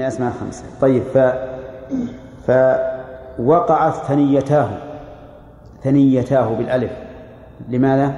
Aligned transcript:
من 0.00 0.06
أسماء 0.06 0.32
الخمسة 0.34 0.64
طيب 0.80 1.02
ف 1.02 1.18
فوقعت 2.46 3.94
ثنيتاه 3.94 4.68
ثنيتاه 5.82 6.54
بالألف. 6.54 6.92
لماذا؟ 7.68 8.14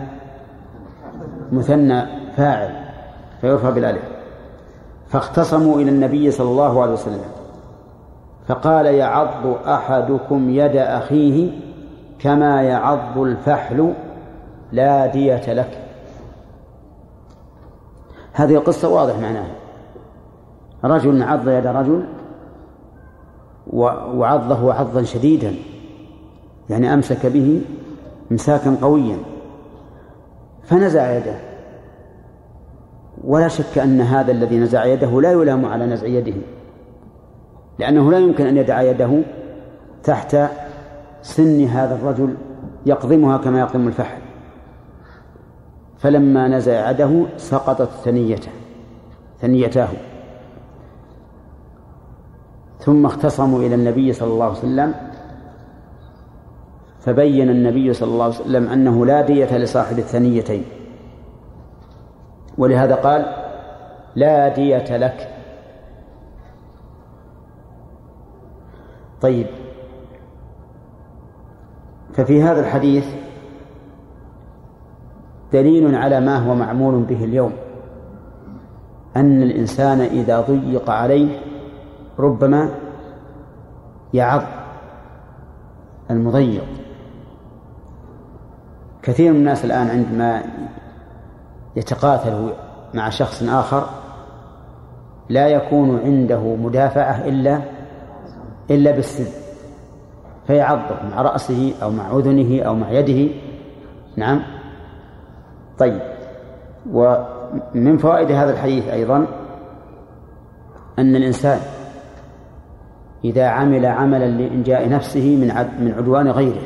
مثنى 1.53 2.03
فاعل 2.37 2.71
فيرفع 3.41 3.71
بالألف. 3.71 4.03
فاختصموا 5.09 5.81
إلى 5.81 5.91
النبي 5.91 6.31
صلى 6.31 6.49
الله 6.49 6.83
عليه 6.83 6.93
وسلم. 6.93 7.25
فقال 8.49 8.87
يعض 8.87 9.47
أحدكم 9.67 10.51
يد 10.51 10.77
أخيه 10.77 11.51
كما 12.19 12.63
يعض 12.63 13.19
الفحل 13.19 13.95
لا 14.73 15.07
دية 15.07 15.53
لك. 15.53 15.79
هذه 18.33 18.55
القصة 18.55 18.89
واضح 18.89 19.19
معناها. 19.19 19.62
رجل 20.85 21.23
عض 21.23 21.49
يد 21.49 21.67
رجل 21.67 22.05
وعضه 24.15 24.75
عضا 24.75 25.03
شديدا 25.03 25.55
يعني 26.71 26.95
أمسك 26.95 27.27
به 27.27 27.61
امساكا 28.33 28.77
قويا 28.83 29.17
فنزع 30.63 31.17
يده. 31.17 31.37
ولا 33.25 33.49
شك 33.49 33.79
أن 33.79 34.01
هذا 34.01 34.33
الذي 34.33 34.59
نزع 34.59 34.85
يده 34.85 35.21
لا 35.21 35.33
يلام 35.33 35.65
على 35.65 35.87
نزع 35.87 36.07
يده 36.07 36.35
لأنه 37.79 38.11
لا 38.11 38.19
يمكن 38.19 38.47
أن 38.47 38.57
يدع 38.57 38.83
يده 38.83 39.23
تحت 40.05 40.37
سن 41.23 41.65
هذا 41.65 41.95
الرجل 41.95 42.35
يقضمها 42.87 43.37
كما 43.37 43.61
يقضم 43.61 43.89
الفحل. 43.89 44.23
فلما 45.99 46.49
نزع 46.49 46.91
يده 46.91 47.27
سقطت 47.37 47.89
ثنيته 48.05 48.51
ثنيتاه. 49.41 49.89
ثم 52.85 53.07
اختصموا 53.07 53.59
إلى 53.61 53.75
النبي 53.75 54.13
صلى 54.13 54.29
الله 54.29 54.45
عليه 54.45 54.59
وسلم 54.59 54.95
فبين 57.01 57.51
النبي 57.51 57.93
صلى 57.93 58.09
الله 58.09 58.25
عليه 58.25 58.35
وسلم 58.35 58.69
أنه 58.69 59.07
لا 59.07 59.21
دية 59.21 59.59
لصاحب 59.59 59.99
الثنيتين. 59.99 60.65
ولهذا 62.59 62.95
قال 62.95 63.27
لا 64.17 64.49
دية 64.49 64.97
لك. 64.97 65.29
طيب. 69.21 69.47
ففي 72.13 72.43
هذا 72.43 72.61
الحديث 72.61 73.07
دليل 75.53 75.95
على 75.95 76.21
ما 76.21 76.37
هو 76.37 76.55
معمول 76.55 77.03
به 77.03 77.25
اليوم 77.25 77.53
أن 79.17 79.43
الإنسان 79.43 80.01
إذا 80.01 80.41
ضيق 80.41 80.91
عليه 80.91 81.41
ربما 82.19 82.69
يعض 84.15 84.43
المضيق. 86.11 86.65
كثير 89.03 89.33
من 89.33 89.39
الناس 89.39 89.65
الآن 89.65 89.89
عندما 89.91 90.43
يتقاتل 91.77 92.53
مع 92.95 93.11
شخص 93.11 93.43
آخر 93.43 93.87
لا 95.29 95.49
يكون 95.49 96.01
عنده 96.05 96.57
مدافعة 96.57 97.25
إلا 97.25 97.61
إلا 98.71 98.91
بالسن 98.91 99.43
فيعضه 100.47 101.03
مع 101.11 101.23
رأسه 101.23 101.75
أو 101.83 101.91
مع 101.91 102.11
أذنه 102.17 102.63
أو 102.63 102.75
مع 102.75 102.91
يده. 102.91 103.35
نعم. 104.17 104.43
طيب. 105.79 106.01
ومن 106.93 107.99
فوائد 107.99 108.33
هذا 108.33 108.53
الحديث 108.53 108.89
أيضا 108.89 109.27
أن 110.99 111.17
الإنسان 111.17 111.61
إذا 113.25 113.47
عمل 113.47 113.87
عملا 113.87 114.27
لإنجاء 114.27 114.89
نفسه 114.89 115.37
من 115.37 115.47
من 115.85 115.95
عدوان 115.97 116.29
غيره. 116.29 116.63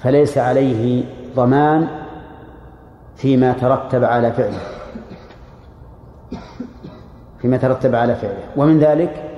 فليس 0.00 0.38
عليه 0.38 1.04
ضمان 1.36 1.88
فيما 3.16 3.52
ترتب 3.52 4.04
على 4.04 4.32
فعله. 4.32 4.60
فيما 7.38 7.56
ترتب 7.56 7.94
على 7.94 8.14
فعله. 8.14 8.44
ومن 8.56 8.78
ذلك 8.78 9.30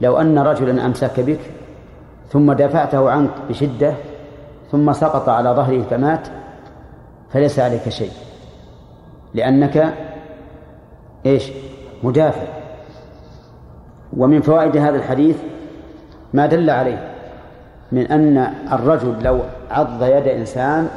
لو 0.00 0.16
أن 0.16 0.38
رجلا 0.38 0.86
أمسك 0.86 1.20
بك 1.20 1.40
ثم 2.28 2.52
دافعته 2.52 3.10
عنك 3.10 3.30
بشدة 3.48 3.94
ثم 4.70 4.92
سقط 4.92 5.28
على 5.28 5.50
ظهره 5.50 5.82
فمات 5.82 6.28
فليس 7.32 7.58
عليك 7.58 7.88
شيء. 7.88 8.12
لأنك 9.34 9.94
إيش؟ 11.26 11.52
مدافع. 12.02 12.61
ومن 14.16 14.42
فوائد 14.42 14.76
هذا 14.76 14.96
الحديث 14.96 15.36
ما 16.32 16.46
دل 16.46 16.70
عليه 16.70 17.12
من 17.92 18.06
أن 18.06 18.38
الرجل 18.72 19.22
لو 19.22 19.40
عض 19.70 20.02
يد 20.02 20.28
إنسان 20.28 20.88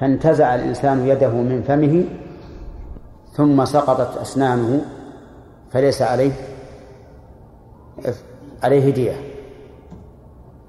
فانتزع 0.00 0.54
الإنسان 0.54 1.06
يده 1.06 1.30
من 1.30 1.62
فمه 1.62 2.04
ثم 3.32 3.64
سقطت 3.64 4.16
أسنانه 4.16 4.80
فليس 5.70 6.02
عليه 6.02 6.32
عليه 8.62 8.92
دية 8.92 9.16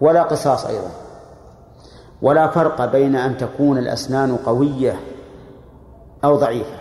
ولا 0.02 0.24
قصاص 0.24 0.66
أيضا. 0.66 0.92
ولا 2.22 2.48
فرق 2.48 2.92
بين 2.92 3.16
أن 3.16 3.38
تكون 3.38 3.78
الأسنان 3.78 4.36
قوية 4.36 4.96
أو 6.24 6.36
ضعيفة. 6.36 6.78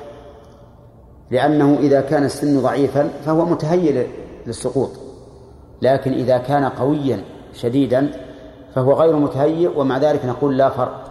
لأنه 1.30 1.78
إذا 1.80 2.00
كان 2.00 2.24
السن 2.24 2.62
ضعيفا 2.62 3.08
فهو 3.24 3.44
متهيئ 3.44 4.06
للسقوط. 4.46 4.90
لكن 5.82 6.12
إذا 6.12 6.38
كان 6.38 6.64
قويا 6.64 7.24
شديدا 7.54 8.10
فهو 8.74 8.92
غير 8.92 9.16
متهيئ 9.16 9.78
ومع 9.78 9.98
ذلك 9.98 10.24
نقول 10.24 10.58
لا 10.58 10.68
فرق 10.68 11.04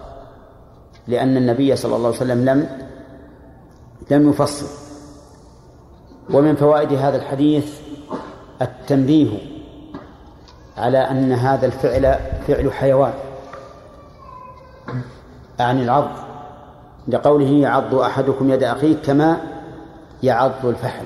لأن 1.07 1.37
النبي 1.37 1.75
صلى 1.75 1.95
الله 1.95 2.07
عليه 2.07 2.17
وسلم 2.17 2.45
لم 2.45 2.67
لم 4.11 4.29
يفصل. 4.29 4.65
ومن 6.33 6.55
فوائد 6.55 6.93
هذا 6.93 7.17
الحديث 7.17 7.79
التنبيه 8.61 9.39
على 10.77 10.97
أن 10.97 11.31
هذا 11.31 11.65
الفعل 11.65 12.15
فعل 12.47 12.71
حيوان 12.71 13.13
عن 15.59 15.81
العض 15.81 16.07
لقوله 17.07 17.49
يعض 17.49 17.95
أحدكم 17.95 18.49
يد 18.49 18.63
أخيه 18.63 18.95
كما 18.95 19.37
يعض 20.23 20.65
الفحل. 20.65 21.05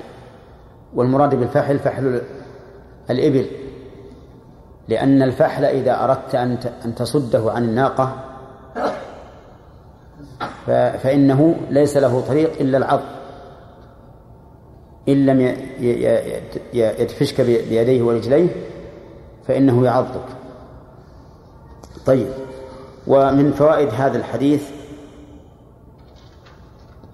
والمراد 0.94 1.34
بالفحل 1.34 1.78
فحل 1.78 2.22
الإبل. 3.10 3.46
لأن 4.88 5.22
الفحل 5.22 5.64
إذا 5.64 6.04
أردت 6.04 6.34
أن 6.84 6.94
تصده 6.96 7.52
عن 7.52 7.64
الناقة 7.64 8.16
فإنه 11.02 11.56
ليس 11.70 11.96
له 11.96 12.20
طريق 12.20 12.60
إلا 12.60 12.78
العض 12.78 13.00
إن 15.08 15.26
لم 15.26 15.56
يدفشك 16.72 17.40
بيديه 17.40 18.02
ورجليه 18.02 18.48
فإنه 19.46 19.84
يعضك. 19.84 20.24
طيب. 22.06 22.28
ومن 23.06 23.52
فوائد 23.52 23.88
هذا 23.88 24.18
الحديث 24.18 24.70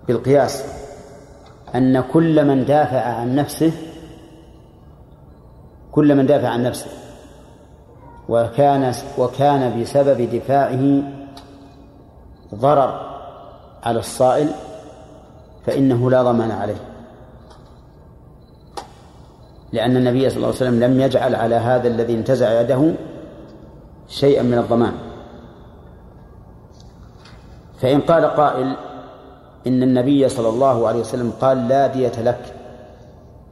بالقياس. 0.08 0.81
أن 1.74 2.00
كل 2.00 2.44
من 2.44 2.64
دافع 2.64 3.00
عن 3.00 3.34
نفسه 3.34 3.72
كل 5.92 6.14
من 6.14 6.26
دافع 6.26 6.48
عن 6.48 6.62
نفسه. 6.62 6.90
وكان 8.28 8.94
وكان 9.18 9.80
بسبب 9.80 10.30
دفاعه 10.30 11.02
ضرر 12.54 13.18
على 13.82 13.98
الصائل 13.98 14.48
فإنه 15.66 16.10
لا 16.10 16.22
ضمان 16.22 16.50
عليه. 16.50 16.76
لأن 19.72 19.96
النبي 19.96 20.30
صلى 20.30 20.36
الله 20.36 20.46
عليه 20.46 20.56
وسلم 20.56 20.80
لم 20.80 21.00
يجعل 21.00 21.34
على 21.34 21.54
هذا 21.54 21.88
الذي 21.88 22.14
انتزع 22.14 22.60
يده 22.60 22.94
شيئا 24.08 24.42
من 24.42 24.58
الضمان. 24.58 24.92
فإن 27.80 28.00
قال 28.00 28.24
قائل 28.24 28.76
إن 29.66 29.82
النبي 29.82 30.28
صلى 30.28 30.48
الله 30.48 30.88
عليه 30.88 31.00
وسلم 31.00 31.32
قال 31.40 31.68
لا 31.68 31.86
دية 31.86 32.22
لك 32.22 32.54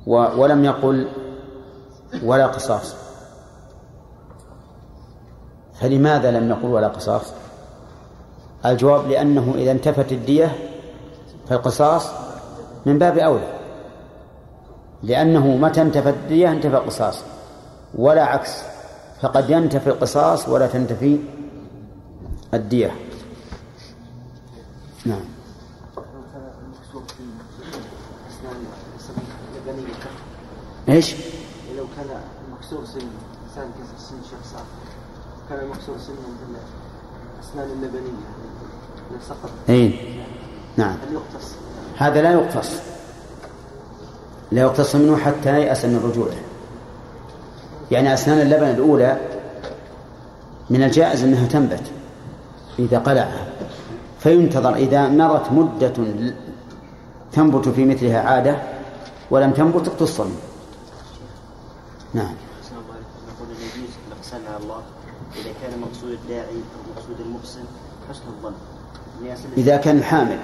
ولم 0.06 0.64
يقل 0.64 1.08
ولا 2.22 2.46
قصاص. 2.46 2.94
فلماذا 5.74 6.30
لم 6.30 6.50
يقل 6.50 6.68
ولا 6.68 6.88
قصاص؟ 6.88 7.32
الجواب 8.66 9.08
لأنه 9.08 9.54
إذا 9.54 9.70
انتفت 9.70 10.12
الدية 10.12 10.56
فالقصاص 11.48 12.10
من 12.86 12.98
باب 12.98 13.18
أولى 13.18 13.52
لأنه 15.02 15.46
متى 15.46 15.82
انتفت 15.82 16.14
الدية 16.14 16.50
انتفى 16.50 16.76
القصاص 16.76 17.22
ولا 17.94 18.24
عكس 18.24 18.62
فقد 19.20 19.50
ينتفي 19.50 19.86
القصاص 19.86 20.48
ولا 20.48 20.66
تنتفي 20.66 21.18
الدية. 22.54 22.94
نعم. 25.06 25.39
إيش؟ 30.90 31.14
لو 31.76 31.84
كان 31.96 32.20
مكسور 32.52 32.84
سن 32.84 33.00
إنسان 33.48 33.70
كسر 33.78 34.08
سن 34.08 34.16
شخص 34.22 34.54
كان 35.48 35.68
مكسور 35.68 35.98
سن 35.98 36.12
من 36.12 36.56
الاسنان 37.38 37.70
اللبنية 37.70 39.20
سقط. 39.28 39.50
اي 39.68 39.94
نعم. 40.76 40.90
هل 41.08 41.14
يقتص؟ 41.14 41.54
هذا 41.96 42.22
لا 42.22 42.32
يقتص. 42.32 42.70
لا 44.52 44.62
يقتص 44.62 44.96
منه 44.96 45.16
حتى 45.16 45.60
يأس 45.60 45.84
من 45.84 46.10
رجوعه 46.10 46.36
يعني 47.90 48.14
أسنان 48.14 48.40
اللبن 48.40 48.70
الأولى 48.70 49.20
من 50.70 50.82
الجائز 50.82 51.24
أنها 51.24 51.46
تنبت 51.46 51.82
إذا 52.78 52.98
قلعها. 52.98 53.46
فينتظر 54.18 54.74
إذا 54.74 55.08
مرت 55.08 55.52
مدة 55.52 55.92
تنبت 57.32 57.68
في 57.68 57.84
مثلها 57.84 58.20
عادة 58.20 58.56
ولم 59.30 59.50
تنبت 59.50 59.88
اقتص 59.88 60.20
منه. 60.20 60.49
نعم. 62.14 62.34
نقول 63.28 63.48
يجوز 63.50 63.90
الاقسام 64.08 64.40
على 64.48 64.62
الله. 64.62 64.82
إذا 65.36 65.52
كان 65.62 65.80
مقصود 65.80 66.10
الداعي 66.10 66.56
أو 66.56 66.80
مقصود 66.94 67.20
المحسن 67.20 67.64
حسن 68.10 68.22
الظن. 68.28 68.52
إذا 69.56 69.76
كان 69.76 69.98
الحامل 69.98 70.38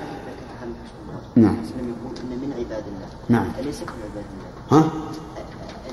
نعم. 1.37 1.57
يقول 1.57 2.17
إن 2.23 2.39
من 2.39 2.55
عباد 2.59 2.85
الله. 2.87 3.09
نعم. 3.29 3.47
أليس 3.59 3.81
كل 3.81 3.93
عباد 4.11 4.25
الله؟ 4.35 4.81
ها؟ 4.81 4.91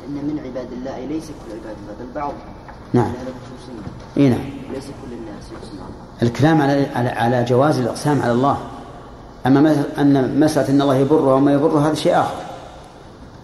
إن 0.07 0.13
من 0.13 0.39
عباد 0.45 0.71
الله 0.71 0.95
اي 0.95 1.07
ليس 1.07 1.27
كل 1.27 1.51
عباد 1.51 1.75
الله 1.81 1.93
بل 1.99 2.11
بعض. 2.15 2.33
نعم. 2.93 3.13
إي 4.17 4.29
نعم. 4.29 4.39
ليس 4.73 4.85
كل 4.85 5.13
الناس 5.13 5.43
يقسم 5.51 5.77
الكلام 6.21 6.61
على 6.61 6.87
على 6.95 7.09
على 7.09 7.43
جواز 7.43 7.79
الإقسام 7.79 8.21
على 8.21 8.31
الله. 8.31 8.57
أما 9.45 9.85
أن 9.97 10.39
مسألة 10.39 10.69
إن 10.69 10.81
الله 10.81 10.95
يبره 10.95 11.35
وما 11.35 11.53
يبره 11.53 11.87
هذا 11.87 11.93
شيء 11.93 12.19
آخر. 12.19 12.35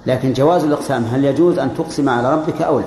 لكن 0.09 0.33
جواز 0.33 0.63
الإقسام 0.63 1.03
هل 1.03 1.25
يجوز 1.25 1.59
أن 1.59 1.73
تقسم 1.73 2.09
على 2.09 2.33
ربك 2.33 2.61
أو 2.61 2.79
لا؟ 2.79 2.85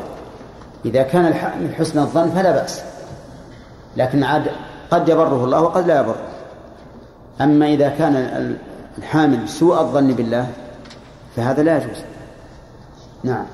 إذا 0.85 1.03
كان 1.03 1.25
من 1.61 1.75
حسن 1.75 1.99
الظن 1.99 2.31
فلا 2.31 2.53
بأس 2.53 2.83
لكن 3.97 4.25
عاد 4.25 4.51
قد 4.91 5.09
يبره 5.09 5.45
الله 5.45 5.61
وقد 5.61 5.87
لا 5.87 6.01
يبره. 6.01 6.17
أما 7.41 7.67
إذا 7.67 7.89
كان 7.89 8.57
الحامل 8.99 9.49
سوء 9.49 9.81
الظن 9.81 10.13
بالله 10.13 10.51
فهذا 11.37 11.63
لا 11.63 11.77
يجوز. 11.77 12.05
نعم. 13.25 13.47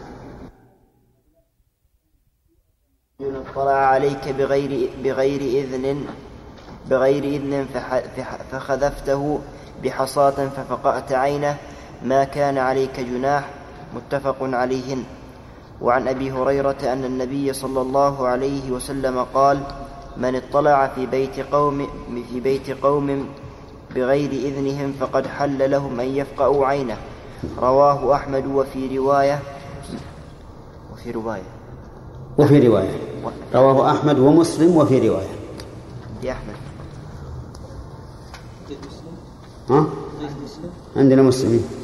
اطلع 3.20 3.72
عليك 3.72 4.28
بغير 4.28 4.90
بغير 5.04 5.40
إذن 5.40 6.04
بغير 6.90 7.24
إذن 7.24 7.66
فخذفته 8.50 9.40
بحصاة 9.84 10.30
ففقأت 10.30 11.12
عينه 11.12 11.56
ما 12.04 12.24
كان 12.24 12.58
عليك 12.58 13.00
جناح 13.00 13.57
متفق 13.98 14.38
عليهن. 14.40 15.02
وعن 15.82 16.08
أبي 16.08 16.32
هريرة 16.32 16.82
أن 16.82 17.04
النبي 17.04 17.52
صلى 17.52 17.80
الله 17.80 18.26
عليه 18.26 18.70
وسلم 18.70 19.26
قال 19.34 19.58
من 20.16 20.34
اطلع 20.34 20.86
في 20.94 21.06
بيت 21.06 21.40
قوم 21.52 21.86
في 22.30 22.40
بيت 22.40 22.70
قوم 22.82 23.26
بغير 23.94 24.30
إذنهم 24.30 24.92
فقد 25.00 25.26
حل 25.26 25.70
لهم 25.70 26.00
أن 26.00 26.06
يفقأوا 26.06 26.66
عينه 26.66 26.96
رواه 27.58 28.14
أحمد 28.14 28.46
وفي 28.46 28.98
روايه 28.98 29.38
وفي 30.92 31.10
رواية. 31.10 31.48
وفي 32.38 32.68
رواية. 32.68 32.90
رواه 33.54 33.90
أحمد 33.90 34.18
ومسلم 34.18 34.76
وفي 34.76 35.08
رواية. 35.08 35.34
يا 36.22 36.32
أحمد. 36.32 36.54
ها؟ 39.70 39.86
عندنا 40.96 41.22
مسلمين. 41.22 41.77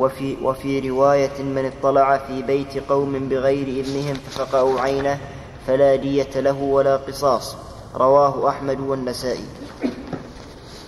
وفي, 0.00 0.36
وفي 0.42 0.88
رواية 0.90 1.42
من 1.42 1.70
اطلع 1.72 2.18
في 2.18 2.42
بيت 2.42 2.88
قوم 2.88 3.28
بغير 3.28 3.66
إذنهم 3.68 4.14
ففقأوا 4.14 4.80
عينه 4.80 5.18
فلا 5.66 5.96
دية 5.96 6.40
له 6.40 6.62
ولا 6.62 6.96
قصاص. 6.96 7.56
رواه 7.94 8.48
أحمد 8.48 8.80
والنسائي. 8.80 9.44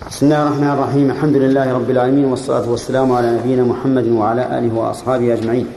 بسم 0.09 0.26
الله 0.26 0.43
الرحمن 0.43 0.70
الرحيم. 0.70 1.11
الحمد 1.11 1.37
لله 1.37 1.73
رب 1.73 1.91
العالمين 1.91 2.25
والصلاة 2.25 2.70
والسلام 2.70 3.12
على 3.12 3.31
نبينا 3.37 3.62
محمد 3.62 4.06
وعلى 4.09 4.59
آله 4.59 4.75
وأصحابه 4.75 5.32
أجمعين. 5.32 5.69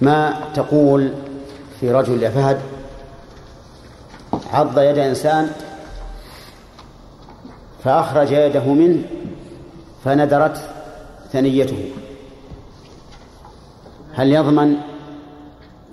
ما 0.00 0.34
تقول 0.54 1.12
في 1.80 1.92
رجل 1.92 2.22
يا 2.22 2.30
فهد 2.30 2.60
عض 4.52 4.78
يد 4.78 4.98
إنسان 4.98 5.50
فأخرج 7.84 8.32
يده 8.32 8.64
منه 8.64 9.02
فندرت 10.08 10.70
ثنيته. 11.32 11.92
هل 14.14 14.32
يضمن 14.32 14.76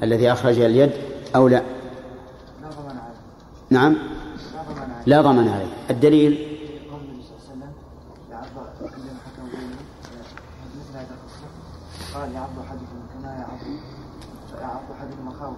الذي 0.03 0.31
أخرج 0.31 0.59
اليد 0.59 0.91
أو 1.35 1.47
لا؟ 1.47 1.63
نعم. 3.69 3.97
لا 5.05 5.21
ضمن 5.21 5.49
عليه. 5.49 5.67
الدليل؟ 5.89 6.57
قال 12.13 12.33
كما 12.33 12.47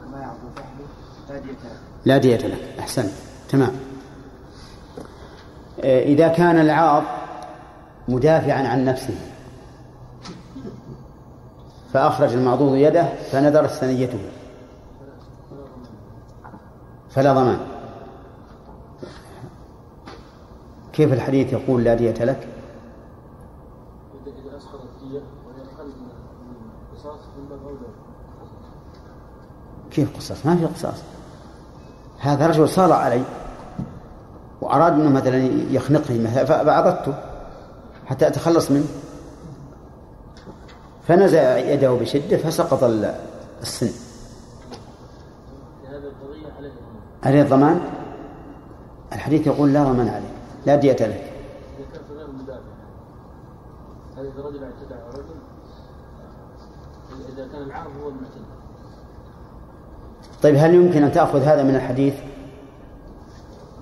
كما 0.06 0.36
لا 2.06 2.18
دية 2.18 2.38
له 2.38 2.48
لا 2.48 2.48
له 2.48 2.58
أحسنت. 2.80 3.12
تمام. 3.50 3.72
إذا 5.84 6.28
كان 6.28 6.60
العاض 6.60 7.04
مدافعا 8.08 8.68
عن 8.68 8.86
نفسه. 8.86 9.16
فأخرج 11.94 12.34
المعضوض 12.34 12.76
يده 12.76 13.04
فنذرت 13.32 13.70
ثنيته 13.70 14.20
فلا 17.10 17.34
ضمان. 17.34 17.60
كيف 20.94 21.14
الحديث 21.14 21.54
يقول 21.54 21.84
لا 21.84 21.96
دية 21.96 22.26
لك؟ 22.26 22.48
كيف 29.92 30.18
قصاص؟ 30.18 30.46
ما 30.46 30.56
في 30.56 30.66
قصاص. 30.66 31.04
هذا 32.20 32.48
رجل 32.48 32.70
صار 32.70 32.92
علي 32.92 33.22
وأراد 34.62 34.94
أنه 34.94 35.10
مثلا 35.10 35.38
يخنقني 35.72 36.28
فأعضدته 36.46 37.27
حتى 38.08 38.28
أتخلص 38.28 38.72
منه. 38.72 38.88
فنزع 41.08 41.58
يده 41.58 41.92
بشدة 41.92 42.38
فسقط 42.38 42.84
السن. 43.62 43.90
عليه 47.24 47.42
الضمان؟ 47.42 47.82
الحديث 49.14 49.48
يقول 49.48 49.74
لا 49.74 49.84
ضمان 49.84 50.08
عليه 50.08 50.32
لا 50.66 50.76
دية 50.76 51.08
له. 51.08 51.28
إذا 54.18 54.44
رجل 54.44 54.64
اعتدى 54.64 54.94
على 54.94 55.10
رجل 55.14 55.36
إذا 57.34 57.48
كان 57.48 57.62
هو 58.02 58.10
المعتدى 58.10 58.44
طيب 60.44 60.56
هل 60.56 60.76
يمكن 60.76 61.04
أن 61.04 61.12
تأخذ 61.12 61.42
هذا 61.42 61.64
من 61.64 61.76
الحديث؟ 61.76 62.14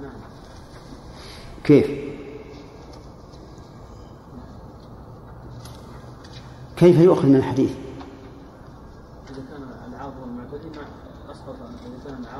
نعم. 0.01 0.11
كيف؟ 1.63 2.14
كيف 6.77 6.99
يؤخذ 6.99 7.27
من 7.27 7.35
الحديث؟ 7.35 7.71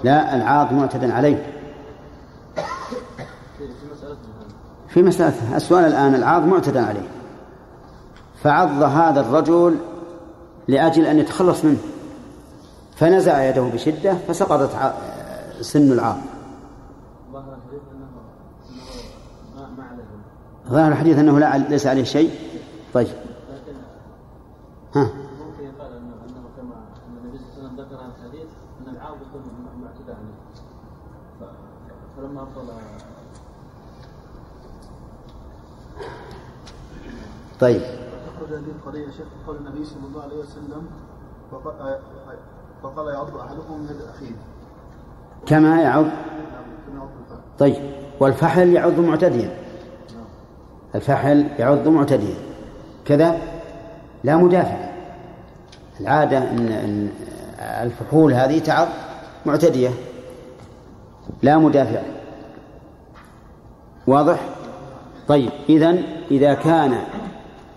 لا 0.04 0.36
العاض 0.36 0.74
معتد 0.74 1.10
عليه. 1.10 1.46
في 4.88 5.04
مسألة 5.04 5.56
السؤال 5.56 5.86
الآن 5.86 6.15
العاض 6.15 6.46
معتدى 6.46 6.80
عليه. 6.80 7.08
فعض 8.44 8.84
هذا 8.84 9.22
الرجل 9.22 9.75
لأجل 10.68 11.06
أن 11.06 11.20
يتخلص 11.20 11.65
منه. 11.65 11.77
فنزع 12.96 13.44
يده 13.44 13.62
بشدة 13.62 14.13
فسقطت 14.27 14.94
سن 15.62 15.92
العاض 15.92 16.18
ظاهر 20.70 20.92
الحديث 20.92 21.18
أنه 21.18 21.39
لا 21.39 21.58
ليس 21.58 21.88
عليه 21.88 22.04
شيء. 22.04 22.32
طيب. 22.94 23.08
ها. 24.96 25.04
ممكن 25.04 25.64
يقال 25.64 25.92
انه 25.94 26.16
كما 26.58 26.75
ان 27.08 27.18
النبي 27.24 27.38
صلى 27.38 27.48
الله 27.48 27.70
عليه 27.70 27.74
وسلم 27.74 27.86
ذكر 27.86 27.96
هذا 27.96 28.12
الحديث 28.18 28.48
ان 28.82 28.96
العاض 28.96 29.16
يكون 29.16 29.42
معتدى 29.82 30.12
عليه 30.12 30.36
فلما 32.18 32.44
افضل 32.44 32.74
طيب. 37.60 37.82
أخرج 37.82 38.54
هذه 38.54 38.72
القضية 38.80 39.06
شيخ 39.06 39.25
قول 39.48 39.56
النبي 39.56 39.86
صلى 39.86 40.08
الله 40.08 40.22
عليه 40.22 40.36
وسلم 40.38 40.88
فقال 42.84 43.08
يعض 43.14 43.38
أحدكم 43.38 43.88
يد 43.90 44.02
أخيه. 44.02 44.36
كما 45.46 45.82
يعض. 45.82 46.06
طيب. 47.60 47.75
والفحل 48.20 48.68
يعض 48.74 49.00
معتديا. 49.00 49.58
الفحل 50.96 51.48
يعض 51.60 51.88
معتديا. 51.88 52.36
كذا؟ 53.06 53.54
لا 54.25 54.38
مدافع. 54.38 54.89
العادة 56.00 56.38
أن 56.38 56.67
أن 56.67 57.10
الفحول 57.60 58.34
هذه 58.34 58.60
تعض 58.60 58.88
معتدية. 59.46 59.89
لا 61.44 61.58
مدافع. 61.58 62.01
واضح؟ 64.08 64.39
طيب 65.27 65.50
إذن 65.70 66.03
إذا 66.32 66.53
كان 66.53 66.98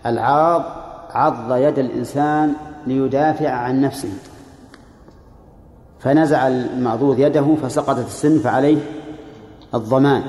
العاض 0.07 0.63
عض 1.11 1.57
يد 1.57 1.79
الإنسان 1.79 2.55
ليدافع 2.87 3.51
عن 3.51 3.81
نفسه. 3.81 4.13
فنزع 6.01 6.49
المعضوض 6.49 7.19
يده 7.19 7.55
فسقطت 7.63 8.07
السن 8.07 8.39
فعليه 8.39 8.79
الضمان. 9.75 10.23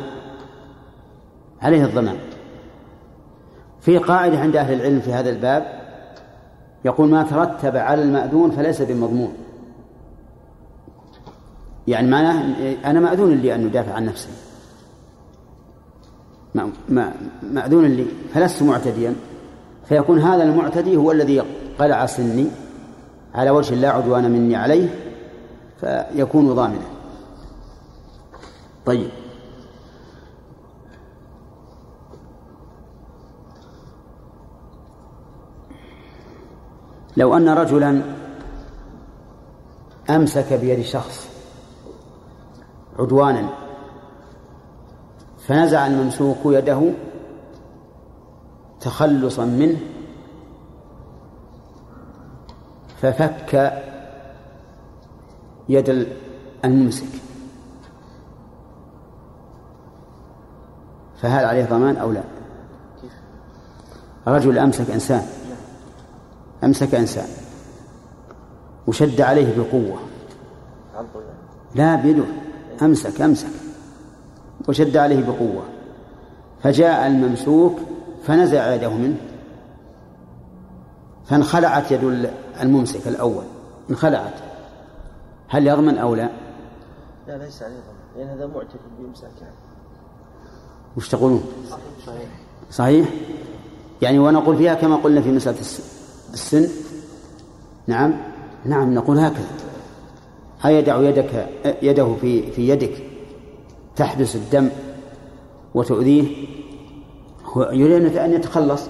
عليه 1.62 1.86
الضمان. 1.86 2.18
في 3.82 3.98
قاعدة 3.98 4.40
عند 4.40 4.56
أهل 4.56 4.74
العلم 4.74 5.00
في 5.00 5.14
هذا 5.14 5.30
الباب 5.30 5.79
يقول 6.86 7.10
ما 7.10 7.24
ترتب 7.24 7.78
على 7.78 8.04
المأذون 8.04 8.52
فليس 8.52 8.82
بمضمون. 8.82 9.34
يعني 11.88 12.08
معناه 12.08 12.44
أنا 12.86 13.00
مأذون 13.00 13.34
لي 13.34 13.56
أن 13.56 13.66
أدافع 13.66 13.94
عن 13.94 14.06
نفسي. 14.06 14.30
مأذون 17.42 17.86
لي 17.86 18.06
فلست 18.34 18.64
معتديا. 18.64 19.16
فيكون 19.86 20.20
هذا 20.20 20.44
المعتدي 20.44 20.98
هو 20.98 21.12
الذي 21.12 21.44
قلع 21.80 22.06
سني 22.06 22.48
على 23.36 23.50
وجه 23.50 23.76
لا 23.76 23.90
عدوان 23.90 24.32
مني 24.32 24.56
عليه 24.56 24.90
فيكون 25.82 26.54
ضامنا. 26.54 26.86
طيب. 28.86 29.10
لو 37.20 37.38
أن 37.38 37.50
رجلا 37.50 38.02
أمسك 40.10 40.54
بيد 40.54 40.82
شخص 40.82 41.30
عدوانا 43.00 43.50
فنزع 45.48 45.88
الممسوك 45.88 46.38
يده 46.46 46.92
تخلصا 48.82 49.46
منه 49.46 49.80
ففك 53.02 53.84
يد 55.70 56.08
الممسك. 56.66 57.08
فهل 61.22 61.46
عليه 61.46 61.66
ضمان 61.66 61.98
أو 61.98 62.12
لا؟ 62.12 62.24
رجل 64.28 64.58
أمسك 64.58 64.92
إنسان. 64.92 65.39
أمسك 66.64 66.96
إنسان 66.96 67.28
وشد 68.88 69.22
عليه 69.22 69.58
بقوة. 69.58 70.00
لا 71.76 71.96
بيده. 71.96 72.24
أمسك 72.82 73.22
أمسك. 73.22 73.48
وشد 74.68 74.98
عليه 74.98 75.24
بقوة. 75.26 75.64
فجاء 76.64 77.08
الممسوك 77.08 77.80
فنزع 78.24 78.74
يده 78.74 78.90
منه. 78.90 79.18
فانخلعت 81.26 81.92
يد 81.92 82.30
الممسك 82.62 83.08
الأول. 83.08 83.44
انخلعت. 83.90 84.34
هل 85.48 85.68
يضمن 85.68 85.98
أو 85.98 86.16
لا؟ 86.16 86.30
لا 87.28 87.38
ليس 87.38 87.64
عليه 87.64 87.76
ضمان 87.76 88.28
لأن 88.28 88.38
هذا 88.38 88.48
معتد 88.48 88.80
بإمساكه 89.00 89.46
وش 90.98 91.10
تقولون؟ 91.10 91.44
صحيح. 92.06 92.28
صحيح؟ 92.72 93.10
يعني 94.02 94.20
ونقول 94.20 94.58
فيها 94.58 94.74
كما 94.74 94.96
قلنا 94.96 95.22
في 95.22 95.32
مسألة 95.32 95.58
السن؟ 96.34 96.68
نعم. 97.88 98.14
نعم 98.66 98.94
نقول 98.94 99.20
هكذا. 99.20 99.48
أيدع 100.66 101.02
يدك 101.02 101.48
يده 101.82 102.16
في 102.22 102.52
في 102.52 102.70
يدك 102.70 103.04
تحبس 103.96 104.36
الدم 104.36 104.70
وتؤذيه؟ 105.74 106.48
هو 107.46 107.72
يريد 107.72 108.18
أن 108.18 108.34
يتخلص. 108.34 108.82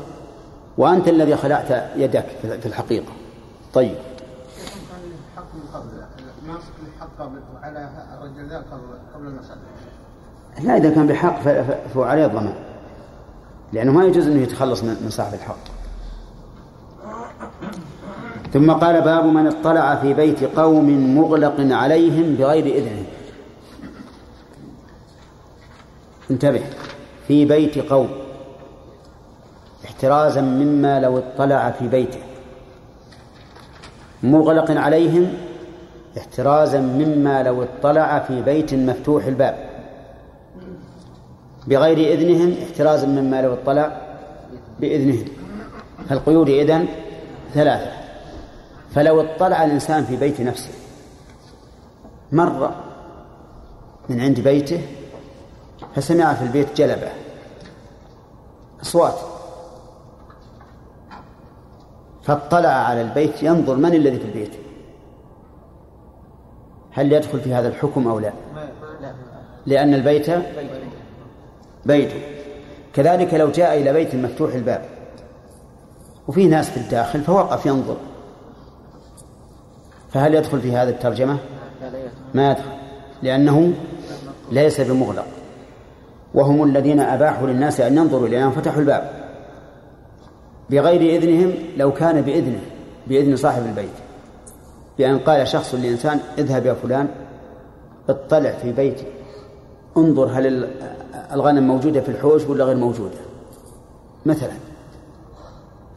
وأنت 0.77 1.07
الذي 1.07 1.35
خلعت 1.35 1.91
يدك 1.95 2.25
في 2.41 2.65
الحقيقة. 2.65 3.13
طيب. 3.73 3.95
الرجل 8.17 8.53
قبل 8.53 8.81
قبل 9.15 9.27
المسألة 9.27 9.61
لا 10.61 10.77
إذا 10.77 10.89
كان 10.89 11.07
بحق 11.07 11.41
فهو 11.93 12.03
عليه 12.03 12.25
الضمان. 12.25 12.55
لأنه 13.73 13.91
ما 13.91 14.05
يجوز 14.05 14.27
أنه 14.27 14.41
يتخلص 14.41 14.83
من 14.83 15.09
صاحب 15.09 15.33
الحق. 15.33 15.78
ثم 18.53 18.71
قال 18.71 19.01
باب 19.01 19.25
من 19.25 19.47
اطلع 19.47 19.95
في 19.95 20.13
بيت 20.13 20.43
قوم 20.43 21.15
مغلق 21.17 21.55
عليهم 21.59 22.35
بغير 22.35 22.65
إذنهم 22.65 23.05
انتبه. 26.31 26.61
في 27.27 27.45
بيت 27.45 27.77
قوم. 27.77 28.09
احترازا 29.85 30.41
مما 30.41 30.99
لو 30.99 31.17
اطلع 31.17 31.71
في 31.71 31.87
بيته. 31.87 32.19
مغلق 34.23 34.71
عليهم. 34.71 35.33
احترازا 36.17 36.79
مما 36.79 37.43
لو 37.43 37.63
اطلع 37.63 38.19
في 38.19 38.41
بيت 38.41 38.73
مفتوح 38.73 39.25
الباب. 39.25 39.69
بغير 41.67 42.13
إذنهم. 42.13 42.55
احترازا 42.63 43.07
مما 43.07 43.41
لو 43.41 43.53
اطلع 43.53 44.01
بإذنهم. 44.79 45.25
فالقيود 46.09 46.49
إذن؟ 46.49 46.87
ثلاثة. 47.53 47.91
فلو 48.95 49.21
اطلع 49.21 49.63
الإنسان 49.63 50.05
في 50.05 50.15
بيت 50.15 50.41
نفسه 50.41 50.69
مر 52.31 52.71
من 54.09 54.21
عند 54.21 54.39
بيته 54.39 54.81
فسمع 55.95 56.33
في 56.33 56.41
البيت 56.41 56.73
جلبة 56.75 57.11
أصوات. 58.81 59.15
فاطلع 62.23 62.69
على 62.69 63.01
البيت 63.01 63.43
ينظر 63.43 63.75
من 63.75 63.93
الذي 63.93 64.19
في 64.19 64.25
البيت. 64.25 64.51
هل 66.91 67.13
يدخل 67.13 67.41
في 67.41 67.53
هذا 67.53 67.67
الحكم 67.67 68.07
أو 68.07 68.19
لا؟ 68.19 68.33
لأن 69.65 69.93
البيت 69.93 70.31
بيته. 71.85 72.21
كذلك 72.93 73.33
لو 73.33 73.51
جاء 73.51 73.77
إلى 73.81 73.93
بيت 73.93 74.15
مفتوح 74.15 74.53
الباب 74.53 74.98
وفيه 76.29 76.47
ناس 76.47 76.69
في 76.69 76.77
الداخل 76.77 77.21
فوقف 77.21 77.65
ينظر. 77.65 77.97
فهل 80.11 80.35
يدخل 80.35 80.61
في 80.61 80.71
هذه 80.71 80.89
الترجمة؟ 80.89 81.37
ما 82.33 82.51
يدخل 82.51 82.69
لأنه 83.21 83.73
ليس 84.51 84.81
بمغلق. 84.81 85.25
وهم 86.33 86.63
الذين 86.63 86.99
أباحوا 86.99 87.47
للناس 87.47 87.81
أن 87.81 87.97
ينظروا 87.97 88.27
لأنهم 88.27 88.51
فتحوا 88.51 88.81
الباب. 88.81 89.11
بغير 90.69 91.17
إذنهم 91.17 91.53
لو 91.77 91.93
كان 91.93 92.21
بإذنه 92.21 92.61
بإذن 93.07 93.35
صاحب 93.35 93.65
البيت. 93.65 93.89
بأن 94.97 95.19
قال 95.19 95.47
شخص 95.47 95.75
لإنسان 95.75 96.19
اذهب 96.37 96.65
يا 96.65 96.73
فلان 96.73 97.07
اطلع 98.09 98.51
في 98.51 98.71
بيتي. 98.71 99.05
انظر 99.97 100.25
هل 100.25 100.69
الغنم 101.33 101.67
موجودة 101.67 102.01
في 102.01 102.09
الحوش 102.09 102.45
ولا 102.45 102.65
غير 102.65 102.75
موجودة. 102.75 103.17
مثلا. 104.25 104.68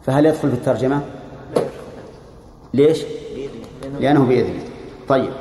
فهل 0.06 0.26
يدخل 0.26 0.48
في 0.48 0.54
الترجمة؟ 0.54 1.02
ليش؟ 2.74 3.02
لأنه 4.00 4.26
بإذنه. 4.26 4.64
طيب. 5.08 5.32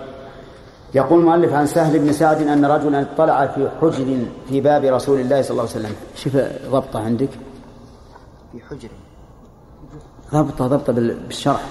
يقول 0.94 1.20
المؤلف 1.20 1.53
عن 1.53 1.65
سهل 1.65 2.00
بن 2.00 2.13
سعد 2.13 2.41
أن 2.41 2.65
رجلا 2.65 3.01
اطلع 3.01 3.48
في 3.48 3.70
حجر 3.82 4.25
في 4.50 4.62
باب 4.62 4.84
رسول 4.84 5.20
الله 5.20 5.41
صلى 5.41 5.51
الله 5.51 5.62
عليه 5.62 5.72
وسلم. 5.72 5.96
شوف 6.15 6.38
ضبطة 6.72 7.00
عندك. 7.00 7.30
في 8.51 8.60
حجر. 8.70 8.89
ضبطة 10.34 10.68
ضبطة 10.68 10.94
بالشرح. 10.94 11.65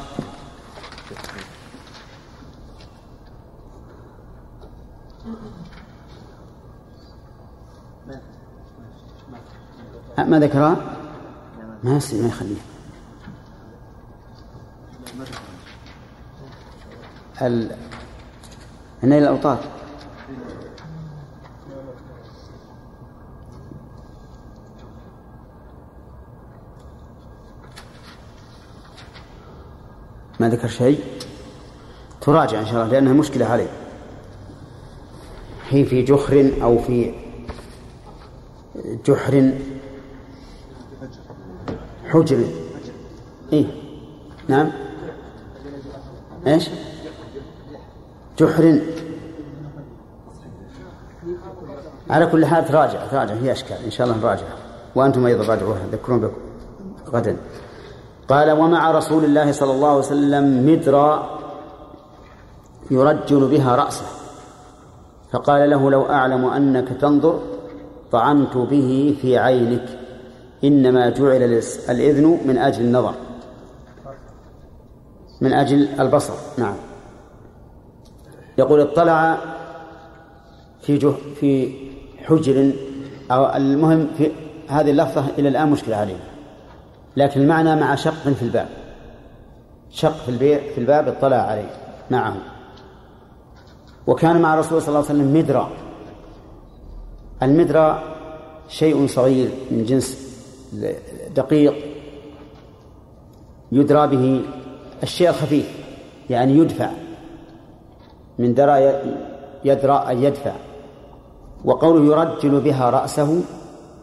ما 10.19 10.39
ذكرها؟ 10.39 10.77
ما 11.83 12.01
ما 12.13 12.29
يخليه 12.29 12.57
ال... 17.43 17.77
نيل 19.03 19.23
الأوطار 19.23 19.59
ما 30.41 30.49
ذكر 30.49 30.69
شيء؟ 30.69 31.05
تراجع 32.21 32.61
إن 32.61 32.67
شاء 32.67 32.75
الله 32.75 32.87
لأنها 32.87 33.13
مشكلة 33.13 33.47
عليه 33.47 33.71
هي 35.69 35.85
في 35.85 36.03
جحر 36.03 36.53
أو 36.63 36.79
في 36.79 37.15
جحر 39.07 39.53
حجر. 42.11 42.45
إيه. 43.53 43.67
نعم. 44.49 44.71
إيش؟ 46.47 46.69
جحر 48.41 48.81
على 52.11 52.27
كل 52.27 52.47
حال 52.47 52.65
تراجع 52.65 53.07
تراجع 53.07 53.35
هي 53.35 53.53
أشكال. 53.53 53.77
إن 53.85 53.91
شاء 53.91 54.07
الله 54.07 54.19
نراجع. 54.19 54.45
وأنتم 54.95 55.27
أيضا 55.27 55.45
راجعوها 55.45 55.79
تذكرون 55.93 56.21
بكم 56.21 56.41
غدا. 57.09 57.37
قال 58.29 58.51
ومع 58.51 58.91
رسول 58.91 59.25
الله 59.25 59.53
صلى 59.53 59.73
الله 59.73 59.89
عليه 59.89 59.99
وسلم 59.99 60.73
مدرى 60.73 61.39
يرجل 62.91 63.49
بها 63.49 63.77
رأسه. 63.77 64.07
فقال 65.33 65.71
له 65.71 65.91
لو 65.91 66.03
أعلم 66.03 66.45
أنك 66.45 66.89
تنظر 66.89 67.41
طعنت 68.13 68.57
به 68.57 69.19
في 69.23 69.39
عينك. 69.39 69.87
إنما 70.65 71.11
جعل 71.11 71.43
الإذن 71.89 72.41
من 72.45 72.59
أجل 72.59 72.85
النظر 72.85 73.15
من 75.41 75.53
أجل 75.53 75.89
البصر. 76.01 76.35
نعم. 76.59 76.75
يقول 78.61 78.81
اطلع 78.81 79.38
في 80.83 80.99
جه 80.99 81.12
في 81.40 81.73
حجر 82.25 82.73
أو 83.31 83.57
المهم 83.57 84.09
في 84.19 84.31
هذه 84.69 84.90
اللفظة 84.90 85.25
إلى 85.38 85.49
الآن 85.49 85.71
مشكلة 85.71 85.97
علينا. 85.97 86.21
لكن 87.17 87.40
المعنى 87.40 87.76
مع 87.76 87.95
شق 87.95 88.12
في 88.12 88.43
الباب. 88.43 88.69
شق 89.90 90.17
في 90.17 90.29
البيع 90.29 90.59
في 90.75 90.79
الباب 90.79 91.09
اطلع 91.09 91.37
عليه 91.37 91.71
معه. 92.11 92.37
وكان 94.07 94.40
مع 94.40 94.55
الرسول 94.55 94.83
صلى 94.83 94.88
الله 94.88 95.11
عليه 95.11 95.21
وسلم 95.21 95.37
مدرى 95.37 95.71
المدرى 97.43 98.02
شيء 98.69 99.07
صغير 99.07 99.50
من 99.71 99.85
جنس 99.85 100.37
دقيق 101.37 101.75
يدرى 103.73 104.07
به. 104.07 104.43
الشيء 105.02 105.29
الخفيف 105.29 105.79
يعني 106.31 106.52
يدفع. 106.52 106.90
من 108.39 108.55
درى 108.55 109.03
يدرى 109.65 110.05
أن 110.11 110.23
يدفع. 110.23 110.53
وقوله 111.65 112.05
يرجل 112.05 112.61
بها 112.61 112.91
رأسه 112.91 113.41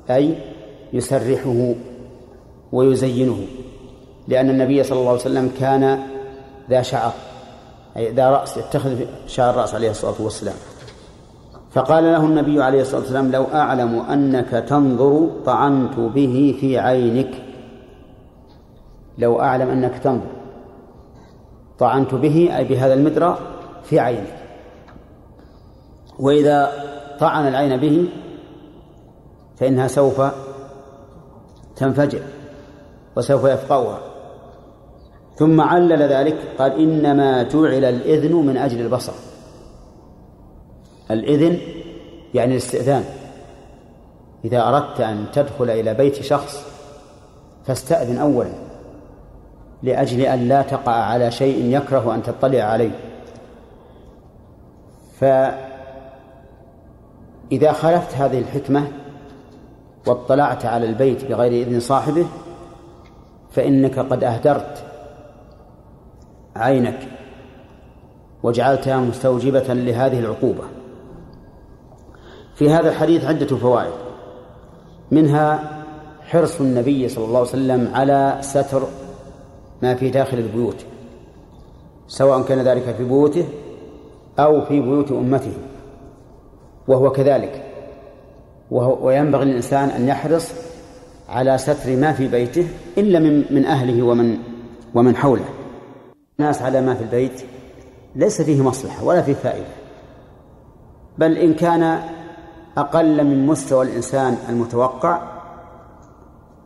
أي 0.10 0.36
يسرحه 0.94 1.74
ويزينه. 2.72 3.40
لأن 4.28 4.50
النبي 4.50 4.84
صلى 4.84 5.00
الله 5.00 5.12
عليه 5.12 5.22
وسلم 5.22 5.52
كان 5.60 6.00
ذا 6.70 6.82
شعر 6.82 7.12
أي 7.98 8.12
ذا 8.12 8.30
رأس 8.30 8.58
يتخذ 8.58 9.00
شعر 9.28 9.50
الرأس 9.50 9.76
عليه 9.76 9.90
الصلاة 9.90 10.16
والسلام. 10.20 10.56
فقال 11.72 12.04
له 12.04 12.26
النبي 12.26 12.64
عليه 12.64 12.82
الصلاة 12.82 13.02
والسلام 13.02 13.32
لو 13.32 13.44
أعلم 13.54 14.00
أنك 14.00 14.50
تنظر 14.50 15.30
طعنت 15.46 16.00
به 16.00 16.58
في 16.60 16.80
عينك. 16.80 17.32
لو 19.18 19.42
أعلم 19.42 19.70
أنك 19.70 19.98
تنظر 19.98 20.32
طعنت 21.80 22.14
به 22.14 22.58
أي 22.58 22.64
بهذا 22.64 22.94
المدرى 22.94 23.38
في 23.90 24.00
عينك. 24.00 24.38
وإذا 26.20 26.72
طعن 27.20 27.48
العين 27.48 27.78
به 27.78 28.10
فإنها 29.58 29.88
سوف 29.88 30.22
تنفجر 31.76 32.22
وسوف 33.18 33.44
يفقأها 33.44 34.00
ثم 35.36 35.62
علل 35.62 36.02
ذلك 36.02 36.38
قال 36.60 36.72
إنما 36.72 37.44
جعل 37.44 37.86
الإذن 37.86 38.36
من 38.36 38.58
أجل 38.58 38.82
البصر. 38.82 39.14
الإذن 41.12 41.58
يعني 42.34 42.52
الاستئذان. 42.52 43.04
إذا 44.46 44.68
أردت 44.68 45.02
أن 45.02 45.26
تدخل 45.34 45.70
إلى 45.70 45.94
بيت 45.94 46.22
شخص 46.22 46.66
فاستأذن 47.66 48.18
أولا 48.18 48.50
لأجل 49.84 50.22
أن 50.22 50.48
لا 50.48 50.62
تقع 50.62 50.92
على 50.92 51.32
شيء 51.32 51.78
يكره 51.78 52.16
أن 52.16 52.24
تطلع 52.24 52.64
عليه. 52.64 53.07
فإذا 55.20 55.62
خالفت 57.72 58.16
هذه 58.16 58.40
الحكمة 58.40 58.88
واطلعت 60.08 60.66
على 60.66 60.86
البيت 60.86 61.26
بغير 61.26 61.68
إذن 61.68 61.80
صاحبه 61.80 62.26
فإنك 63.52 64.00
قد 64.00 64.24
أهدرت 64.24 64.84
عينك 66.56 67.00
وجعلتها 68.44 68.98
مستوجبة 68.98 69.74
لهذه 69.74 70.20
العقوبة. 70.20 70.64
في 72.56 72.70
هذا 72.70 72.90
الحديث 72.90 73.26
عدة 73.26 73.58
فوائد 73.58 73.94
منها 75.12 75.60
حرص 76.22 76.62
النبي 76.62 77.10
صلى 77.10 77.26
الله 77.26 77.40
عليه 77.40 77.50
وسلم 77.50 77.92
على 77.94 78.38
ستر 78.42 78.84
ما 79.82 79.96
في 79.96 80.10
داخل 80.10 80.38
البيوت 80.38 80.86
سواء 82.08 82.42
كان 82.42 82.60
ذلك 82.60 82.96
في 82.96 83.04
بيوته 83.04 83.48
أو 84.40 84.62
في 84.62 84.80
بيوت 84.82 85.12
أمته 85.12 85.54
وهو 86.88 87.12
كذلك. 87.12 87.64
وهو 88.72 89.08
وينبغي 89.08 89.46
للإنسان 89.46 89.90
أن 89.90 90.08
يحرص 90.08 90.52
على 91.30 91.58
ستر 91.58 91.96
ما 91.96 92.14
في 92.14 92.28
بيته 92.28 92.68
إلا 92.98 93.20
من 93.20 93.54
من 93.54 93.66
أهله 93.66 94.04
ومن 94.04 94.38
ومن 94.96 95.16
حوله. 95.16 95.46
الناس 96.40 96.62
على 96.62 96.82
ما 96.82 96.94
في 96.94 97.04
البيت 97.04 97.42
ليس 98.16 98.42
فيه 98.42 98.62
مصلحة 98.62 99.04
ولا 99.04 99.22
فيه 99.22 99.34
فائدة 99.34 99.68
بل 101.18 101.38
إن 101.38 101.54
كان 101.54 102.00
أقل 102.78 103.24
من 103.24 103.48
مستوى 103.48 103.86
الإنسان 103.86 104.38
المتوقع 104.50 105.22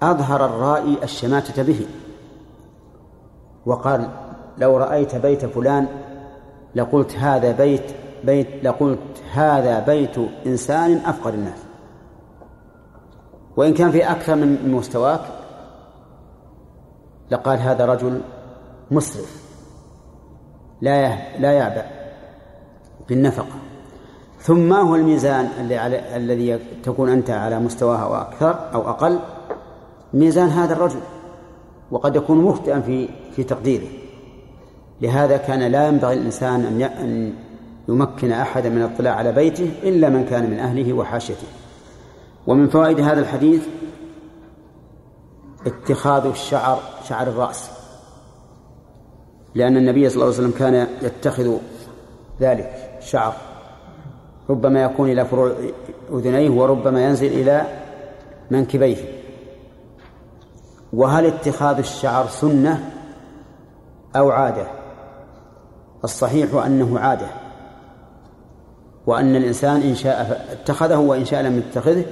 أظهر 0.03 0.45
الرائي 0.45 0.97
الشماتة 1.03 1.63
به 1.63 1.85
وقال 3.65 4.09
لو 4.57 4.77
رأيت 4.77 5.15
بيت 5.15 5.45
فلان 5.45 5.87
لقلت 6.75 7.15
هذا 7.15 7.51
بيت 7.51 7.83
بيت 8.23 8.47
لقلت 8.63 9.23
هذا 9.31 9.79
بيت 9.79 10.15
إنسان 10.45 10.97
أفقر 10.97 11.33
الناس. 11.33 11.59
وإن 13.57 13.73
كان 13.73 13.91
في 13.91 14.11
أكثر 14.11 14.35
من 14.35 14.71
مستواك 14.71 15.21
لقال 17.31 17.59
هذا 17.59 17.85
رجل 17.85 18.21
مسرف 18.91 19.43
لا 20.81 21.17
لا 21.39 21.51
يعبأ 21.51 21.85
بالنفقة. 23.09 23.55
ثم 24.39 24.59
ما 24.59 24.79
هو 24.79 24.95
الميزان 24.95 25.49
اللي 25.59 25.77
على 25.77 26.17
الذي 26.17 26.59
تكون 26.83 27.09
أنت 27.09 27.29
على 27.29 27.59
مستواه 27.59 27.97
أو 27.97 28.15
أكثر 28.15 28.73
أو 28.73 28.89
أقل؟ 28.89 29.19
ميزان 30.13 30.49
هذا 30.49 30.73
الرجل 30.73 30.99
وقد 31.91 32.15
يكون 32.15 32.37
مخطئا 32.37 32.79
في 32.79 33.09
في 33.35 33.43
تقديره. 33.43 34.00
لهذا 35.01 35.37
كان 35.37 35.59
لا 35.59 35.87
ينبغي 35.87 36.13
الإنسان 36.13 36.81
أن 36.81 37.33
يمكن 37.87 38.31
أحدا 38.31 38.69
من 38.69 38.77
الاطلاع 38.77 39.15
على 39.15 39.31
بيته 39.31 39.71
إلا 39.83 40.09
من 40.09 40.25
كان 40.25 40.49
من 40.49 40.59
أهله 40.59 40.93
وحاشيته 40.93 41.47
ومن 42.47 42.69
فوائد 42.69 42.99
هذا 42.99 43.19
الحديث 43.19 43.67
اتخاذ 45.65 46.25
الشعر 46.25 46.79
شعر 47.09 47.27
الرأس. 47.27 47.71
لأن 49.55 49.77
النبي 49.77 50.09
صلى 50.09 50.15
الله 50.15 50.35
عليه 50.35 50.47
وسلم 50.47 50.59
كان 50.59 50.87
يتخذ 51.01 51.57
ذلك 52.41 52.99
شعر 52.99 53.33
ربما 54.49 54.83
يكون 54.83 55.09
إلى 55.09 55.25
فروع 55.25 55.51
أذنيه 56.13 56.49
وربما 56.49 57.05
ينزل 57.05 57.27
إلى 57.27 57.65
منكبيه. 58.51 58.97
وهل 60.93 61.25
اتخاذ 61.25 61.77
الشعر 61.77 62.27
سنة 62.27 62.91
أو 64.15 64.29
عادة؟ 64.29 64.80
الصحيح 66.03 66.65
أنه 66.65 66.99
عادة 66.99 67.27
وأن 69.07 69.35
الإنسان 69.35 69.81
إن 69.81 69.95
شاء 69.95 70.45
اتخذه 70.51 70.97
وإن 70.97 71.25
شاء 71.25 71.41
لم 71.41 71.57
يتخذه 71.57 72.05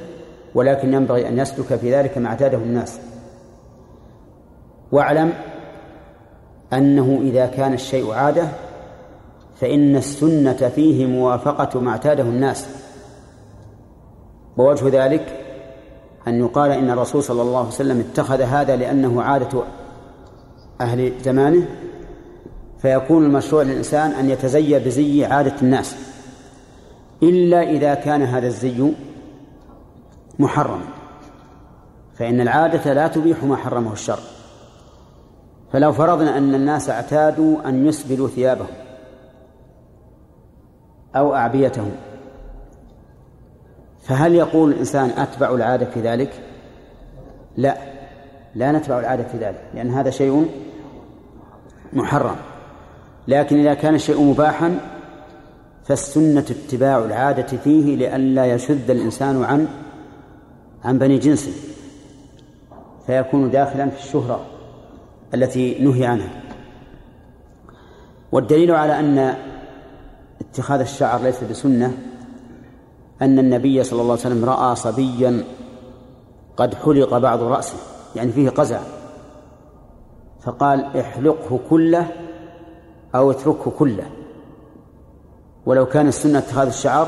ولكن 0.56 0.94
ينبغي 0.94 1.28
أن 1.28 1.40
يسلك 1.40 1.76
في 1.76 1.96
ذلك 1.96 2.18
ما 2.18 2.28
اعتاده 2.28 2.58
الناس. 2.58 3.00
واعلم 4.92 5.34
أنه 6.74 7.20
إذا 7.22 7.46
كان 7.46 7.74
الشيء 7.74 8.12
عادة 8.12 8.48
فإن 9.56 9.96
السنة 9.96 10.54
فيه 10.54 11.06
موافقة 11.06 11.80
ما 11.80 11.92
اعتاده 11.92 12.24
الناس. 12.24 12.68
ووجه 14.58 15.06
ذلك 15.06 15.40
أن 16.28 16.40
يقال 16.40 16.72
إن 16.72 16.90
الرسول 16.90 17.24
صلى 17.24 17.42
الله 17.42 17.60
عليه 17.60 17.68
وسلم 17.68 18.00
اتخذ 18.00 18.42
هذا 18.42 18.76
لأنه 18.76 19.22
عادة 19.22 19.64
أهل 20.82 21.14
زمانه 21.22 21.68
فيكون 22.82 23.26
المشروع 23.26 23.64
للإنسان 23.64 24.12
أن 24.12 24.30
يتزي 24.30 24.80
بزي 24.80 25.26
عادة 25.26 25.56
الناس 25.62 25.96
إلا 27.24 27.62
إذا 27.64 27.94
كان 27.94 28.22
هذا 28.22 28.48
الزي 28.48 28.92
محرما 30.40 30.86
فإن 32.16 32.42
العادة 32.42 32.94
لا 32.94 33.08
تبيح 33.08 33.44
ما 33.44 33.56
حرمه 33.56 33.94
الشرع 33.94 34.24
فلو 35.74 35.92
فرضنا 35.92 36.38
أن 36.38 36.56
الناس 36.56 36.90
اعتادوا 36.90 37.70
أن 37.70 37.88
يسبلوا 37.88 38.28
ثيابهم 38.28 38.68
أو 41.16 41.36
أعبيتهم 41.36 41.92
فهل 44.02 44.36
يقول 44.36 44.72
الإنسان 44.72 45.10
أتبع 45.10 45.50
العادة 45.50 45.86
في 45.86 46.02
ذلك؟ 46.02 46.44
لا 47.58 47.78
لا 48.56 48.72
نتبع 48.72 49.00
العادة 49.00 49.24
في 49.24 49.38
ذلك 49.38 49.62
لأن 49.74 49.90
هذا 49.90 50.10
شيء 50.10 50.50
محرم 51.94 52.36
لكن 53.28 53.60
إذا 53.60 53.74
كان 53.74 53.96
الشيء 53.96 54.22
مباحا 54.22 54.80
فالسنة 55.86 56.46
اتباع 56.50 56.98
العادة 56.98 57.58
فيه 57.58 57.96
لئلا 57.96 58.46
يشذ 58.46 58.92
الإنسان 58.92 59.44
عن 59.44 59.68
عن 60.84 60.98
بني 60.98 61.18
جنسه 61.18 61.52
فيكون 63.08 63.52
داخلا 63.52 63.90
في 63.90 64.04
الشهرة 64.04 64.46
التي 65.34 65.80
نهي 65.80 66.06
عنها. 66.06 66.42
والدليل 68.32 68.72
على 68.72 69.00
أن 69.00 69.36
اتخاذ 70.42 70.80
الشعر 70.80 71.22
ليس 71.22 71.44
بسنة 71.44 71.98
أن 73.22 73.40
النبي 73.40 73.84
صلى 73.84 74.02
الله 74.02 74.12
عليه 74.12 74.22
وسلم 74.22 74.46
رأى 74.46 74.76
صبيا 74.76 75.44
قد 76.58 76.76
حلق 76.76 77.18
بعض 77.18 77.44
رأسه 77.44 77.78
يعني 78.16 78.32
فيه 78.32 78.50
قزع 78.50 78.80
فقال 80.42 80.98
احلقه 80.98 81.60
كله 81.70 82.08
أو 83.16 83.32
اتركه 83.32 83.72
كله. 83.72 84.10
ولو 85.66 85.86
كان 85.86 86.08
السنة 86.08 86.40
اتخاذ 86.40 86.68
الشعر 86.68 87.08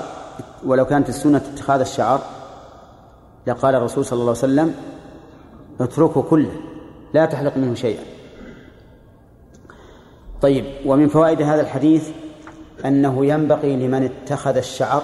ولو 0.66 0.86
كانت 0.86 1.10
السنة 1.10 1.38
اتخاذ 1.54 1.80
الشعر 1.80 2.22
لقال 3.48 3.76
الرسول 3.76 4.06
صلى 4.06 4.20
الله 4.20 4.30
عليه 4.30 4.40
وسلم 4.40 4.76
اتركه 5.80 6.22
كله 6.22 6.52
لا 7.14 7.26
تحلق 7.26 7.58
منه 7.58 7.74
شيئا. 7.74 8.04
طيب 10.42 10.66
ومن 10.86 11.08
فوائد 11.08 11.42
هذا 11.42 11.62
الحديث 11.62 12.10
أنه 12.86 13.26
ينبغي 13.26 13.76
لمن 13.76 14.04
اتخذ 14.04 14.58
الشعر 14.58 15.04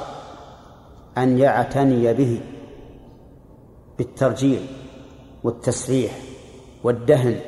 أن 1.17 1.37
يعتني 1.37 2.13
به 2.13 2.41
بالترجيل 3.97 4.65
والتسريح 5.43 6.19
والدهن 6.83 7.39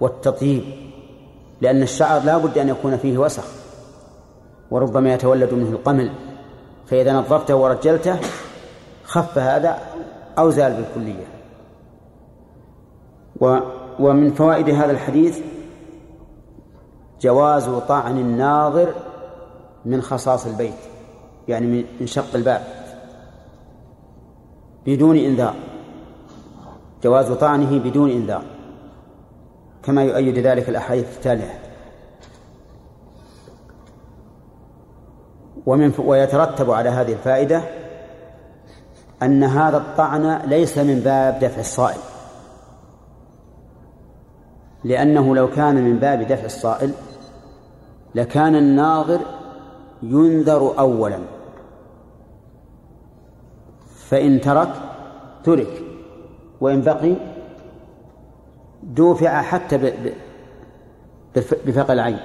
والتطيب 0.00 0.83
لأن 1.64 1.82
الشعر 1.82 2.22
لا 2.22 2.38
بد 2.38 2.58
أن 2.58 2.68
يكون 2.68 2.96
فيه 2.96 3.18
وسخ 3.18 3.44
وربما 4.70 5.14
يتولد 5.14 5.54
منه 5.54 5.70
القمل 5.70 6.10
فإذا 6.86 7.12
نظفته 7.12 7.56
ورجلته 7.56 8.18
خف 9.04 9.38
هذا 9.38 9.78
أو 10.38 10.50
زال 10.50 10.72
بالكلية 10.72 11.26
ومن 13.98 14.30
فوائد 14.32 14.68
هذا 14.68 14.90
الحديث 14.92 15.38
جواز 17.20 17.68
طعن 17.68 18.18
الناظر 18.18 18.94
من 19.84 20.02
خصاص 20.02 20.46
البيت 20.46 20.74
يعني 21.48 21.84
من 22.00 22.06
شق 22.06 22.34
الباب 22.34 22.62
بدون 24.86 25.16
إنذار. 25.16 25.54
جواز 27.04 27.32
طعنه 27.32 27.78
بدون 27.78 28.10
إنذار. 28.10 28.53
كما 29.86 30.02
يؤيد 30.04 30.38
ذلك 30.38 30.68
الأحاديث 30.68 31.16
التالية. 31.16 31.58
ومن 35.66 35.92
ويترتب 35.98 36.70
على 36.70 36.88
هذه 36.88 37.12
الفائدة 37.12 37.62
أن 39.22 39.44
هذا 39.44 39.76
الطعن 39.76 40.42
ليس 40.46 40.78
من 40.78 41.00
باب 41.00 41.38
دفع 41.38 41.60
الصائل. 41.60 42.00
لأنه 44.84 45.34
لو 45.34 45.50
كان 45.50 45.74
من 45.74 45.98
باب 45.98 46.22
دفع 46.22 46.44
الصائل 46.44 46.92
لكان 48.14 48.56
الناظر 48.56 49.20
ينذر 50.02 50.78
أولا. 50.78 51.18
فإن 53.96 54.40
ترك 54.40 54.72
ترك. 55.44 55.82
وإن 56.60 56.80
بقي 56.80 57.33
دوفع 58.84 59.42
حتى 59.42 59.92
بفقع 61.66 61.92
العين. 61.92 62.18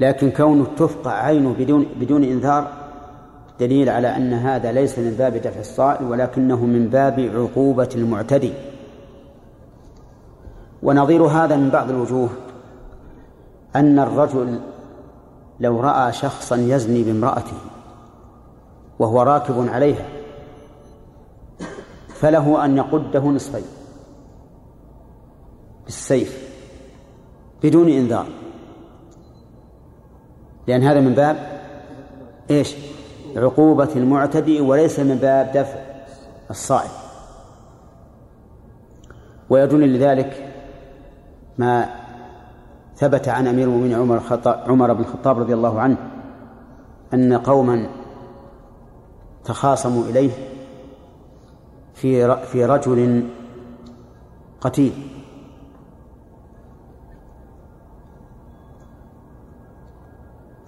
لكن 0.00 0.30
كونه 0.30 0.66
تفقع 0.76 1.10
عينه 1.10 1.54
بدون 1.58 1.86
بدون 2.00 2.24
إنذار 2.24 2.72
دليل 3.60 3.88
على 3.88 4.16
أن 4.16 4.32
هذا 4.32 4.72
ليس 4.72 4.98
من 4.98 5.14
باب 5.18 5.36
دفع 5.36 5.60
الصائل 5.60 6.04
ولكنه 6.04 6.64
من 6.66 6.88
باب 6.88 7.20
عقوبة 7.20 7.88
المعتدي. 7.94 8.52
ونظير 10.82 11.22
هذا 11.22 11.56
من 11.56 11.70
بعض 11.70 11.90
الوجوه 11.90 12.28
أن 13.76 13.98
الرجل 13.98 14.60
لو 15.60 15.80
رأى 15.80 16.12
شخصا 16.12 16.56
يزني 16.56 17.02
بامرأته 17.02 17.56
وهو 18.98 19.22
راكب 19.22 19.68
عليها 19.68 20.04
فله 22.08 22.64
أن 22.64 22.76
يقده 22.76 23.20
نصفين. 23.20 23.81
بالسيف 25.84 26.52
بدون 27.62 27.88
إنذار. 27.88 28.26
لأن 30.66 30.82
هذا 30.82 31.00
من 31.00 31.14
باب 31.14 31.62
إيش؟ 32.50 32.74
عقوبة 33.36 33.88
المعتدي 33.96 34.60
وليس 34.60 35.00
من 35.00 35.16
باب 35.16 35.52
دفع 35.54 35.78
الصائل 36.50 36.90
ويدل 39.50 39.94
لذلك 39.94 40.54
ما 41.58 41.88
ثبت 42.96 43.28
عن 43.28 43.46
أمير 43.46 43.68
المؤمنين 43.68 43.94
عمر 43.94 44.22
عمر 44.44 44.92
بن 44.92 45.00
الخطاب 45.00 45.38
رضي 45.38 45.54
الله 45.54 45.80
عنه 45.80 45.96
أن 47.14 47.32
قوما 47.32 47.88
تخاصموا 49.44 50.04
إليه 50.04 50.30
في 51.94 52.36
في 52.46 52.64
رجل 52.64 53.28
قتيل. 54.60 55.11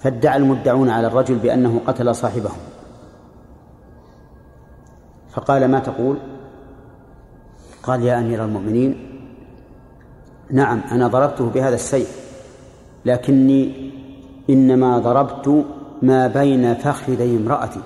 فادعى 0.04 0.36
المدعون 0.36 0.90
على 0.90 1.06
الرجل 1.06 1.34
بأنه 1.34 1.80
قتل 1.86 2.14
صاحبه 2.14 2.50
فقال 5.30 5.68
ما 5.68 5.78
تقول؟ 5.78 6.16
قال 7.82 8.02
يا 8.02 8.18
أمير 8.18 8.44
المؤمنين 8.44 9.10
نعم 10.50 10.80
أنا 10.92 11.08
ضربته 11.08 11.50
بهذا 11.50 11.74
السيف 11.74 12.24
لكني 13.04 13.90
إنما 14.50 14.98
ضربت 14.98 15.64
ما 16.02 16.26
بين 16.26 16.74
فخذي 16.74 17.36
امرأتي. 17.36 17.80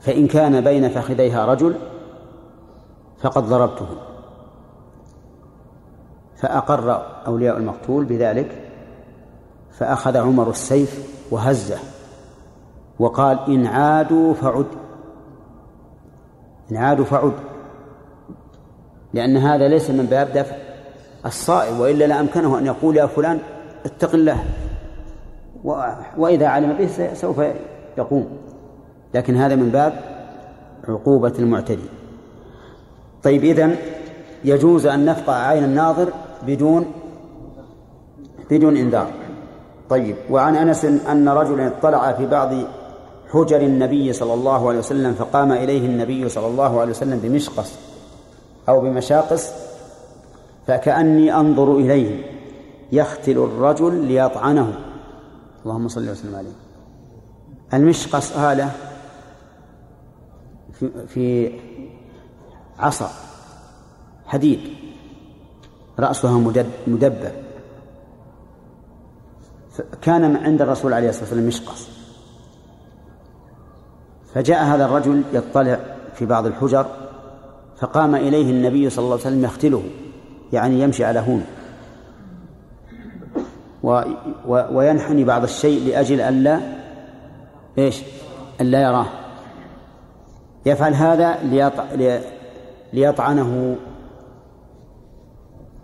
فإن 0.00 0.26
كان 0.26 0.60
بين 0.60 0.88
فخذيها 0.88 1.46
رجل 1.46 1.74
فقد 3.20 3.42
ضربته. 3.42 4.11
فأقر 6.42 7.06
أولياء 7.26 7.56
المقتول 7.56 8.04
بذلك 8.04 8.68
فأخذ 9.78 10.16
عمر 10.16 10.50
السيف 10.50 11.08
وهزه 11.30 11.78
وقال 12.98 13.38
إن 13.48 13.66
عادوا 13.66 14.34
فعد 14.34 14.66
إن 16.70 16.76
عادوا 16.76 17.04
فعد. 17.04 17.32
لأن 19.14 19.36
هذا 19.36 19.68
ليس 19.68 19.90
من 19.90 20.06
باب 20.06 20.32
دفع 20.32 20.56
الصائم 21.26 21.80
وإلا 21.80 22.04
لأمكنه 22.04 22.58
أن 22.58 22.66
يقول 22.66 22.96
يا 22.96 23.06
فلان 23.06 23.38
اتق 23.84 24.14
الله 24.14 24.44
وإذا 26.16 26.46
علم 26.46 26.72
به 26.72 27.14
سوف 27.14 27.40
يقوم. 27.98 28.38
لكن 29.14 29.36
هذا 29.36 29.54
من 29.54 29.68
باب 29.68 29.92
عقوبة 30.88 31.32
المعتدي. 31.38 31.88
طيب 33.22 33.44
إذن 33.44 33.76
يجوز 34.44 34.86
أن 34.86 35.04
نفقع 35.04 35.34
عين 35.34 35.64
الناظر 35.64 36.08
بدون 36.46 36.92
بدون 38.50 38.76
إنذار. 38.76 39.10
طيب 39.90 40.16
وعن 40.30 40.56
أنس 40.56 40.84
أن 40.84 41.28
رجلا 41.28 41.66
اطلع 41.66 42.12
في 42.12 42.26
بعض 42.26 42.54
حجر 43.32 43.60
النبي 43.60 44.12
صلى 44.12 44.34
الله 44.34 44.68
عليه 44.68 44.78
وسلم 44.78 45.14
فقام 45.14 45.52
إليه 45.52 45.86
النبي 45.86 46.28
صلى 46.28 46.46
الله 46.46 46.80
عليه 46.80 46.90
وسلم 46.90 47.18
بمشقص 47.18 47.72
أو 48.68 48.80
بمشاقص 48.80 49.50
فكأني 50.66 51.34
أنظر 51.36 51.76
إليه 51.76 52.24
يختل 52.92 53.38
الرجل 53.38 53.94
ليطعنه. 53.94 54.74
اللهم 55.64 55.88
صل 55.88 56.08
وسلم 56.08 56.34
عليه. 56.34 56.52
المشقص 57.74 58.36
آلة 58.36 58.70
في, 60.72 60.90
في 61.06 61.52
عصا 62.78 63.10
حديد. 64.26 64.81
رأسها 65.98 66.52
مدبب 66.86 67.32
كان 70.02 70.36
عند 70.36 70.62
الرسول 70.62 70.92
عليه 70.92 71.08
الصلاة 71.08 71.24
والسلام 71.24 71.46
مشقص 71.46 71.88
فجاء 74.34 74.64
هذا 74.64 74.84
الرجل 74.84 75.22
يطلع 75.32 75.80
في 76.14 76.26
بعض 76.26 76.46
الحجر 76.46 76.86
فقام 77.78 78.14
إليه 78.14 78.50
النبي 78.50 78.90
صلى 78.90 79.02
الله 79.02 79.16
عليه 79.16 79.26
وسلم 79.26 79.44
يختله 79.44 79.82
يعني 80.52 80.80
يمشي 80.80 81.04
على 81.04 81.20
هون. 81.20 81.44
و 83.82 84.02
و 84.48 84.64
وينحني 84.72 85.24
بعض 85.24 85.42
الشيء 85.42 85.88
لأجل 85.88 86.20
ألا 86.20 86.60
إيش؟ 87.78 88.02
ألا 88.60 88.82
يراه. 88.82 89.06
يفعل 90.66 90.94
هذا 90.94 91.38
ليطعنه. 92.92 93.76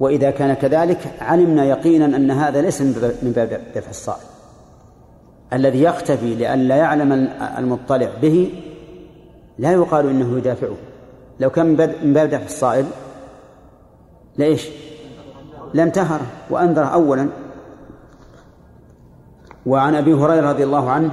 وإذا 0.00 0.30
كان 0.30 0.54
كذلك 0.54 1.12
علمنا 1.20 1.64
يقينا 1.64 2.04
أن 2.04 2.30
هذا 2.30 2.60
ليس 2.60 2.80
من 2.82 3.32
باب 3.36 3.60
دفع 3.74 3.90
الصائل 3.90 4.26
الذي 5.52 5.82
يختفي 5.82 6.34
لئلا 6.34 6.76
يعلم 6.76 7.12
المطلع 7.58 8.08
به 8.22 8.52
لا 9.58 9.72
يقال 9.72 10.08
إنه 10.08 10.38
يدافعه. 10.38 10.76
لو 11.40 11.50
كان 11.50 11.66
من 12.02 12.12
باب 12.12 12.28
دفع 12.30 12.44
الصائل 12.44 12.84
ليش 14.38 14.68
لانتهر 15.74 16.20
وأنذر 16.50 16.92
أولا. 16.92 17.28
وعن 19.66 19.94
أبي 19.94 20.14
هريرة 20.14 20.50
رضي 20.50 20.64
الله 20.64 20.90
عنه 20.90 21.10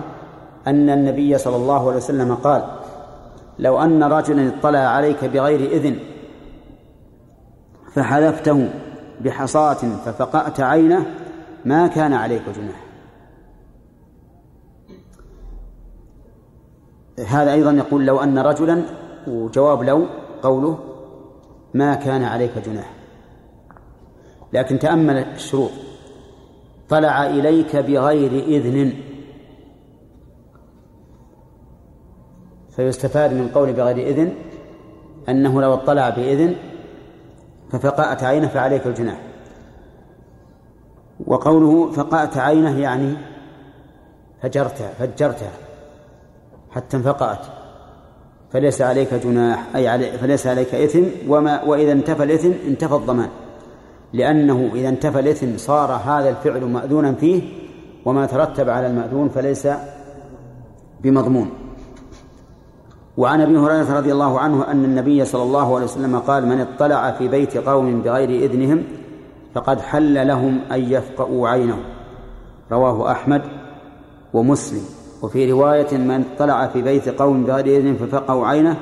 أن 0.68 0.90
النبي 0.90 1.38
صلى 1.38 1.56
الله 1.56 1.88
عليه 1.88 1.98
وسلم 1.98 2.36
قال 2.36 2.64
لو 3.60 3.82
أن 3.82 4.04
رجلا 4.04 4.52
اطلع 4.60 4.80
عليك 4.80 5.26
بغير 5.26 5.72
إذن 5.72 6.00
فحذفته 7.96 8.70
بحصاة 9.22 9.74
ففقأت 10.06 10.60
عينه 10.60 11.06
ما 11.66 11.88
كان 11.88 12.14
عليك 12.14 12.42
جناح. 12.50 12.86
هذا 17.28 17.54
أيضا 17.54 17.72
يقول 17.72 18.06
لو 18.06 18.20
أن 18.20 18.40
رجلا 18.40 18.82
وجواب 19.28 19.84
لو 19.84 20.06
قوله 20.44 20.80
ما 21.74 21.96
كان 21.96 22.24
عليك 22.24 22.58
جناح. 22.58 22.94
لكن 24.54 24.80
تأمل 24.80 25.18
الشروط. 25.18 25.72
طلع 26.90 27.26
إليك 27.28 27.76
بغير 27.76 28.32
إذن. 28.32 28.94
فيستفاد 32.70 33.34
من 33.34 33.48
قول 33.48 33.74
بغير 33.74 34.08
إذن 34.08 34.34
أنه 35.30 35.62
لو 35.62 35.74
اطلع 35.74 36.10
بإذن 36.10 36.56
ففقأت 37.72 38.24
عينه 38.24 38.48
فعليك 38.48 38.88
الجناح. 38.88 39.22
وقوله 41.28 41.92
فقأت 41.92 42.38
عينه 42.38 42.80
يعني 42.80 43.14
فجرتها 44.42 44.90
فجرتها 45.00 45.52
حتى 46.72 46.98
انفقأت. 46.98 47.46
فليس 48.52 48.82
عليك 48.82 49.14
جناح 49.14 49.66
أي 49.76 49.88
علي 49.88 50.12
فليس 50.12 50.48
عليك 50.48 50.76
إثم 50.76 51.04
وما 51.28 51.64
وإذا 51.64 51.92
انتفى 51.92 52.24
الإثم 52.24 52.52
انتفى 52.68 52.96
الضمان. 52.96 53.30
لأنه 54.14 54.72
إذا 54.74 54.90
انتفى 54.90 55.20
الإثم 55.20 55.58
صار 55.58 55.92
هذا 55.92 56.30
الفعل 56.30 56.66
مأذونا 56.66 57.14
فيه 57.14 57.42
وما 58.06 58.26
ترتب 58.26 58.70
على 58.70 58.88
المأذون 58.88 59.30
فليس 59.30 59.68
بمضمون. 61.02 61.65
وعن 63.18 63.42
أبي 63.42 63.58
هريرة 63.58 63.98
رضي 63.98 64.12
الله 64.12 64.40
عنه 64.40 64.72
أن 64.72 64.86
النبي 64.86 65.26
صلى 65.26 65.44
الله 65.44 65.76
عليه 65.76 65.86
وسلم 65.86 66.20
قال 66.20 66.46
من 66.46 66.62
اطلع 66.62 67.12
في 67.12 67.28
بيت 67.28 67.58
قوم 67.58 68.02
بغير 68.02 68.30
إذنهم 68.30 68.84
فقد 69.56 69.82
حل 69.82 70.28
لهم 70.28 70.60
أن 70.72 70.92
يفقؤوا 70.92 71.50
عينه. 71.50 71.78
رواه 72.72 73.12
أحمد 73.12 73.42
ومسلم. 74.34 74.82
وفي 75.22 75.52
رواية 75.52 75.98
من 75.98 76.26
اطلع 76.36 76.68
في 76.68 76.82
بيت 76.82 77.10
قوم 77.10 77.44
بغير 77.44 77.66
اذن 77.66 77.96
ففقأوا 77.96 78.48
عينه 78.48 78.78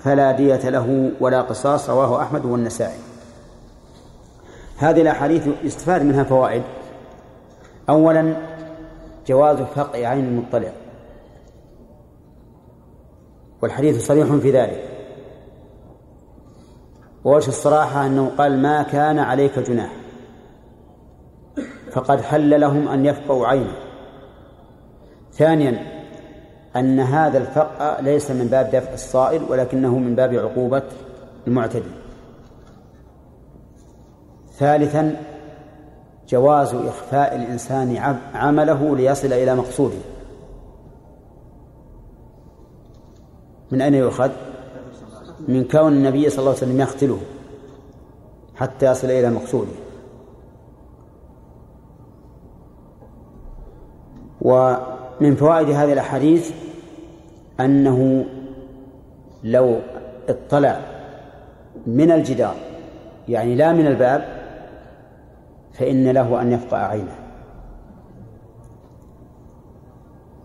فلا 0.00 0.32
دية 0.32 0.70
له 0.70 1.10
ولا 1.20 1.42
قصاص. 1.42 1.90
رواه 1.90 2.22
أحمد 2.22 2.44
والنسائي. 2.44 2.98
هذه 4.76 5.02
الأحاديث 5.02 5.48
يستفاد 5.64 6.02
منها 6.02 6.24
فوائد. 6.24 6.62
اولا 7.88 8.36
جواز 9.26 9.56
فقع 9.56 10.08
عين 10.08 10.24
المطلع 10.24 10.72
والحديث 13.64 14.06
صريح 14.06 14.34
في 14.34 14.50
ذلك. 14.50 14.84
ووجه 17.24 17.48
الصراحة 17.48 18.06
أنه 18.06 18.30
قال 18.38 18.62
ما 18.62 18.82
كان 18.82 19.18
عليك 19.18 19.58
جناح. 19.58 19.92
فقد 21.92 22.20
حل 22.20 22.60
لهم 22.60 22.88
أن 22.88 23.06
يفقوا 23.06 23.46
عينه. 23.46 23.76
ثانيا 25.32 25.78
أن 26.76 27.00
هذا 27.00 27.38
الفقع 27.38 28.00
ليس 28.00 28.30
من 28.30 28.46
باب 28.46 28.70
دفع 28.70 28.92
الصائل 28.92 29.42
ولكنه 29.48 29.98
من 29.98 30.14
باب 30.14 30.34
عقوبة 30.34 30.82
المعتدي. 31.46 31.90
ثالثا 34.58 35.16
جواز 36.28 36.74
إخفاء 36.74 37.36
الإنسان 37.36 38.16
عمله 38.34 38.96
ليصل 38.96 39.32
إلى 39.32 39.54
مقصوده. 39.54 40.13
من 43.70 43.82
أين 43.82 43.94
يؤخذ؟ 43.94 44.30
من 45.48 45.64
كون 45.64 45.92
النبي 45.92 46.30
صلى 46.30 46.38
الله 46.38 46.50
عليه 46.50 46.62
وسلم 46.62 46.80
يقتله 46.80 47.20
حتى 48.56 48.86
يصل 48.86 49.10
إلى 49.10 49.30
مقصوده 49.30 49.72
ومن 54.40 55.36
فوائد 55.36 55.70
هذه 55.70 55.92
الأحاديث 55.92 56.52
أنه 57.60 58.24
لو 59.44 59.80
اطلع 60.28 60.80
من 61.86 62.10
الجدار 62.10 62.56
يعني 63.28 63.54
لا 63.54 63.72
من 63.72 63.86
الباب 63.86 64.24
فإن 65.72 66.10
له 66.10 66.42
أن 66.42 66.52
يفقع 66.52 66.78
عينه 66.86 67.16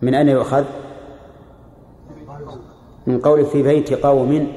من 0.01 0.15
أين 0.15 0.29
يؤخذ؟ 0.29 0.65
من 3.09 3.19
قول 3.19 3.45
في 3.45 3.63
بيت 3.63 3.93
قوم 3.93 4.47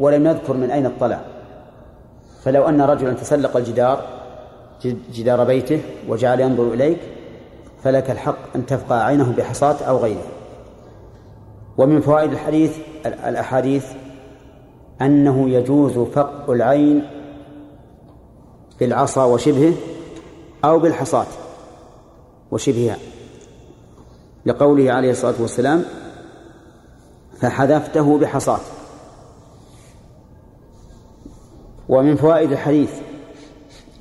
ولم 0.00 0.26
يذكر 0.26 0.54
من 0.54 0.70
أين 0.70 0.86
اطلع. 0.86 1.20
فلو 2.42 2.68
أن 2.68 2.80
رجلا 2.80 3.12
تسلق 3.12 3.56
الجدار 3.56 4.04
جدار 5.14 5.44
بيته 5.44 5.80
وجعل 6.08 6.40
ينظر 6.40 6.72
إليك 6.72 6.98
فلك 7.82 8.10
الحق 8.10 8.38
أن 8.56 8.66
تفقع 8.66 8.96
عينه 8.96 9.32
بحصاة 9.32 9.84
أو 9.84 9.98
غيره. 9.98 10.24
ومن 11.78 12.00
فوائد 12.00 12.32
الحديث 12.32 12.76
الأحاديث 13.06 13.86
أنه 15.02 15.50
يجوز 15.50 15.98
فق 15.98 16.50
العين 16.50 17.04
بالعصا 18.80 19.24
وشبهه 19.24 19.72
أو 20.64 20.78
بالحصاة 20.78 21.26
وشبهها. 22.50 22.96
لقوله 24.46 24.92
عليه 24.92 25.10
الصلاة 25.10 25.34
والسلام 25.40 25.84
فحذفته 27.42 28.18
بحصاة 28.18 28.60
ومن 31.88 32.16
فوائد 32.16 32.52
الحديث 32.52 33.00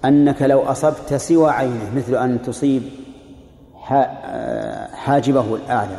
أنك 0.06 0.42
لو 0.42 0.62
أصبت 0.62 1.14
سوى 1.14 1.50
عينه 1.50 1.96
مثل 1.96 2.16
أن 2.16 2.42
تصيب 2.42 2.84
حاجبه 4.94 5.56
الأعلى 5.56 5.98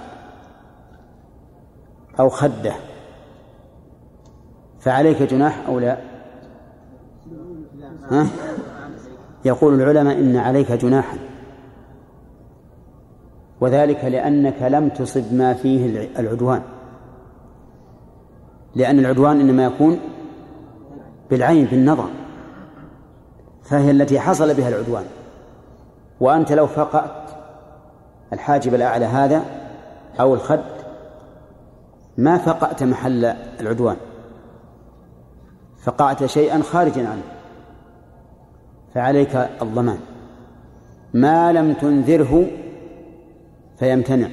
أو 2.20 2.28
خده. 2.28 2.74
فعليك 4.80 5.22
جناح 5.22 5.66
أو 5.66 5.78
لا؟ 5.78 5.98
ها؟ 8.10 8.26
يقول 9.44 9.74
العلماء 9.74 10.18
إن 10.18 10.36
عليك 10.36 10.72
جناحا. 10.72 11.18
وذلك 13.60 14.04
لأنك 14.04 14.62
لم 14.62 14.88
تصب 14.88 15.34
ما 15.34 15.54
فيه 15.54 16.08
العدوان. 16.18 16.62
لأن 18.74 18.98
العدوان 18.98 19.40
إنما 19.40 19.64
يكون 19.64 20.00
بالعين 21.30 21.64
بالنظر. 21.64 22.08
فهي 23.62 23.90
التي 23.90 24.20
حصل 24.20 24.54
بها 24.54 24.68
العدوان. 24.68 25.04
وأنت 26.20 26.52
لو 26.52 26.66
فقأت 26.66 27.30
الحاجب 28.32 28.74
الأعلى 28.74 29.04
هذا 29.04 29.42
أو 30.20 30.34
الخد 30.34 30.60
ما 32.18 32.38
فقأت 32.38 32.82
محل 32.82 33.24
العدوان. 33.60 33.96
فقعت 35.82 36.24
شيئا 36.24 36.62
خارجا 36.62 37.08
عنه. 37.08 37.22
فعليك 38.94 39.36
الضمان. 39.62 39.98
ما 41.14 41.52
لم 41.52 41.72
تنذره 41.72 42.46
فيمتنع. 43.78 44.28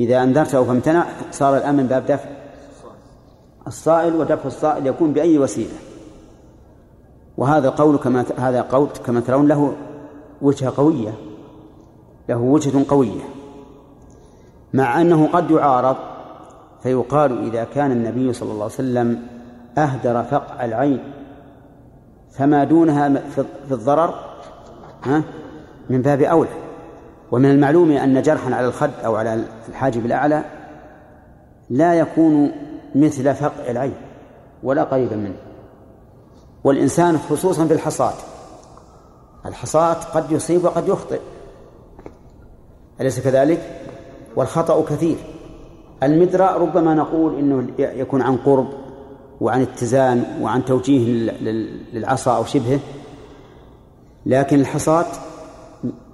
إذا 0.00 0.22
أنذرته 0.22 0.64
فامتنع 0.64 1.06
صار 1.30 1.56
الآن 1.56 1.74
من 1.74 1.86
باب 1.86 2.06
دفع. 2.06 2.35
الصائل 3.66 4.16
ودفع 4.16 4.46
الصائل 4.46 4.86
يكون 4.86 5.12
بأي 5.12 5.38
وسيلة. 5.38 5.78
وهذا 7.36 7.70
قول 7.70 7.96
كما 7.96 8.24
هذا 8.38 8.62
قول 8.62 8.88
كما 9.06 9.20
ترون 9.20 9.48
له 9.48 9.72
وجهة 10.42 10.72
قوية. 10.76 11.14
له 12.28 12.36
وجهة 12.36 12.84
قوية. 12.88 13.22
مع 14.74 15.00
أنه 15.00 15.28
قد 15.32 15.50
يعارض 15.50 15.96
فيقال 16.82 17.48
إذا 17.48 17.64
كان 17.64 17.92
النبي 17.92 18.32
صلى 18.32 18.50
الله 18.52 18.64
عليه 18.64 18.74
وسلم 18.74 19.22
أهدر 19.78 20.22
فقع 20.22 20.64
العين 20.64 21.12
فما 22.30 22.64
دونها 22.64 23.08
في 23.66 23.70
الضرر 23.70 24.14
ها 25.04 25.22
من 25.90 26.02
باب 26.02 26.22
أولى. 26.22 26.50
ومن 27.32 27.50
المعلوم 27.50 27.90
أن 27.90 28.22
جرحا 28.22 28.54
على 28.54 28.66
الخد 28.66 28.90
أو 29.04 29.16
على 29.16 29.44
الحاجب 29.68 30.06
الأعلى 30.06 30.44
لا 31.70 31.94
يكون 31.94 32.52
مثل 32.96 33.34
فقع 33.34 33.70
العين 33.70 33.94
ولا 34.62 34.84
قريبا 34.84 35.16
منه. 35.16 35.36
والإنسان 36.64 37.18
خصوصا 37.18 37.66
في 37.66 37.72
الحصاة 37.72 38.14
الحصاة 39.46 39.94
قد 39.94 40.32
يصيب 40.32 40.64
وقد 40.64 40.88
يخطئ. 40.88 41.20
أليس 43.00 43.20
كذلك؟ 43.20 43.80
والخطأ 44.36 44.84
كثير. 44.84 45.16
المدرأ 46.02 46.56
ربما 46.56 46.94
نقول 46.94 47.38
إنه 47.38 47.66
يكون 47.78 48.22
عن 48.22 48.36
قرب 48.36 48.68
وعن 49.40 49.62
اتزان 49.62 50.38
وعن 50.42 50.64
توجيه 50.64 51.30
للعصا 51.92 52.36
أو 52.36 52.44
شبهه. 52.44 52.80
لكن 54.26 54.60
الحصاة 54.60 55.06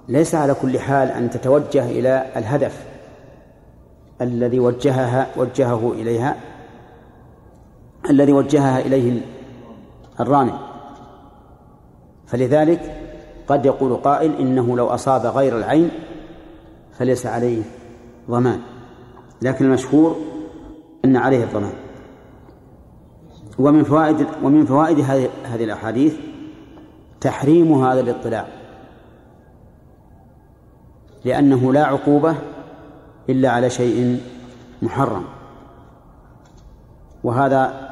ليس 0.07 0.35
على 0.35 0.53
كل 0.53 0.79
حال 0.79 1.09
أن 1.09 1.29
تتوجه 1.29 1.85
إلى 1.85 2.31
الهدف 2.35 2.85
الذي 4.21 4.59
وجهها 4.59 5.27
وجهه 5.37 5.91
إليها. 5.91 6.35
الذي 8.09 8.33
وجهها 8.33 8.79
إليه 8.79 9.21
الرامي 10.19 10.53
فلذلك 12.27 13.03
قد 13.47 13.65
يقول 13.65 13.95
قائل 13.95 14.35
إنه 14.35 14.77
لو 14.77 14.87
أصاب 14.87 15.25
غير 15.25 15.57
العين 15.57 15.89
فليس 16.97 17.25
عليه 17.25 17.63
ضمان. 18.29 18.59
لكن 19.41 19.65
المشهور 19.65 20.15
أن 21.05 21.17
عليه 21.17 21.43
الضمان. 21.43 21.73
ومن 23.59 23.83
فوائد 23.83 24.27
ومن 24.43 24.65
فوائد 24.65 24.99
هذه 25.43 25.63
الأحاديث 25.63 26.15
تحريم 27.21 27.83
هذا 27.83 27.99
الاطلاع. 27.99 28.47
لأنه 31.25 31.73
لا 31.73 31.85
عقوبة 31.85 32.35
إلا 33.29 33.49
على 33.49 33.69
شيء 33.69 34.21
محرم. 34.81 35.23
وهذا 37.23 37.82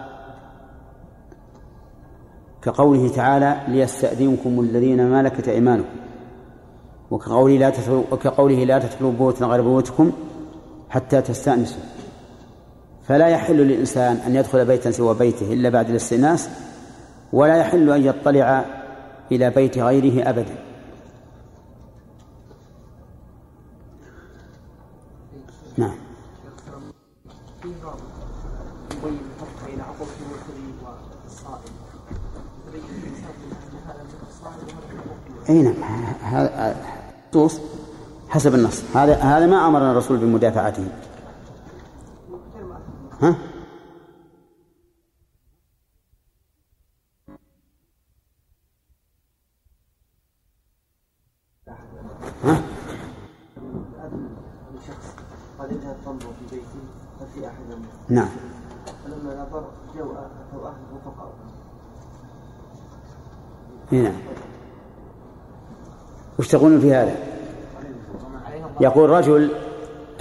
كقوله 2.61 3.09
تعالى 3.09 3.57
ليستأذنكم 3.67 4.59
الذين 4.59 5.11
ملكت 5.11 5.47
أيمانكم 5.47 5.95
وكقوله 7.11 7.57
لا 7.57 7.69
تدخلوا 7.69 8.03
وكقوله 8.11 8.63
لا 8.63 8.79
تدخلوا 8.79 9.11
بيوتا 9.11 9.45
غير 9.45 9.61
بيوتكم 9.61 10.11
حتى 10.89 11.21
تستأنسوا. 11.21 11.81
فلا 13.07 13.27
يحل 13.27 13.55
للإنسان 13.55 14.15
أن 14.15 14.35
يدخل 14.35 14.65
بيتا 14.65 14.91
سوى 14.91 15.15
بيته 15.15 15.53
إلا 15.53 15.69
بعد 15.69 15.89
الاستئناس 15.89 16.49
ولا 17.33 17.57
يحل 17.57 17.89
أن 17.89 18.05
يطلع 18.05 18.65
إلى 19.31 19.49
بيت 19.49 19.77
غيره 19.77 20.29
أبدا. 20.29 20.55
نعم. 25.77 26.10
أي 35.51 35.61
نعم. 35.61 35.83
هذا 36.21 36.75
حسب 38.29 38.55
النص. 38.55 38.83
هذا 38.95 39.15
هذا 39.15 39.45
ما 39.45 39.67
أمرنا 39.67 39.91
الرسول 39.91 40.17
بمدافعته. 40.17 40.87
ها؟ 43.21 43.35
ها؟ 52.43 52.61
قد 55.59 55.69
في 56.49 56.59
ففي 57.19 57.47
احد 57.47 57.63
نعم. 58.09 58.29
فلما 59.03 59.33
نظر 59.43 59.65
اتوا 59.89 60.67
اهله 60.67 61.01
فقالوا 61.05 61.33
نعم. 63.91 64.13
وش 66.41 66.47
تقولون 66.47 66.79
في 66.79 66.93
هذا؟ 66.93 67.15
يقول 68.79 69.09
رجل 69.09 69.51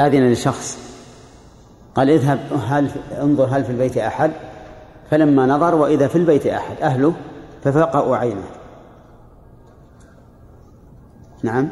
أذن 0.00 0.32
لشخص 0.32 0.78
قال 1.94 2.10
اذهب 2.10 2.38
هل 2.66 2.90
انظر 3.22 3.44
هل 3.44 3.64
في 3.64 3.70
البيت 3.70 3.98
أحد؟ 3.98 4.30
فلما 5.10 5.46
نظر 5.46 5.74
وإذا 5.74 6.08
في 6.08 6.16
البيت 6.16 6.46
أحد 6.46 6.76
أهله 6.82 7.14
ففقأوا 7.64 8.16
عينه 8.16 8.44
نعم. 11.42 11.68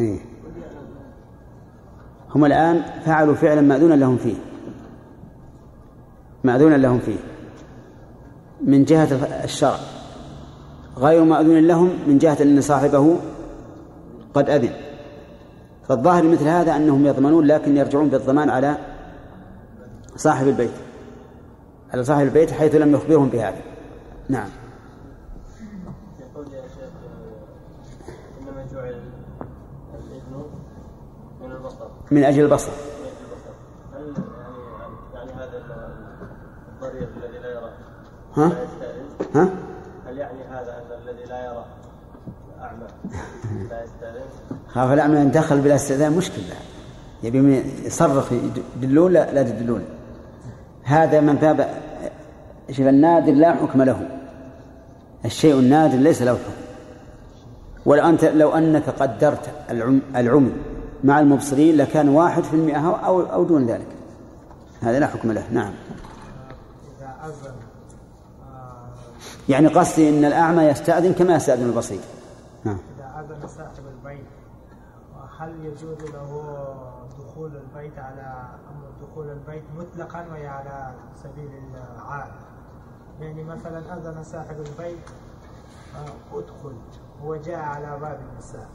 إيه. 0.00 0.18
هم 2.34 2.44
الآن 2.44 2.82
فعلوا 3.04 3.34
فعلا 3.34 3.60
مأذونا 3.60 3.94
لهم 3.94 4.16
فيه. 4.16 4.34
مأذونا 6.44 6.74
لهم 6.74 6.98
فيه. 6.98 7.35
من 8.66 8.84
جهة 8.84 9.44
الشرع. 9.44 9.78
غير 10.96 11.24
مأذون 11.24 11.66
لهم 11.66 11.98
من 12.06 12.18
جهة 12.18 12.42
أن 12.42 12.60
صاحبه 12.60 13.16
قد 14.34 14.50
أذن. 14.50 14.72
فالظاهر 15.88 16.24
مثل 16.24 16.48
هذا 16.48 16.76
أنهم 16.76 17.06
يضمنون 17.06 17.46
لكن 17.46 17.76
يرجعون 17.76 18.08
بالضمان 18.08 18.50
على 18.50 18.76
صاحب 20.16 20.48
البيت. 20.48 20.70
على 21.92 22.04
صاحب 22.04 22.24
البيت 22.26 22.50
حيث 22.50 22.74
لم 22.74 22.94
يخبرهم 22.94 23.28
بهذا. 23.28 23.60
نعم. 24.28 24.48
يقول 26.20 26.46
يا 26.52 26.62
شيخ 26.62 26.90
إنما 28.40 28.66
جعل 28.72 29.00
الإذن 29.94 30.44
من 31.40 31.52
البصر. 31.52 31.86
من 32.10 32.24
أجل 32.24 32.44
البصر 32.44 32.72
هل 33.94 34.14
يعني 35.14 35.30
يعني 35.30 35.32
هذا 35.32 35.62
الضرير 36.74 37.08
الذي 37.16 37.38
لا 37.38 37.50
يرى 37.50 37.70
ها؟ 38.36 38.52
ها؟ 39.34 39.48
هل 40.06 40.18
يعني 40.18 40.44
هذا 40.50 40.72
أن 40.72 41.08
الذي 41.08 41.24
لا 41.24 41.44
يرى 41.44 41.64
أعمى 42.60 42.86
لا 43.70 43.84
يستأذن؟ 43.84 44.24
خاف 44.68 44.92
الأعمى 44.92 45.22
أن 45.22 45.30
دخل 45.30 45.60
بلا 45.60 45.74
استئذان 45.74 46.12
مشكلة. 46.12 46.54
يبي 47.22 47.62
يصرخ 47.84 48.32
يدلون؟ 48.82 49.12
لا, 49.12 49.32
لا 49.32 49.42
تدلون. 49.42 49.84
هذا 50.84 51.20
من 51.20 51.34
باب 51.34 51.68
شوف 52.70 52.86
النادر 52.86 53.32
لا 53.32 53.54
حكم 53.54 53.82
له. 53.82 54.08
الشيء 55.24 55.54
النادر 55.54 55.98
ليس 55.98 56.22
له 56.22 56.32
حكم. 56.32 56.52
ولو 57.86 58.08
أنت 58.08 58.24
لو 58.24 58.50
أنك 58.50 58.90
قدرت 58.90 59.50
العم 59.70 60.00
العمي 60.16 60.52
مع 61.04 61.20
المبصرين 61.20 61.76
لكان 61.76 62.08
واحد 62.08 62.42
في 62.42 62.54
المئة 62.54 62.90
أو 63.06 63.20
أو 63.20 63.44
دون 63.44 63.66
ذلك. 63.66 63.86
هذا 64.80 64.98
لا 64.98 65.06
حكم 65.06 65.32
له. 65.32 65.44
نعم 65.52 65.72
إذا 66.98 67.14
أذن 67.24 67.54
يعني 69.48 69.68
قصدي 69.68 70.08
أن 70.08 70.24
الأعمى 70.24 70.62
يستأذن 70.62 71.12
كما 71.12 71.34
يستأذن 71.36 71.66
البصير. 71.66 72.00
نعم 72.64 72.78
إذا 72.96 73.24
أذن 73.34 73.48
صاحب 73.48 73.84
البيت 73.86 74.26
هل 75.38 75.64
يجوز 75.64 76.10
له 76.12 76.44
دخول 77.18 77.50
البيت 77.56 77.98
على 77.98 78.48
دخول 79.02 79.30
البيت 79.30 79.62
مطلقا 79.78 80.26
وهي 80.30 80.46
على 80.46 80.94
سبيل 81.22 81.50
العادة؟ 81.74 82.32
يعني 83.20 83.44
مثلا 83.44 83.78
أذن 83.96 84.24
صاحب 84.24 84.56
البيت 84.56 84.98
آه، 85.96 86.38
أدخل 86.38 86.74
هو 87.24 87.36
جاء 87.36 87.58
على 87.58 87.98
باب 88.00 88.20
النساء. 88.32 88.68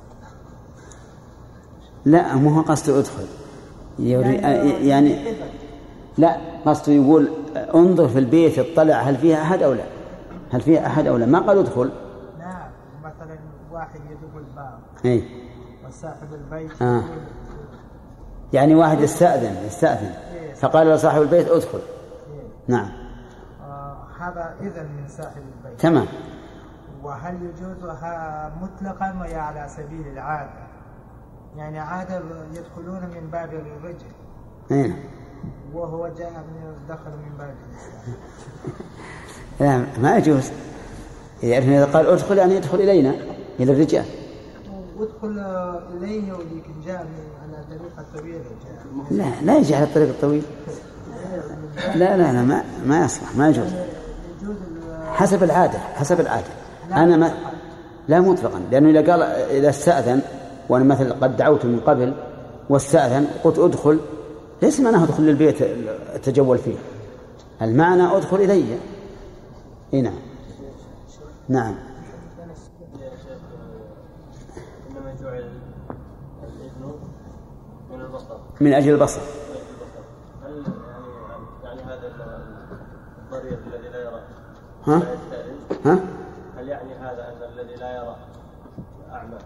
لا 2.06 2.36
مو 2.36 2.50
هو 2.50 2.62
قصده 2.62 3.00
أدخل. 3.00 3.28
يعني, 4.00 4.36
يعني 4.88 5.36
لا 6.18 6.38
قصده 6.66 6.94
يقول 6.94 7.32
انظر 7.76 8.08
في 8.08 8.20
البيت 8.20 8.60
اطلع 8.60 9.02
هل 9.02 9.18
فيها 9.18 9.42
أحد 9.42 9.64
أو 9.64 9.74
لا. 9.74 9.84
هل 10.52 10.62
فيها 10.62 10.88
أحد 10.88 11.08
أو 11.08 11.18
لا؟ 11.18 11.26
ما 11.26 11.40
قال 11.40 11.58
ادخل. 11.58 11.92
نعم 12.40 12.70
مثلا 13.04 13.40
واحد 13.72 14.00
يدق 14.10 14.38
الباب. 14.38 14.80
اي 15.06 15.24
وصاحب 15.88 16.34
البيت 16.34 16.82
آه. 16.82 17.04
يعني 18.54 18.76
واحد 18.76 19.00
يستأذن 19.00 19.66
يستأذن. 19.66 20.14
إيه. 20.34 20.54
فقال 20.54 20.88
لصاحب 20.88 21.22
البيت 21.22 21.48
ادخل. 21.48 21.80
إيه. 21.80 22.44
نعم. 22.68 22.90
آه 23.62 23.98
هذا 24.20 24.56
إذن 24.62 24.86
من 24.86 25.08
صاحب 25.08 25.42
البيت. 25.58 25.80
تمام. 25.80 26.08
وهل 27.04 27.36
يجوزها 27.44 28.52
مطلقا 28.62 29.16
وهي 29.20 29.36
على 29.36 29.68
سبيل 29.70 30.08
العادة؟ 30.08 30.68
يعني 31.56 31.80
عادة 31.80 32.22
يدخلون 32.54 33.02
من 33.16 33.30
باب 33.32 33.54
الرجل. 33.54 34.12
إيه. 34.72 34.96
وهو 35.74 36.08
جاء 36.08 36.32
من 36.32 36.76
دخل 36.90 37.12
من 37.12 37.38
باب 37.38 37.56
لا 39.62 39.86
ما 40.02 40.18
يجوز. 40.18 40.44
يعني 41.44 41.78
إذا 41.78 41.86
قال 41.86 42.08
ادخل 42.08 42.38
يعني 42.38 42.58
ادخل 42.58 42.82
إلينا 42.82 43.16
إلى 43.60 43.72
الرجال. 43.72 44.06
ادخل 45.00 45.40
إليه 45.98 46.34
ولكن 46.34 46.82
جاء 46.86 47.06
على 47.42 47.58
الطريق 47.62 47.92
الطويل 48.00 48.42
لا 49.12 49.26
لا 49.44 49.58
يجي 49.58 49.76
على 49.76 49.84
الطريق 49.84 50.08
الطويل 50.08 50.44
لا 51.96 52.18
لا 52.18 52.34
لا 52.34 52.42
ما 52.42 52.64
ما 52.86 53.06
يصلح 53.06 53.36
ما 53.36 53.50
يجوز. 53.50 53.70
حسب 55.12 55.44
العادة 55.44 55.80
حسب 55.80 56.20
العادة. 56.20 56.48
أنا 56.92 57.18
ما 57.18 57.34
لا 58.08 58.20
مطلقا. 58.20 58.62
لأنه 58.72 58.90
إذا 59.00 59.12
قال 59.12 59.22
إذا 59.52 59.70
استأذن 59.70 60.22
وأنا 60.70 60.84
مثلا 60.84 61.14
قد 61.14 61.38
دعوت 61.38 61.66
من 61.66 61.80
قبل 61.80 62.14
واستأذن 62.70 63.28
قلت 63.44 63.60
ادخل 63.60 64.00
ليس 64.62 64.80
معناه 64.80 65.04
ادخل 65.04 65.24
للبيت 65.24 65.58
أتجول 66.14 66.58
فيه. 66.58 66.76
المعنى 67.62 68.18
ادخل 68.18 68.38
إلي. 68.38 68.64
إي 69.94 70.02
نعم. 70.02 70.14
نعم. 71.50 71.76
من 78.62 78.74
أجل 78.74 78.94
البصر. 78.94 79.22
ها؟ 84.88 85.02
ها؟ 85.86 86.00
هل 86.58 86.68
يعني 86.68 86.94
هذا 86.94 87.28
ان 87.28 87.60
الذي 87.60 87.76
لا 87.76 87.96
يرى 87.96 88.16
اعمى 89.12 89.38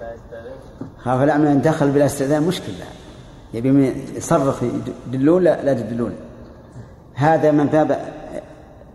لا 0.00 0.14
يستأذن 0.14 0.52
خاف 0.98 1.22
الأعمى 1.22 1.52
أن 1.52 1.62
دخل 1.62 1.90
بلا 1.90 2.06
استئذان 2.06 2.42
مشكلة. 2.42 2.84
يبي 3.54 3.86
يصرخ 4.16 4.62
يدلون؟ 4.62 5.44
لا 5.44 5.62
لا 5.64 5.74
تدلون. 5.74 6.16
هذا 7.14 7.50
من 7.50 7.66
باب 7.66 8.19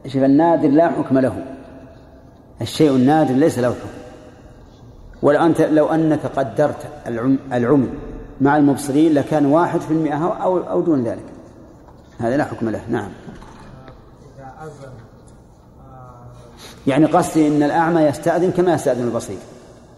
شوف 0.08 0.24
النادر 0.24 0.70
لا 0.70 0.90
حكم 0.90 1.20
له. 1.20 1.46
الشيء 2.62 2.96
النادر 2.96 3.34
ليس 3.34 3.60
له 3.60 3.70
حكم. 3.70 3.90
ولو 5.22 5.46
أنت 5.46 5.62
لو 5.62 5.88
أنك 5.88 6.26
قدرت 6.26 6.88
العم 7.08 7.40
العمي 7.54 7.90
مع 8.42 8.58
المبصرين 8.58 9.14
لكان 9.14 9.46
واحد 9.46 9.80
في 9.80 9.92
المئة 9.92 10.44
أو 10.44 10.58
أو 10.58 10.82
دون 10.82 11.04
ذلك. 11.04 11.26
هذا 12.20 12.38
لا 12.38 12.44
حكم 12.44 12.70
له. 12.70 12.82
نعم. 12.90 13.10
يعني 16.88 17.06
قصدي 17.06 17.48
أن 17.48 17.64
الأعمى 17.64 18.02
يستأذن 18.02 18.52
كما 18.52 18.74
يستأذن 18.74 19.08
البصير. 19.08 19.40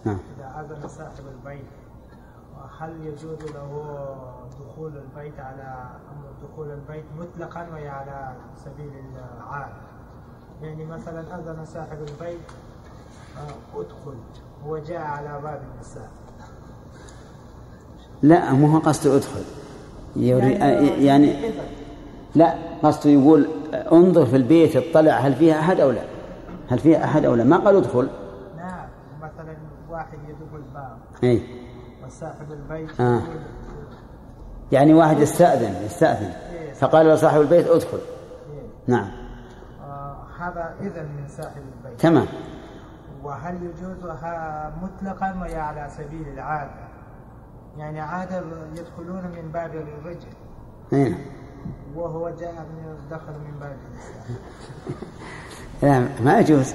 نعم. 0.06 0.20
إذا 0.38 0.66
أذن 0.76 0.88
صاحب 0.88 1.24
البيت 1.36 1.66
هل 2.80 3.06
يجوز 3.06 3.42
له 3.56 3.70
دخول 4.60 4.92
البيت 4.98 5.40
على 5.40 5.90
دخول 6.44 6.72
البيت 6.72 7.06
مطلقا 7.20 7.68
وهي 7.72 7.90
على 7.90 8.34
سبيل 8.66 8.92
العادة؟ 9.16 9.87
يعني 10.62 10.86
مثلا 10.86 11.20
أذن 11.22 11.66
صاحب 11.66 11.98
البيت 12.00 12.40
آه، 13.38 13.80
أدخل. 13.80 14.18
هو 14.66 14.78
جاء 14.78 15.02
على 15.02 15.40
باب 15.44 15.62
النساء. 15.76 16.10
لا 18.22 18.52
مو 18.54 18.68
هو 18.68 18.80
قصده 18.80 19.16
أدخل. 19.16 19.42
يعني- 20.16 21.06
يعني 21.06 21.52
لا 22.36 22.56
قصده 22.84 23.10
يقول 23.10 23.48
انظر 23.92 24.26
في 24.26 24.36
البيت 24.36 24.76
اطلع 24.76 25.12
هل 25.14 25.34
فيها 25.36 25.60
أحد 25.60 25.80
أو 25.80 25.92
لا؟ 25.92 26.02
هل 26.70 26.80
فيها 26.80 27.04
أحد 27.04 27.26
أو 27.26 27.36
لا؟ 27.36 27.44
ما 27.44 27.58
قال 27.58 27.76
أدخل. 27.76 28.08
نعم 28.58 28.88
مثلا 29.22 29.56
واحد 29.90 30.18
يدق 30.30 30.56
الباب. 30.56 30.98
إي. 31.24 31.42
وصاحب 32.06 32.52
البيت 32.52 33.02
آه. 33.02 33.22
يعني 34.72 34.94
واحد 34.94 35.20
يستأذن 35.20 35.86
يستأذن. 35.86 36.32
فقال 36.76 37.06
له 37.06 37.16
صاحب 37.16 37.42
البيت 37.42 37.68
أدخل. 37.68 37.98
إيه، 37.98 38.62
نعم. 38.88 39.08
آه، 39.08 39.27
هذا 40.48 40.76
إذن 40.82 41.04
من 41.04 41.28
صاحب 41.38 41.62
البيت. 41.78 42.00
تمام. 42.00 42.28
وهل 43.24 43.56
يجوزها 43.56 44.74
مطلقا 44.82 45.36
وهي 45.42 45.56
على 45.56 45.90
سبيل 45.98 46.28
العادة؟ 46.34 46.88
يعني 47.78 48.00
عادة 48.00 48.44
يدخلون 48.76 49.24
من 49.36 49.52
باب 49.54 49.76
الرجل. 49.76 50.28
نعم 50.92 51.16
وهو 51.96 52.30
جاء 52.30 52.54
من 52.54 52.98
دخل 53.12 53.34
من 53.34 53.60
باب 53.60 53.78
النساء 53.92 54.42
لا 55.84 56.24
ما 56.24 56.40
يجوز. 56.40 56.74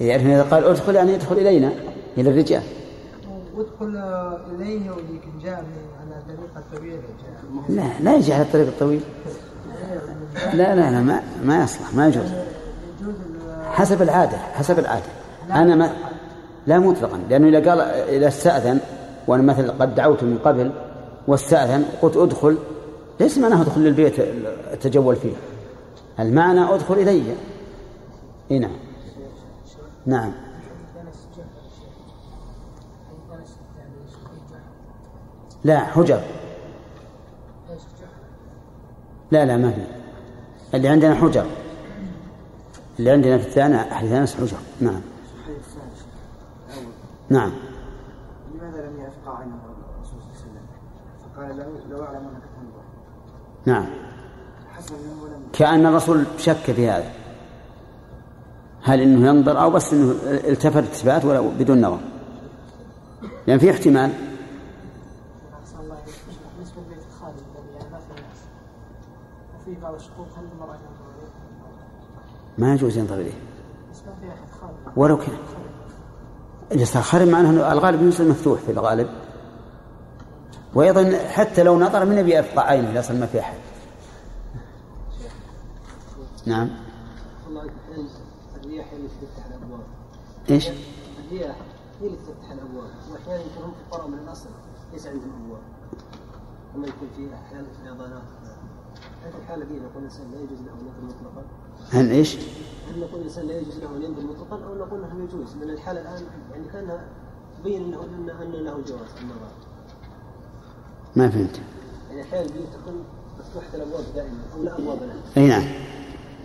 يعني 0.00 0.34
إذا 0.34 0.42
قال 0.42 0.64
ادخل 0.64 0.94
يعني 0.94 1.14
ادخل 1.14 1.36
إلينا 1.36 1.72
إلى 2.16 2.30
الرجال. 2.30 2.62
وادخل 3.54 3.96
إليه 4.54 4.90
ولكن 4.90 5.38
جاء 5.42 5.64
على 6.00 6.22
طريقة 6.28 6.64
طويلة 6.74 7.02
لا 7.68 8.00
لا 8.00 8.16
يجي 8.16 8.34
على 8.34 8.42
الطريق 8.42 8.66
الطويل. 8.66 9.02
لا 10.54 10.74
لا 10.74 10.90
لا 10.90 11.00
ما 11.00 11.22
ما 11.44 11.64
يصلح 11.64 11.94
ما 11.94 12.08
يجوز. 12.08 12.32
حسب 13.72 14.02
العادة 14.02 14.36
حسب 14.36 14.78
العادة. 14.78 15.06
أنا 15.50 15.74
ما 15.74 15.92
لا 16.66 16.78
مطلقا 16.78 17.20
لأنه 17.30 17.48
إذا 17.48 17.70
قال 17.70 17.80
إذا 17.80 18.28
استأذن 18.28 18.80
وأنا 19.26 19.42
مثلا 19.42 19.72
قد 19.72 19.94
دعوت 19.94 20.22
من 20.22 20.38
قبل 20.44 20.72
واستأذن 21.28 21.84
قلت 22.02 22.16
ادخل 22.16 22.58
ليس 23.20 23.38
معناه 23.38 23.62
أدخل 23.62 23.80
للبيت 23.80 24.14
أتجول 24.72 25.16
فيه. 25.16 25.32
المعنى 26.20 26.74
ادخل 26.74 26.94
إلي. 26.94 27.22
إي 28.50 28.58
نعم. 28.58 28.76
نعم. 30.06 30.32
لا 35.64 35.78
حجر. 35.78 36.20
لا 39.30 39.44
لا 39.44 39.56
ما 39.56 39.70
في. 39.70 39.82
اللي 40.76 40.88
عندنا 40.88 41.14
حجر. 41.14 41.46
اللي 43.02 43.10
عندنا 43.10 43.38
في 43.38 43.46
الثاني 43.48 43.92
أحد 43.92 44.04
ناس 44.04 44.36
حجر 44.36 44.56
نعم. 44.80 45.00
نعم. 47.28 47.52
لماذا 48.54 48.86
لم 48.86 49.00
يفقع 49.00 49.38
عنه 49.38 49.54
الرسول 49.96 50.20
صلى 50.20 50.20
الله 50.20 50.26
عليه 50.26 50.40
وسلم؟ 50.40 50.66
فقال 51.34 51.56
له 51.56 51.96
لو 51.96 52.04
اعلم 52.04 52.16
انك 52.16 52.42
تنظر. 52.56 52.82
نعم. 53.66 53.86
حسن 54.72 54.94
كأن 55.52 55.86
الرسول 55.86 56.24
شك 56.38 56.72
في 56.72 56.90
هذا. 56.90 57.12
هل 58.82 59.00
إنه 59.00 59.28
ينظر 59.28 59.62
أو 59.62 59.70
بس 59.70 59.92
إنه 59.92 60.14
التفت 60.24 60.76
التفات 60.76 61.24
ولا 61.24 61.40
بدون 61.40 61.80
نظر؟ 61.80 62.00
لأن 63.46 63.58
في 63.58 63.70
احتمال. 63.70 64.10
بالنسبة 66.56 66.80
لبيت 66.80 67.04
الخالي 67.06 67.32
الذي 67.32 67.74
يعني 67.74 67.90
ما 67.90 67.98
في 67.98 68.22
ناس 68.22 68.38
وفي 69.60 69.80
بعض 69.80 69.94
الشقوق 69.94 70.26
هل 70.36 70.44
المرأة 70.54 70.76
تنظر 70.76 71.10
إليه؟ 71.18 71.32
ما 72.62 72.74
يجوز 72.74 72.98
ينظر 72.98 73.16
في 73.16 73.32
خالي 74.60 74.92
ولو 74.96 75.16
كان. 75.16 75.36
إذا 76.72 76.84
صار 76.84 77.02
خارج 77.02 77.28
معناه 77.28 77.50
أنه 77.50 77.72
الغالب 77.72 78.02
يصير 78.02 78.28
مفتوح 78.28 78.60
في 78.60 78.72
الغالب. 78.72 79.08
وأيضا 80.74 81.18
حتى 81.28 81.62
لو 81.62 81.78
نظر 81.78 82.04
من 82.04 82.18
يبي 82.18 82.34
يفقع 82.34 82.62
عينه 82.62 83.00
صار 83.00 83.16
ما 83.16 83.26
في 83.26 83.40
أحد. 83.40 83.58
نعم. 86.46 86.70
الرياح 88.56 88.86
هي 88.92 88.96
اللي 88.96 89.08
تفتح 89.08 89.46
الأبواب. 89.46 89.86
إيش؟ 90.50 90.68
الرياح 90.68 91.56
هي 92.00 92.06
اللي 92.06 92.18
تفتح 92.18 92.50
الأبواب. 92.50 92.90
واحيانا 93.12 93.42
يكون 93.42 93.64
هم 93.64 93.72
فقراء 93.90 94.08
من 94.08 94.18
الاصل 94.18 94.48
ليس 94.92 95.06
عندهم 95.06 95.44
أبواب. 95.44 95.62
أما 96.74 96.86
يكون 96.86 97.08
في 97.16 97.34
أحيانا 97.34 97.66
فيضانات 97.82 98.22
هذه 99.24 99.34
الحاله 99.42 99.64
دي 99.64 99.74
نقول 99.74 99.98
الإنسان 99.98 100.30
لا 100.32 100.40
يجوز 100.40 100.60
له 100.60 100.72
أن 100.72 100.86
ينظر 100.86 101.02
مطلقا. 101.02 101.44
هل 101.90 102.10
إيش؟ 102.10 102.36
هل 102.36 103.00
نقول 103.00 103.20
الإنسان 103.20 103.46
لا 103.46 103.58
يجوز 103.58 103.78
له 103.78 103.96
أن 103.96 104.02
ينظر 104.02 104.22
مطلقا 104.22 104.64
أو 104.66 104.74
نقول 104.74 105.04
أنه 105.04 105.24
يجوز؟ 105.24 105.56
لأن 105.56 105.70
الحالة 105.70 106.00
الآن 106.00 106.22
يعني 106.52 106.64
كانها 106.72 107.04
تبين 107.60 107.82
انه 107.84 108.02
ان 108.42 108.52
له 108.52 108.72
جواز 108.86 109.10
النظر 109.20 109.52
ما 111.16 111.28
فهمت. 111.30 111.60
يعني 112.10 112.22
أحيانا 112.22 112.46
البيوت 112.46 112.66
تكون 112.82 113.04
مفتوحة 113.40 113.74
الأبواب 113.74 114.04
دائما 114.14 114.38
أو 114.54 114.62
لا 114.62 114.78
أبواب 114.78 114.98
لها 115.02 115.16
أي 115.36 115.46
نعم. 115.48 115.62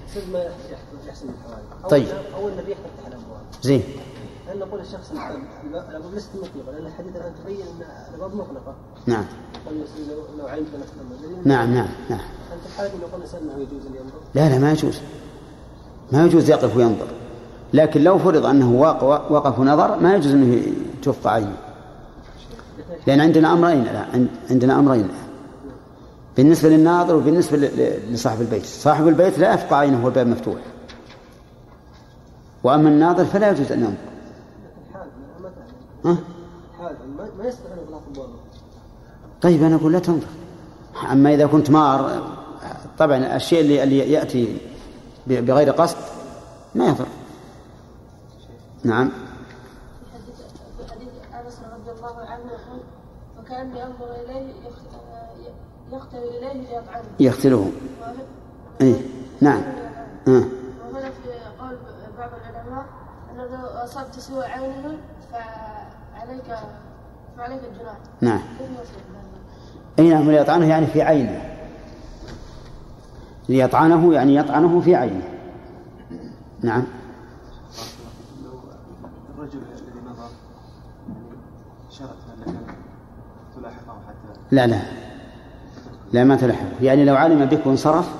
يصير 0.10 0.24
ما 0.34 0.40
يحصل- 1.08 1.28
من 1.28 1.34
الحوادث. 1.34 1.90
طيب. 1.90 2.08
أو 2.36 2.48
ان 2.50 2.60
الريح 2.60 2.78
تفتح 2.78 3.08
الأبواب. 3.08 3.42
زين. 3.64 3.84
هل 4.50 4.60
نقول 4.60 4.80
الشخص 4.82 5.12
الابواب 5.12 6.14
ليست 6.14 6.30
مطلقه 6.36 6.72
لأن 6.78 6.86
الحديث 6.86 7.16
الآن 7.16 7.32
تبين 7.44 7.58
إن 7.62 7.86
الابواب 8.10 8.36
مغلقه 8.36 8.76
نعم. 9.06 9.26
لو- 10.10 10.38
لو 10.40 10.48
علمت 10.48 10.68
نعم 11.46 11.74
نعم 11.74 11.88
نعم. 12.10 12.20
الحاله 12.70 12.90
نقول 12.98 13.12
الإنسان 13.18 13.42
أنه 13.44 13.54
يجوز 13.54 13.86
أن 13.86 13.96
ينظر؟ 13.96 14.20
لا 14.36 14.50
لا 14.50 14.60
ما 14.60 14.72
يجوز. 14.72 15.00
ما 16.12 16.26
يجوز 16.26 16.50
يقف 16.50 16.78
وينظر. 16.78 17.08
لكن 17.74 18.02
لو 18.04 18.18
فرض 18.18 18.46
واق- 19.04 19.32
وقف 19.32 19.60
ونظر 19.60 20.00
ما 20.00 20.16
يجوز 20.16 20.32
أنه 20.34 20.64
تفقع 21.04 21.32
عينه 21.32 21.58
لأن 23.08 23.22
عندنا 23.22 23.54
أمرين 23.54 23.84
لا 23.84 24.06
عند- 24.14 24.28
عندنا 24.50 24.80
أمرين 24.80 25.08
بالنسبة 26.38 26.70
للناظر 26.70 27.16
ل- 27.58 28.14
لصاحب 28.14 28.42
البيت. 28.42 28.66
صاحب 28.66 29.08
البيت 29.08 29.40
لا 29.40 29.54
يفقع 29.54 29.78
عينه 29.78 30.06
والباب 30.06 30.28
مفتوح. 30.28 30.60
وأما 32.64 32.90
الناظر 32.90 33.26
فلا 33.26 33.50
يجوز 33.52 33.72
أن 33.72 33.80
ينظر 33.80 33.92
لكن 33.94 34.94
حال 34.94 35.02
ما 35.02 35.44
ما 35.44 35.50
تعلم 35.50 35.97
ها؟ 36.08 36.18
ما, 37.18 37.52
طيب 39.42 39.64
أنا 39.64 39.76
أقول 39.76 39.94
لا 39.94 40.00
تنظر. 40.00 40.28
أما 41.12 41.34
إذا 41.34 41.48
كنت 41.48 41.70
مار 41.70 42.22
طبعا 43.00 43.36
الشيء 43.36 43.60
اللي, 43.60 43.84
اللي 43.84 44.12
يأتي 44.12 44.58
ب- 45.28 45.46
بغير 45.46 45.72
قصد 45.72 45.98
ما 46.76 46.86
يضر 46.86 47.06
نعم. 48.84 49.10
فكاني 53.38 53.84
انظر 53.86 54.12
اليه 54.16 54.54
يقتل 55.92 56.18
اليه 56.18 56.54
ليطعنه 56.54 57.06
يغسله 57.20 57.56
وه- 57.58 57.72
أي 58.82 58.96
نعم. 59.42 59.62
وهنا 60.28 61.10
في 61.10 61.30
قول 61.60 61.78
بعض 62.18 62.30
العلماء 62.34 62.86
أنه 63.32 63.44
لو 63.44 63.68
اصبت 63.68 64.20
سوى 64.20 64.44
عينه 64.46 64.98
فعليك 66.18 66.44
فعليك 67.38 67.62
الجناح. 67.72 67.98
نعم؟ 68.22 68.42
أي 70.00 70.10
نعم 70.10 70.32
ليطعنه 70.32 70.66
يعني 70.66 70.88
في 70.88 71.02
عينه. 71.02 71.42
ليطعنه 73.50 74.14
يعني 74.14 74.36
يطعنه 74.36 74.80
في 74.82 74.96
عينه. 74.96 75.30
نعم. 76.62 76.84
الرجل 79.36 79.60
الذي 79.60 80.00
نظر 80.12 80.30
يعني 81.10 81.38
شرط 81.90 82.10
تلاحقه 83.56 83.98
حتى 84.08 84.40
لا 84.52 84.68
لا. 84.68 84.82
لا 86.14 86.24
ما 86.24 86.36
تلحق 86.36 86.66
يعني 86.82 87.06
لو 87.06 87.16
علم 87.16 87.46
بك 87.46 87.68
وانصرف 87.68 88.16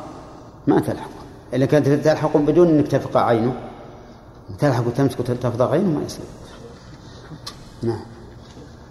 ما 0.68 0.80
تلحق 0.80 1.10
إذا 1.54 1.66
كانت 1.66 1.88
تلحق 1.88 2.38
بدون 2.38 2.68
أنك 2.68 2.88
تفقع 2.88 3.26
عينه. 3.26 3.54
تلحق 4.60 4.88
وتمسك 4.88 5.20
وتفضغ 5.20 5.72
عينه 5.72 6.00
ما 6.00 6.06
يصير. 6.06 6.26
نعم. 7.84 8.00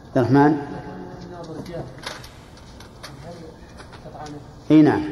عبد 0.06 0.16
الرحمن؟ 0.16 0.56
إي 4.70 4.82
نعم. 4.82 5.02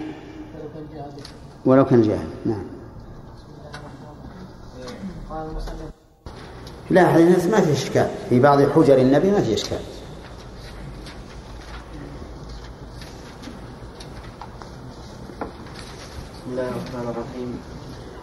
ولو 1.65 1.85
كان 1.85 2.03
جاهل. 2.03 2.29
نعم. 2.47 2.65
لا 6.91 7.03
هذه 7.03 7.51
ما 7.51 7.61
في 7.61 7.73
إشكال. 7.73 8.11
في 8.29 8.41
بعض 8.41 8.63
حجر 8.63 8.99
النبي 8.99 9.31
ما 9.31 9.41
في 9.41 9.55
إشكال. 9.55 9.79
بسم 16.33 16.51
الله 16.51 16.69
الرحمن 16.69 17.09
الرحيم. 17.09 17.59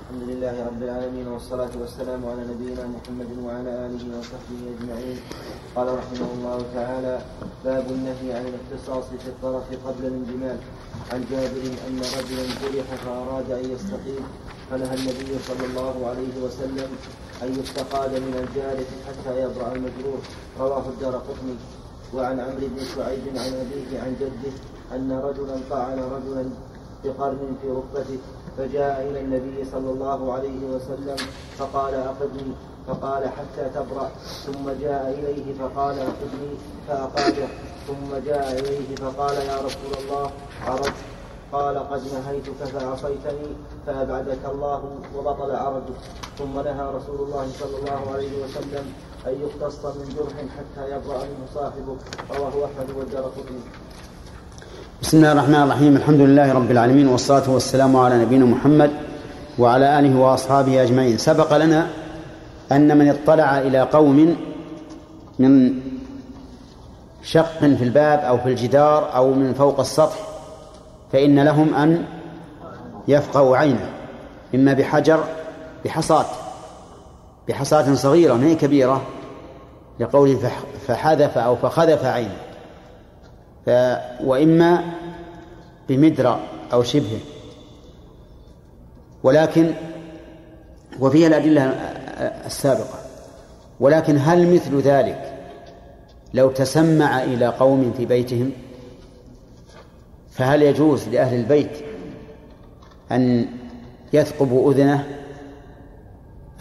الحمد 0.02 0.30
لله 0.30 0.66
رب 0.66 0.84
العالمين 0.84 1.28
والصلاة 1.28 1.70
والسلام 1.82 2.26
على 2.26 2.42
نبينا 2.54 2.88
محمد 2.88 3.30
وعلى 3.44 3.70
آله 3.86 4.20
وصحبه 4.20 4.60
أجمعين. 4.76 5.18
قال 5.76 5.88
رحمه 5.88 6.28
الله 6.36 6.66
تعالى 6.76 7.22
باب 7.66 7.86
النهي 7.92 8.34
عن 8.34 8.46
الاختصاص 8.52 9.04
في 9.24 9.28
الطرف 9.28 9.64
قبل 9.88 10.06
الانجمال. 10.06 10.58
عن 11.12 11.26
جابر 11.32 11.66
أن 11.88 12.00
رجلا 12.00 12.44
جرح 12.62 12.86
فأراد 13.06 13.52
أن 13.52 13.72
يستقيم 13.72 14.24
فنهى 14.72 14.96
النبي 14.96 15.32
صلى 15.48 15.66
الله 15.70 15.96
عليه 16.10 16.36
وسلم 16.44 16.90
أن 17.44 17.60
يستقاد 17.60 18.12
من 18.12 18.34
الجارح 18.44 18.88
حتى 19.08 19.42
يبرأ 19.44 19.72
المجروح 19.76 20.22
رواه 20.60 20.90
الدار 20.90 21.16
قطني. 21.16 21.56
وعن 22.14 22.40
عمرو 22.40 22.68
بن 22.76 22.84
شعيب 22.96 23.24
عن 23.28 23.54
أبيه 23.64 24.00
عن 24.02 24.16
جده 24.20 24.54
أن 24.96 25.12
رجلا 25.12 25.56
طعن 25.70 26.00
رجلا 26.00 26.50
بقرن 27.04 27.56
في 27.62 27.68
ركبته 27.70 28.20
فجاء 28.58 29.08
إلى 29.10 29.20
النبي 29.20 29.66
صلى 29.72 29.90
الله 29.90 30.34
عليه 30.34 30.66
وسلم 30.66 31.16
فقال 31.58 31.94
أقدني 31.94 32.54
فقال 32.88 33.24
حتى 33.24 33.70
تبرأ. 33.76 34.10
ثم 34.46 34.66
جاء 34.82 35.16
إليه 35.20 35.54
فقال 35.60 35.96
أقدني 36.00 36.52
فأقاده 36.88 37.48
ثم 37.88 38.10
جاء 38.26 38.60
إليه 38.60 38.96
فقال 38.96 39.36
يا 39.36 39.58
رسول 39.58 39.94
الله 40.02 40.32
عرجت 40.68 40.94
قال 41.52 41.78
قد 41.78 42.02
نهيتك 42.14 42.60
فعصيتني 42.74 43.50
فأبعدك 43.88 44.44
الله 44.54 44.82
وبطل 45.16 45.52
عرجك 45.56 46.02
ثم 46.38 46.56
نهى 46.56 46.86
رسول 46.98 47.20
الله 47.28 47.48
صلى 47.60 47.76
الله 47.80 48.14
عليه 48.14 48.44
وسلم 48.44 48.86
أن 49.28 49.34
يقتص 49.42 49.86
من 49.86 50.16
جرح 50.18 50.36
حتى 50.58 50.84
يبرأ 50.86 51.18
منه 51.18 51.46
صاحبه. 51.54 51.96
رواه 52.38 52.66
أحمد 52.66 52.90
والدارقطني 52.98 53.62
بسم 55.02 55.18
الله 55.18 55.32
الرحمن 55.32 55.56
الرحيم. 55.56 55.96
الحمد 55.96 56.20
لله 56.20 56.54
رب 56.54 56.72
العالمين 56.72 57.08
والصلاة 57.08 57.50
والسلام 57.50 57.96
على 57.96 58.26
نبينا 58.26 58.46
محمد 58.46 58.92
وعلى 59.60 60.00
آله 60.00 60.20
وأصحابه 60.20 60.84
أجمعين. 60.84 61.18
سبق 61.18 61.58
لنا 61.58 62.01
أن 62.72 62.98
من 62.98 63.10
اطلع 63.10 63.60
إلى 63.60 63.82
قوم 63.82 64.36
من 65.40 65.80
شق 67.24 67.60
في 67.60 67.84
الباب 67.84 68.20
أو 68.20 68.38
في 68.38 68.46
الجدار 68.50 69.16
أو 69.16 69.34
من 69.34 69.54
فوق 69.54 69.80
السطح 69.80 70.16
فإن 71.14 71.40
لهم 71.40 71.74
أن 71.76 72.06
يفقهوا 73.08 73.58
عينه 73.58 73.90
إما 74.56 74.74
بحجر 74.74 75.24
بحصاة 75.86 76.26
بحصاة 77.48 77.94
صغيرة 77.96 78.34
ما 78.34 78.46
هي 78.48 78.56
كبيرة 78.56 79.02
لقوله 80.00 80.36
فح- 80.36 80.64
فحذف 80.88 81.38
أو 81.38 81.56
فخذف 81.56 82.06
عينه 82.06 82.38
ف 83.66 83.70
وإما 84.24 84.84
بمدرى 85.90 86.40
أو 86.74 86.84
شبهه 86.84 87.20
ولكن 89.24 89.72
وفيها 91.00 91.28
الأدلة 91.28 91.92
السابقة. 92.22 93.00
ولكن 93.80 94.18
هل 94.18 94.54
مثل 94.54 94.80
ذلك 94.82 95.34
لو 96.34 96.52
تسمع 96.52 97.24
إلى 97.24 97.48
قوم 97.48 97.94
في 97.98 98.06
بيتهم؟ 98.06 98.52
فهل 100.32 100.62
يجوز 100.62 101.08
لأهل 101.08 101.40
البيت 101.40 101.72
أن 103.12 103.48
يثقبوا 104.14 104.72
أذنه؟ 104.72 105.08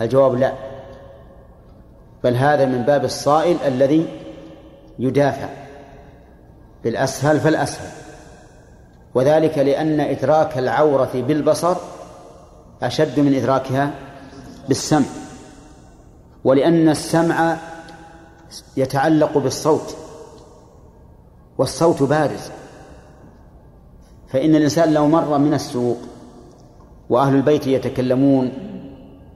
الجواب 0.00 0.34
لا. 0.34 0.52
بل 2.24 2.34
هذا 2.36 2.64
من 2.64 2.82
باب 2.82 3.04
الصائل 3.04 3.56
الذي 3.66 4.06
يدافع 4.98 5.48
بالأسهل 6.84 7.40
فالأسهل. 7.40 7.90
وذلك 9.14 9.58
لأن 9.58 10.00
إدراك 10.00 10.58
العورة 10.58 11.10
بالبصر 11.14 11.76
أشد 12.82 13.20
من 13.20 13.34
إدراكها 13.34 13.90
بالسمع. 14.68 15.19
ولأن 16.44 16.88
السمع 16.88 17.56
يتعلق 18.76 19.38
بالصوت 19.38 19.96
والصوت 21.58 22.02
بارز. 22.02 22.50
فإن 24.28 24.54
الإنسان 24.54 24.94
لو 24.94 25.06
مر 25.06 25.38
من 25.38 25.54
السوق 25.54 25.96
وأهل 27.10 27.34
البيت 27.34 27.66
يتكلمون 27.66 28.52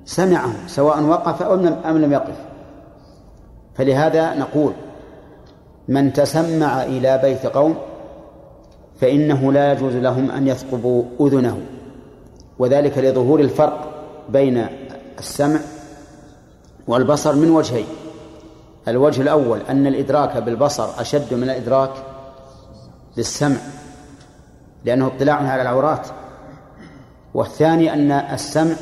سمعهم 0.05 0.55
سواء 0.67 1.03
وقف 1.03 1.43
أم 1.87 1.99
لم 1.99 2.13
يقف. 2.13 2.37
فلهذا 3.75 4.35
نقول 4.35 4.73
من 5.89 6.13
تسمع 6.13 6.83
إلى 6.83 7.19
بيت 7.19 7.47
قوم 7.47 7.77
فإنه 9.01 9.53
لا 9.53 9.73
يجوز 9.73 9.95
لهم 9.95 10.31
أن 10.31 10.49
يثقبوا 10.49 11.05
أذنه. 11.21 11.61
وذلك 12.59 12.99
لظهور 12.99 13.41
الفرق 13.41 14.05
بين 14.29 14.67
السمع 15.19 15.61
والبصر 16.87 17.35
من 17.35 17.51
وجهين. 17.51 17.87
الوجه 18.89 19.23
الأول 19.23 19.61
أن 19.61 19.87
الإدراك 19.87 20.37
بالبصر 20.37 21.01
أشد 21.01 21.35
من 21.35 21.43
الإدراك 21.43 21.91
بالسمع 23.17 23.57
لأنه 24.85 25.07
اطلاع 25.07 25.37
على 25.37 25.63
العورات. 25.63 26.07
والثاني 27.35 27.93
أن 27.93 28.13
السمع 28.13 28.75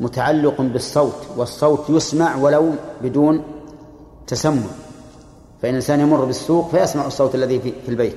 متعلق 0.00 0.60
بالصوت 0.60 1.26
والصوت 1.36 1.90
يسمع 1.90 2.36
ولو 2.36 2.70
بدون 3.02 3.42
تسمع. 4.26 4.62
فإن 5.62 5.70
الإنسان 5.70 6.00
يمر 6.00 6.24
بالسوق 6.24 6.70
فيسمع 6.70 7.06
الصوت 7.06 7.34
الذي 7.34 7.60
في 7.60 7.88
البيت. 7.88 8.16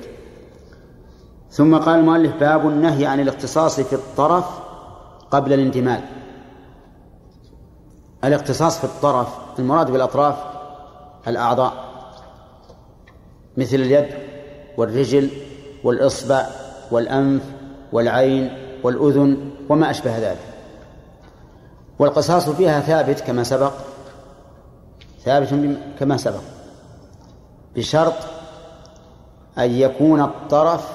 ثم 1.50 1.76
قال 1.76 2.00
المؤلف 2.00 2.36
باب 2.40 2.68
النهي 2.68 3.06
عن 3.06 3.20
الاختصاص 3.20 3.80
في 3.80 3.92
الطرف 3.92 4.44
قبل 5.30 5.52
الانتمال 5.52 6.00
الاختصاص 8.24 8.78
في 8.78 8.84
الطرف 8.84 9.28
المراد 9.58 9.90
بالأطراف 9.90 10.36
الأعضاء 11.28 11.72
مثل 13.56 13.76
اليد 13.76 14.08
والرجل 14.76 15.30
والإصبع 15.84 16.46
والأنف 16.90 17.42
والعين 17.92 18.58
والأذن 18.82 19.50
وما 19.68 19.90
أشبه 19.90 20.18
ذلك. 20.18 20.38
والقصاص 21.98 22.48
فيها 22.48 22.80
ثابت 22.80 23.20
كما 23.20 23.44
سبق 23.44 23.72
ثابت 25.24 25.78
كما 25.98 26.16
سبق 26.16 26.40
بشرط 27.76 28.14
أن 29.58 29.70
يكون 29.70 30.20
الطرف 30.20 30.88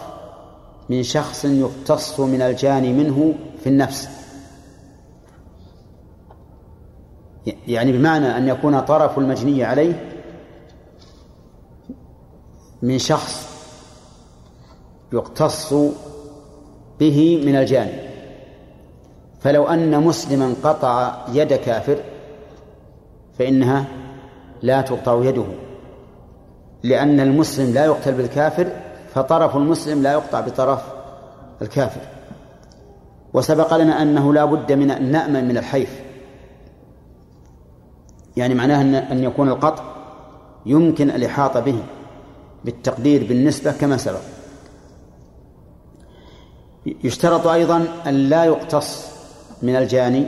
من 0.89 1.03
شخص 1.03 1.45
يقتص 1.45 2.19
من 2.19 2.41
الجاني 2.41 2.93
منه 2.93 3.33
في 3.63 3.69
النفس. 3.69 4.22
يعني 7.67 7.91
بمعنى 7.91 8.37
أن 8.37 8.47
يكون 8.47 8.79
طرف 8.79 9.19
المجني 9.19 9.63
عليه 9.63 10.09
من 12.81 12.99
شخص 12.99 13.53
يقتص 15.13 15.73
به 16.99 17.43
من 17.45 17.55
الجاني 17.55 18.13
فلو 19.39 19.67
أن 19.67 20.03
مسلما 20.03 20.55
قطع 20.63 21.25
يد 21.33 21.53
كافر 21.53 21.97
فإنها 23.39 23.85
لا 24.61 24.81
تقطع 24.81 25.23
يده. 25.23 25.45
لأن 26.83 27.19
المسلم 27.19 27.73
لا 27.73 27.85
يقتل 27.85 28.11
بالكافر 28.13 28.67
فطرف 29.13 29.55
المسلم 29.55 30.03
لا 30.03 30.11
يقطع 30.11 30.39
بطرف 30.39 30.81
الكافر. 31.61 32.01
وسبق 33.33 33.77
لنا 33.77 34.01
أنه 34.01 34.33
لا 34.33 34.45
بد 34.45 34.71
من 34.71 34.91
أن 34.91 35.11
نأمن 35.11 35.47
من 35.47 35.57
الحيف. 35.57 36.02
يعني 38.37 38.53
معناه 38.53 38.81
أن 38.81 38.95
أن 38.95 39.23
يكون 39.23 39.49
القطع 39.49 39.83
يمكن 40.65 41.09
الإحاطة 41.09 41.59
به 41.59 41.83
بالتقدير 42.65 43.27
بالنسبة 43.27 43.71
كما 43.71 43.97
سبق. 43.97 44.19
يشترط 46.85 47.47
أيضا 47.47 47.87
أن 48.07 48.13
لا 48.13 48.45
يقتص 48.45 49.07
من 49.61 49.75
الجاني 49.75 50.27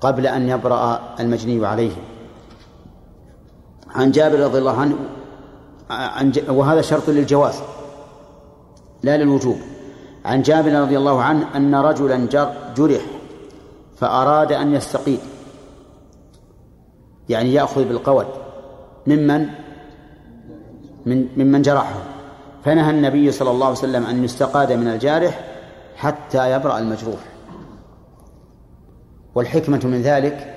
قبل 0.00 0.26
أن 0.26 0.48
يبرأ 0.48 1.00
المجني 1.20 1.66
عليه. 1.66 1.92
عن 3.90 4.10
جابر 4.10 4.40
رضي 4.40 4.58
الله 4.58 4.80
عنه 4.80 4.96
عن 5.90 6.30
ج... 6.30 6.50
وهذا 6.50 6.80
شرط 6.80 7.10
للجواز 7.10 7.54
لا 9.02 9.16
للوجوب. 9.16 9.56
عن 10.24 10.42
جابر 10.42 10.72
رضي 10.72 10.98
الله 10.98 11.22
عنه 11.22 11.56
أن 11.56 11.74
رجلا 11.74 12.26
جر 12.26 12.52
جرح 12.76 13.02
فأراد 13.96 14.52
أن 14.52 14.74
يستقيل 14.74 15.18
يعني 17.28 17.54
يأخذ 17.54 17.84
بالقود 17.84 18.26
ممن؟ 19.06 19.46
من 21.06 21.28
ممن 21.36 21.62
جرحه. 21.62 21.94
فنهى 22.64 22.90
النبي 22.90 23.32
صلى 23.32 23.50
الله 23.50 23.66
عليه 23.66 23.78
وسلم 23.78 24.06
أن 24.06 24.24
يستقاد 24.24 24.72
من 24.72 24.88
الجارح 24.88 25.40
حتى 25.96 26.52
يبرأ 26.52 26.78
المجروح. 26.78 27.20
والحكمة 29.34 29.80
من 29.84 30.02
ذلك 30.02 30.54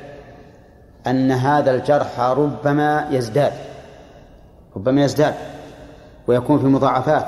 أن 1.08 1.32
هذا 1.32 1.72
الجرح 1.72 2.20
ربما 2.20 3.08
يزداد 3.12 3.54
ربما 4.76 5.04
يزداد 5.04 5.36
ويكون 6.28 6.60
في 6.60 6.66
مضاعفات 6.66 7.28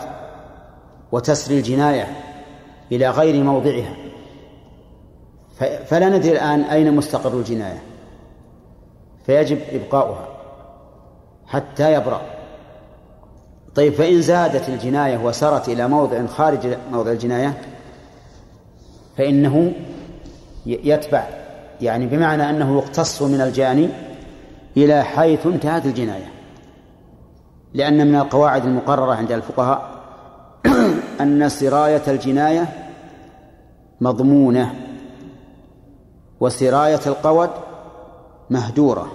وتسري 1.11 1.57
الجناية 1.57 2.07
إلى 2.91 3.09
غير 3.09 3.43
موضعها. 3.43 3.95
فلا 5.85 6.09
ندري 6.09 6.31
الآن 6.31 6.61
أين 6.61 6.95
مستقر 6.95 7.33
الجناية. 7.33 7.90
فيجب 9.25 9.59
إبقاؤها 9.71 10.27
حتى 11.47 11.93
يبرأ. 11.93 12.21
طيب 13.75 13.93
فإن 13.93 14.21
زادت 14.21 14.69
الجناية 14.69 15.17
وسرت 15.17 15.69
إلى 15.69 15.87
موضع 15.87 16.25
خارج 16.25 16.77
موضع 16.91 17.11
الجناية 17.11 17.61
فإنه 19.17 19.73
يتبع 20.65 21.27
يعني 21.81 22.05
بمعنى 22.05 22.49
أنه 22.49 22.77
يقتص 22.77 23.21
من 23.21 23.41
الجاني 23.41 23.89
إلى 24.77 25.03
حيث 25.03 25.45
انتهت 25.47 25.85
الجناية. 25.85 26.31
لأن 27.73 28.07
من 28.07 28.15
القواعد 28.15 28.65
المقررة 28.65 29.13
عند 29.15 29.31
الفقهاء 29.31 30.01
أن 31.21 31.49
سراية 31.49 32.01
الجناية 32.07 32.67
مضمونة 34.01 34.73
وسراية 36.39 36.99
القود 37.07 37.49
مهدورة 38.51 39.11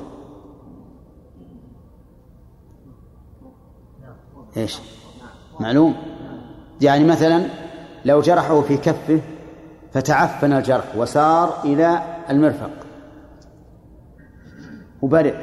إيش؟ 4.57 4.79
معلوم؟ 5.61 5.95
يعني 6.81 7.05
مثلا 7.05 7.47
لو 8.05 8.21
جرحه 8.21 8.61
في 8.61 8.77
كفه 8.77 9.21
فتعفن 9.93 10.53
الجرح 10.53 10.97
وسار 10.97 11.65
إلى 11.65 12.03
المرفق. 12.31 12.71
وبرئ 15.03 15.35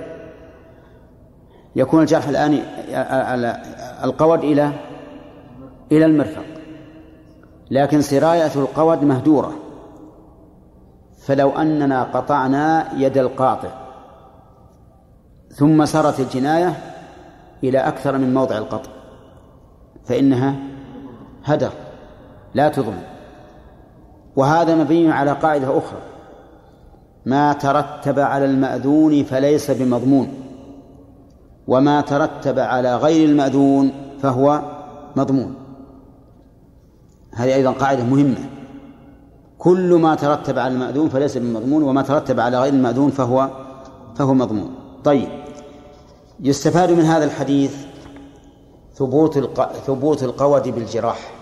يكون 1.75 2.01
الجرح 2.01 2.27
الآن 2.27 2.53
القود 4.03 4.39
إلى 4.39 4.71
إلى 5.91 6.05
المرفق. 6.05 6.45
لكن 7.71 8.01
سراية 8.01 8.51
القود 8.55 9.03
مهدورة 9.03 9.53
فلو 11.19 11.49
أننا 11.49 12.03
قطعنا 12.03 12.93
يد 12.97 13.17
القاطع. 13.17 13.82
ثم 15.53 15.85
سرت 15.85 16.19
الجناية 16.19 16.77
إلى 17.63 17.77
أكثر 17.77 18.17
من 18.17 18.33
موضع 18.33 18.57
القطع 18.57 18.89
فإنها 20.05 20.55
هدر 21.43 21.71
لا 22.53 22.69
تضمن 22.69 23.03
وهذا 24.35 24.75
مبني 24.75 25.11
على 25.11 25.31
قاعدة 25.31 25.77
أخرى 25.77 25.99
ما 27.25 27.53
ترتب 27.53 28.19
على 28.19 28.45
المأذون 28.45 29.23
فليس 29.23 29.71
بمضمون 29.71 30.27
وما 31.67 32.01
ترتب 32.01 32.59
على 32.59 32.95
غير 32.95 33.29
المأذون 33.29 33.91
فهو 34.21 34.61
مضمون. 35.15 35.55
هذه 37.33 37.53
أيضا 37.53 37.71
قاعدة 37.71 38.03
مهمة 38.03 38.49
كل 39.57 39.93
ما 39.93 40.15
ترتب 40.15 40.59
على 40.59 40.73
المأذون 40.73 41.09
فليس 41.09 41.37
بمضمون 41.37 41.83
وما 41.83 42.01
ترتب 42.01 42.39
على 42.39 42.59
غير 42.59 42.73
المأذون 42.73 43.09
فهو 43.09 43.49
فهو 44.15 44.33
مضمون. 44.33 44.75
طيب. 45.03 45.42
يستفاد 46.39 46.91
من 46.91 47.03
هذا 47.03 47.25
الحديث 47.25 47.75
ثبوت 48.93 49.37
الق... 49.37 49.73
ثبوت 49.73 50.23
القود 50.23 50.69
بالجراح. 50.69 51.33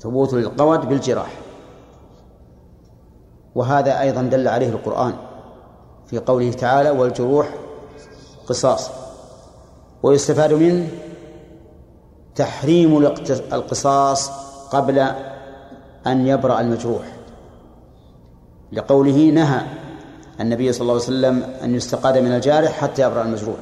ثبوت 0.00 0.34
القود 0.34 0.88
بالجراح. 0.88 1.38
وهذا 3.54 4.00
أيضا 4.00 4.22
دل 4.22 4.48
عليه 4.48 4.68
القرآن 4.68 5.12
في 6.06 6.18
قوله 6.18 6.52
تعالى 6.52 6.90
والجروح 6.90 7.54
قصاص 8.46 8.90
ويستفاد 10.02 10.52
منه 10.52 10.88
تحريم 12.34 12.96
القصاص 13.52 14.30
قبل 14.70 14.98
أن 16.06 16.26
يبرأ 16.26 16.60
المجروح. 16.60 17.02
لقوله 18.72 19.30
نهى 19.30 19.79
النبي 20.40 20.72
صلى 20.72 20.82
الله 20.82 20.94
عليه 20.94 21.02
وسلم 21.02 21.42
أن 21.62 21.74
يستقاد 21.74 22.18
من 22.18 22.32
الجارح 22.32 22.72
حتى 22.72 23.02
يبرأ 23.02 23.22
المجروح. 23.22 23.56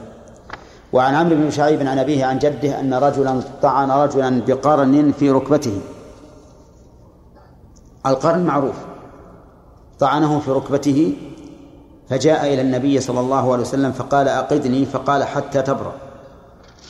وعن 0.92 1.14
عمرو 1.14 1.36
بن 1.36 1.50
شعيب 1.50 1.86
عن 1.86 1.98
أبيه 1.98 2.24
عن 2.24 2.38
جده 2.38 2.80
أن 2.80 2.94
رجلا 2.94 3.40
طعن 3.62 3.90
رجلا 3.90 4.42
بقرن 4.46 5.12
في 5.18 5.30
ركبته. 5.30 5.80
القرن 8.06 8.44
معروف. 8.44 8.76
طعنه 9.98 10.38
في 10.38 10.50
ركبته 10.50 11.16
فجاء 12.08 12.54
إلى 12.54 12.60
النبي 12.60 13.00
صلى 13.00 13.20
الله 13.20 13.52
عليه 13.52 13.62
وسلم 13.62 13.92
فقال 13.92 14.28
أقدني 14.28 14.86
فقال 14.86 15.24
حتى 15.24 15.62
تبرأ. 15.62 15.94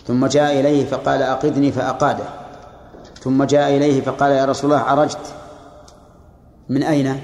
ثم 0.06 0.26
جاء 0.26 0.60
إليه 0.60 0.86
فقال 0.86 1.22
أقدني 1.22 1.72
فأقاده. 1.72 2.24
ثم 3.20 3.44
جاء 3.44 3.76
إليه 3.76 4.00
فقال 4.00 4.30
يا 4.30 4.44
رسول 4.44 4.72
الله 4.72 4.82
عرجت 4.82 5.34
من 6.68 6.82
أين؟ 6.82 7.20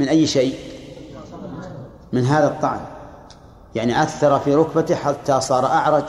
من 0.00 0.08
أي 0.08 0.26
شيء؟ 0.26 0.73
من 2.14 2.24
هذا 2.24 2.46
الطعن. 2.46 2.80
يعني 3.74 4.02
أثر 4.02 4.40
في 4.40 4.54
ركبته 4.54 4.94
حتى 4.94 5.40
صار 5.40 5.66
أعرج. 5.66 6.04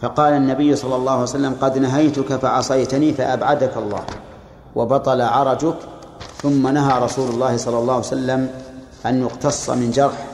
فقال 0.00 0.32
النبي 0.32 0.76
صلى 0.76 0.96
الله 0.96 1.12
عليه 1.12 1.22
وسلم 1.22 1.56
قد 1.60 1.78
نهيتك 1.78 2.36
فعصيتني 2.36 3.12
فأبعدك 3.12 3.76
الله 3.76 4.02
وبطل 4.74 5.20
عرجك. 5.20 5.76
ثم 6.42 6.68
نهى 6.68 7.04
رسول 7.04 7.30
الله 7.30 7.56
صلى 7.56 7.78
الله 7.78 7.94
عليه 7.94 8.06
وسلم 8.06 8.50
أن 9.06 9.22
يقتص 9.22 9.70
من 9.70 9.90
جرح 9.90 10.26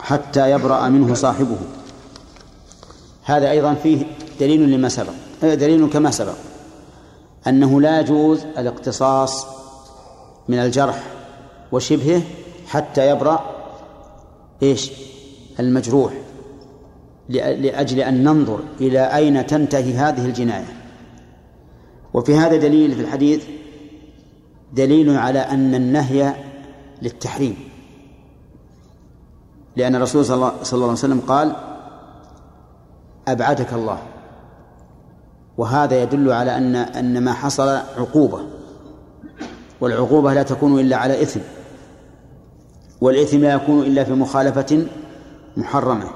حتى 0.00 0.50
يبرأ 0.50 0.88
منه 0.88 1.14
صاحبه. 1.14 1.58
هذا 3.24 3.50
أيضا 3.50 3.74
فيه 3.74 4.06
دليل 4.40 4.70
لما 4.70 4.88
سبق 4.88 5.12
دليل 5.42 5.90
كما 5.90 6.10
سبق 6.10 6.34
أنه 7.46 7.80
لا 7.80 8.00
يجوز 8.00 8.44
الاقتصاص 8.58 9.46
من 10.48 10.58
الجرح. 10.58 11.02
وشبهه 11.72 12.22
حتى 12.68 13.10
يبرأ 13.10 13.44
إيش؟ 14.62 14.92
المجروح 15.60 16.12
لأجل 17.28 18.00
أن 18.00 18.24
ننظر 18.24 18.60
إلى 18.80 19.16
أين 19.16 19.46
تنتهي 19.46 19.94
هذه 19.94 20.24
الجناية. 20.24 20.82
وفي 22.14 22.36
هذا 22.36 22.56
دليل 22.56 22.94
في 22.94 23.00
الحديث 23.00 23.44
دليل 24.72 25.16
على 25.16 25.38
أن 25.38 25.74
النهي 25.74 26.34
للتحريم. 27.02 27.56
لأن 29.76 29.94
الرسول 29.94 30.24
صلى 30.24 30.34
الله 30.34 30.52
عليه 30.72 30.92
وسلم 30.92 31.20
قال 31.20 31.56
أبعدك 33.28 33.72
الله. 33.72 33.98
وهذا 35.58 36.02
يدل 36.02 36.32
على 36.32 36.56
أن 36.56 36.76
أن 36.76 37.24
ما 37.24 37.32
حصل 37.32 37.68
عقوبة. 37.98 38.40
والعقوبة 39.80 40.34
لا 40.34 40.42
تكون 40.42 40.80
إلا 40.80 40.96
على 40.96 41.22
إثم. 41.22 41.40
والإثم 43.02 43.38
لا 43.38 43.52
يكون 43.52 43.82
إلا 43.82 44.04
في 44.04 44.12
مخالفة 44.12 44.86
محرمة. 45.56 46.10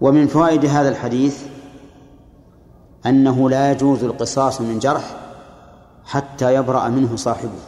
ومن 0.00 0.26
فوائد 0.26 0.64
هذا 0.64 0.88
الحديث 0.88 1.42
أنه 3.06 3.50
لا 3.50 3.72
يجوز 3.72 4.04
القصاص 4.04 4.60
من 4.60 4.78
جرح 4.78 5.16
حتى 6.04 6.54
يبرأ 6.54 6.88
منه 6.88 7.16
صاحبه. 7.16 7.58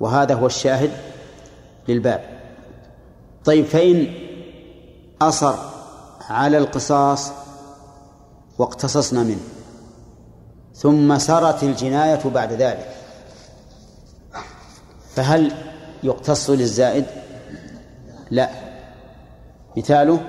وهذا 0.00 0.34
هو 0.34 0.46
الشاهد 0.46 0.90
للباب. 1.88 2.24
طيب 3.44 3.64
فإن 3.64 4.14
أصر 5.22 5.54
على 6.30 6.58
القصاص 6.58 7.30
واقتصصنا 8.58 9.22
منه 9.22 9.40
ثم 10.74 11.18
سرت 11.18 11.62
الجناية 11.62 12.30
بعد 12.34 12.52
ذلك 12.52 12.88
فهل 15.14 15.67
يقتص 16.02 16.50
للزائد؟ 16.50 17.04
لا. 18.30 18.50
مثاله 19.76 20.20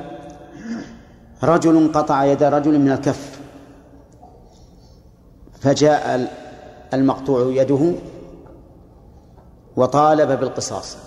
رجل 1.44 1.92
قطع 1.92 2.26
يد 2.26 2.44
رجل 2.44 2.80
من 2.80 2.92
فجاء 5.60 6.32
المقطوع 6.94 7.62
يده 7.62 7.94
وطالب 9.76 10.40
بالقصاص. 10.40 10.98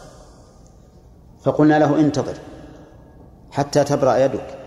فقلنا 1.44 1.78
له 1.78 2.00
انتظر 2.00 2.34
حتى 3.50 3.84
تبرأ 3.84 4.16
يدك. 4.16 4.58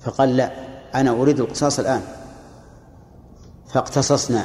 فقال 0.00 0.36
لا 0.36 0.50
أنا 0.94 1.10
أريد 1.10 1.40
القصاص 1.40 1.78
الآن. 1.78 2.02
فاقتصصنا 3.68 4.44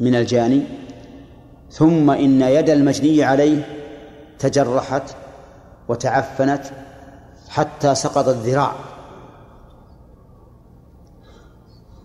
من 0.00 0.14
الجاني 0.14 0.66
ثم 1.70 2.10
إن 2.10 2.42
يد 2.42 2.70
المجني 2.70 3.24
عليه 3.24 3.62
تجرحت 4.38 5.02
وتعفنت 5.88 6.62
حتى 7.48 7.94
سقط 7.94 8.28
الذراع. 8.28 8.72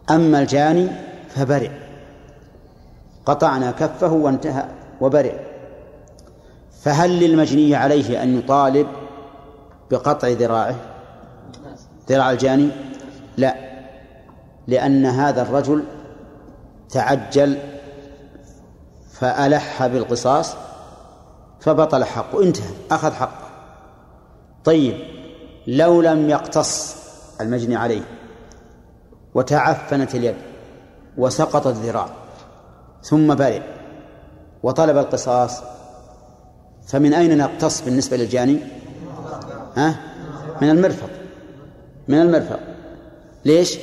أما 0.09 0.39
الجاني 0.41 0.87
فبرئ. 1.29 1.71
قطعنا 3.25 3.71
كفه 3.71 4.13
وانتهى 4.13 4.65
وبرئ. 5.01 5.35
فهل 6.81 7.19
للمجني 7.19 7.75
عليه 7.75 8.23
أن 8.23 8.39
يطالب 8.39 8.87
بقطع 9.91 10.27
ذراعه؟ 10.27 10.75
ذراع 12.09 12.31
الجاني؟ 12.31 12.69
لا. 13.37 13.55
لأن 14.67 15.05
هذا 15.05 15.41
الرجل 15.41 15.83
تعجل 16.89 17.57
فألح 19.19 19.87
بالقصاص 19.87 20.55
فبطل 21.59 22.03
حقه 22.03 22.43
انتهى 22.43 22.69
أخذ 22.91 23.13
حقه. 23.13 23.45
طيب 24.63 24.97
لو 25.67 26.01
لم 26.01 26.29
يقتص 26.29 26.95
المجني 27.41 27.75
عليه 27.75 28.01
وتعفنت 29.35 30.15
اليد 30.15 30.35
وسقط 31.17 31.67
الذراع 31.67 32.09
ثم 33.03 33.35
برئ 33.35 33.61
وطلب 34.63 34.97
القصاص 34.97 35.61
فمن 36.87 37.13
أين 37.13 37.37
نقتص 37.37 37.81
بالنسبة 37.81 38.17
للجاني؟ 38.17 38.59
ها؟ 39.75 39.95
من 40.61 40.69
المرفق. 40.69 41.09
من 42.07 42.21
المرفق. 42.21 42.59
ليش؟ 43.45 43.77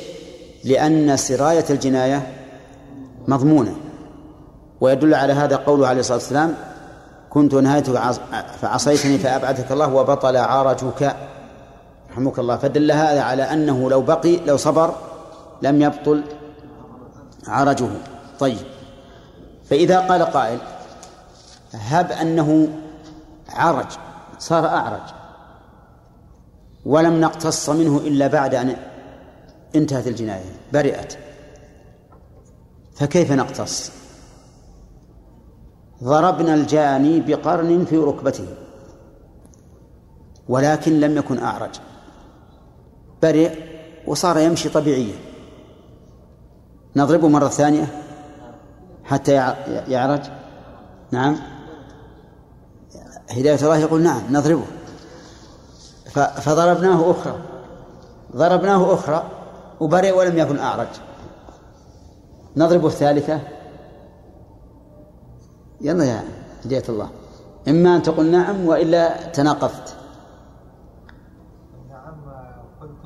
لأن 0.64 1.16
سراية 1.16 1.64
الجناية 1.70 2.26
مضمونة. 3.28 3.76
ويدل 4.82 5.14
على 5.14 5.32
هذا 5.32 5.56
قوله 5.56 5.88
عليه 5.88 6.00
الصلاة 6.00 6.18
والسلام 6.18 6.54
كنت 7.30 7.54
نهايتك 7.54 8.00
فعصيتني 8.60 9.18
فأبعدك 9.18 9.72
الله 9.72 9.94
وبطل 9.94 10.36
عرجك 10.36 11.16
رحمك 12.10 12.38
الله. 12.38 12.56
فدل 12.56 12.92
هذا 12.92 13.22
على 13.22 13.42
أنه 13.42 13.90
لو 13.90 14.00
بقي 14.00 14.36
لو 14.36 14.56
صبر 14.56 14.94
لم 15.62 15.82
يبطل 15.82 16.24
عرجه 17.46 17.88
طيب. 18.38 18.58
فإذا 19.70 20.00
قال 20.00 20.22
قائل 20.22 20.58
هب 21.74 22.12
أنه 22.12 22.68
عرج 23.48 23.86
صار 24.38 24.66
أعرج 24.66 25.08
ولم 26.86 27.20
نقتص 27.20 27.70
منه 27.70 27.98
إلا 27.98 28.26
بعد 28.26 28.54
أن 28.54 28.76
انتهت 29.74 30.06
الجناية 30.06 30.50
برئت 30.72 31.18
فكيف 32.94 33.32
نقتص؟ 33.32 34.01
ضربنا 36.02 36.54
الجاني 36.54 37.20
بقرن 37.20 37.84
في 37.84 37.96
ركبته 37.96 38.46
ولكن 40.48 41.00
لم 41.00 41.16
يكن 41.16 41.38
أعرج. 41.38 41.70
برئ 43.22 43.52
وصار 44.06 44.38
يمشي 44.38 44.68
طبيعيا. 44.68 45.14
نضربه 46.96 47.28
مرة 47.28 47.48
ثانية 47.48 47.86
حتى 49.04 49.32
يعرج. 49.88 50.20
نعم. 51.10 51.36
هداية 53.30 53.56
الله؟ 53.62 53.78
يقول 53.78 54.02
نعم 54.02 54.22
نضربه. 54.30 54.64
فضربناه 56.40 57.10
أخرى. 57.10 57.34
ضربناه 58.36 58.94
أخرى 58.94 59.30
وبرئ 59.80 60.10
ولم 60.10 60.38
يكن 60.38 60.58
أعرج. 60.58 60.88
نضربه 62.56 62.86
الثالثة. 62.86 63.40
يلا 65.82 66.04
يا 66.04 66.24
هداية 66.64 66.84
الله. 66.88 67.10
إما 67.68 67.96
أن 67.96 68.02
تقول 68.02 68.26
نعم 68.26 68.66
وإلا 68.66 69.30
تناقضت. 69.30 69.96
نعم 71.88 72.14
قلت 72.80 73.04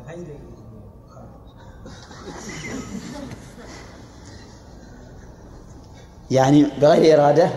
يعني 0.00 0.24
بغير 0.24 0.40
يعني 6.30 6.66
بغير 6.80 7.20
إرادة؟ 7.20 7.50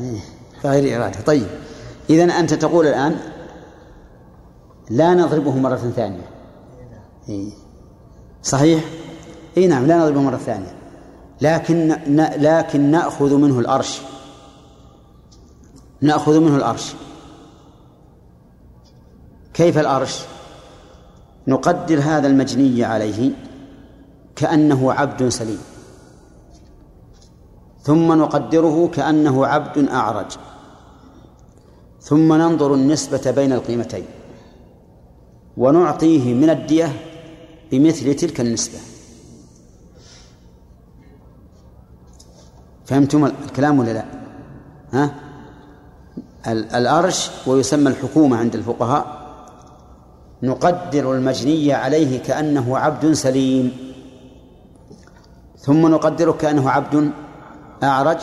إيه، 0.00 0.20
بغير 0.64 0.96
إرادة. 0.96 1.20
طيب 1.20 1.46
إذا 2.10 2.24
أنت 2.24 2.54
تقول 2.54 2.86
الآن 2.86 3.16
لا 4.90 5.14
نضربه 5.14 5.56
مرة 5.56 5.76
ثانية. 5.76 6.30
إيه. 7.28 7.52
صحيح؟ 8.42 8.84
اي 9.56 9.66
نعم 9.66 9.86
لا 9.86 9.98
نضربه 9.98 10.20
مرة 10.20 10.36
ثانية. 10.36 10.79
لكن 11.40 11.96
لكن 12.38 12.80
نأخذ 12.80 13.34
منه 13.34 13.58
الأرش. 13.58 14.00
نأخذ 16.00 16.40
منه 16.40 16.56
الأرش. 16.56 16.94
كيف 19.54 19.78
الأرش؟ 19.78 20.20
نقدر 21.46 22.00
هذا 22.00 22.26
المجني 22.26 22.84
عليه 22.84 23.30
كأنه 24.36 24.92
عبد 24.92 25.28
سليم. 25.28 25.60
ثم 27.82 28.12
نقدره 28.12 28.88
كأنه 28.88 29.46
عبد 29.46 29.88
أعرج. 29.88 30.32
ثم 32.00 32.32
ننظر 32.32 32.74
النسبة 32.74 33.30
بين 33.30 33.52
القيمتين. 33.52 34.04
ونعطيه 35.56 36.34
من 36.34 36.50
الدية 36.50 36.92
بمثل 37.72 38.14
تلك 38.14 38.40
النسبة. 38.40 38.89
فهمتم 42.90 43.24
الكلام 43.24 43.78
ولا 43.78 43.90
لا؟ 43.90 44.04
ها؟ 44.92 45.14
الأرش 46.50 47.30
ويسمى 47.46 47.88
الحكومة 47.90 48.36
عند 48.36 48.54
الفقهاء. 48.54 49.20
نقدر 50.42 51.12
المجني 51.14 51.72
عليه 51.72 52.22
كأنه 52.22 52.78
عبد 52.78 53.12
سليم. 53.12 53.72
ثم 55.58 55.86
نقدره 55.86 56.32
كأنه 56.32 56.70
عبد 56.70 57.10
أعرج. 57.82 58.18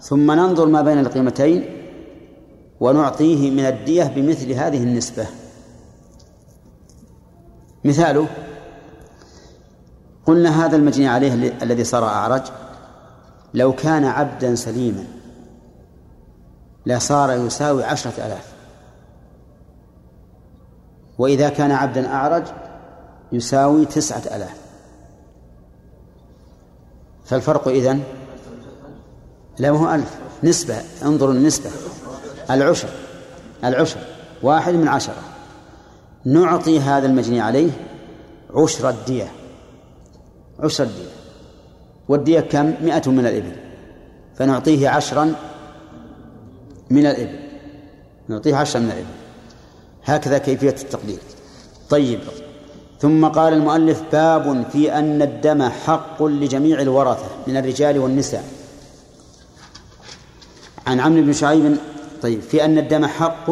ثم 0.00 0.30
ننظر 0.32 0.66
ما 0.66 0.82
بين 0.82 0.98
القيمتين 0.98 1.64
ونعطيه 2.80 3.50
من 3.50 3.66
الدية 3.66 4.04
بمثل 4.04 4.52
هذه 4.52 4.82
النسبة. 4.82 5.26
مثاله 7.84 8.26
قلنا 10.26 10.64
هذا 10.64 10.76
المجني 10.76 11.08
عليه 11.08 11.56
الذي 11.62 11.84
صار 11.84 12.04
أعرج. 12.04 12.42
لو 13.54 13.72
كان 13.72 14.04
عبدا 14.04 14.54
سليما 14.54 15.04
لصار 16.86 17.30
يساوي 17.30 17.84
عشرة 17.84 18.26
آلاف. 18.26 18.52
وإذا 21.18 21.48
كان 21.48 21.70
عبدا 21.70 22.08
أعرج 22.08 22.44
يساوي 23.32 23.84
تسعة 23.84 24.22
آلاف. 24.36 24.56
فالفرق 27.24 27.68
إذن 27.68 28.02
لا 29.58 29.70
هو 29.70 29.94
ألف. 29.94 30.18
نسبة 30.44 30.76
انظروا 31.02 31.34
النسبة. 31.34 31.70
العشر 32.50 32.88
العشر 33.64 34.00
واحد 34.42 34.74
من 34.74 34.88
عشرة. 34.88 35.22
نعطي 36.24 36.80
هذا 36.80 37.06
المجني 37.06 37.40
عليه 37.40 37.70
عشر 38.54 38.88
الدية. 38.90 39.32
عشر 40.60 40.84
الدية. 40.84 41.17
والدية 42.08 42.40
كم؟ 42.40 42.74
مئة 42.82 43.10
من 43.10 43.26
الإبل. 43.26 43.52
فنعطيه 44.36 44.88
عشرا 44.88 45.34
من 46.90 47.06
الإبل. 47.06 47.38
نعطيه 48.28 48.56
عشرا 48.56 48.80
من 48.80 48.90
الإبل. 48.90 49.06
هكذا 50.04 50.38
كيفية 50.38 50.68
التقدير. 50.68 51.18
طيب. 51.90 52.20
ثم 53.00 53.26
قال 53.26 53.52
المؤلف 53.52 54.02
باب 54.12 54.66
في 54.72 54.92
أن 54.92 55.22
الدم 55.22 55.62
حق 55.62 56.22
لجميع 56.22 56.80
الورثة 56.80 57.26
من 57.46 57.56
الرجال 57.56 57.98
والنساء. 57.98 58.44
عن 60.86 61.00
عمرو 61.00 61.22
بن 61.22 61.32
شعيب 61.32 61.76
طيب 62.22 62.40
في 62.40 62.64
أن 62.64 62.78
الدم 62.78 63.06
حق 63.06 63.50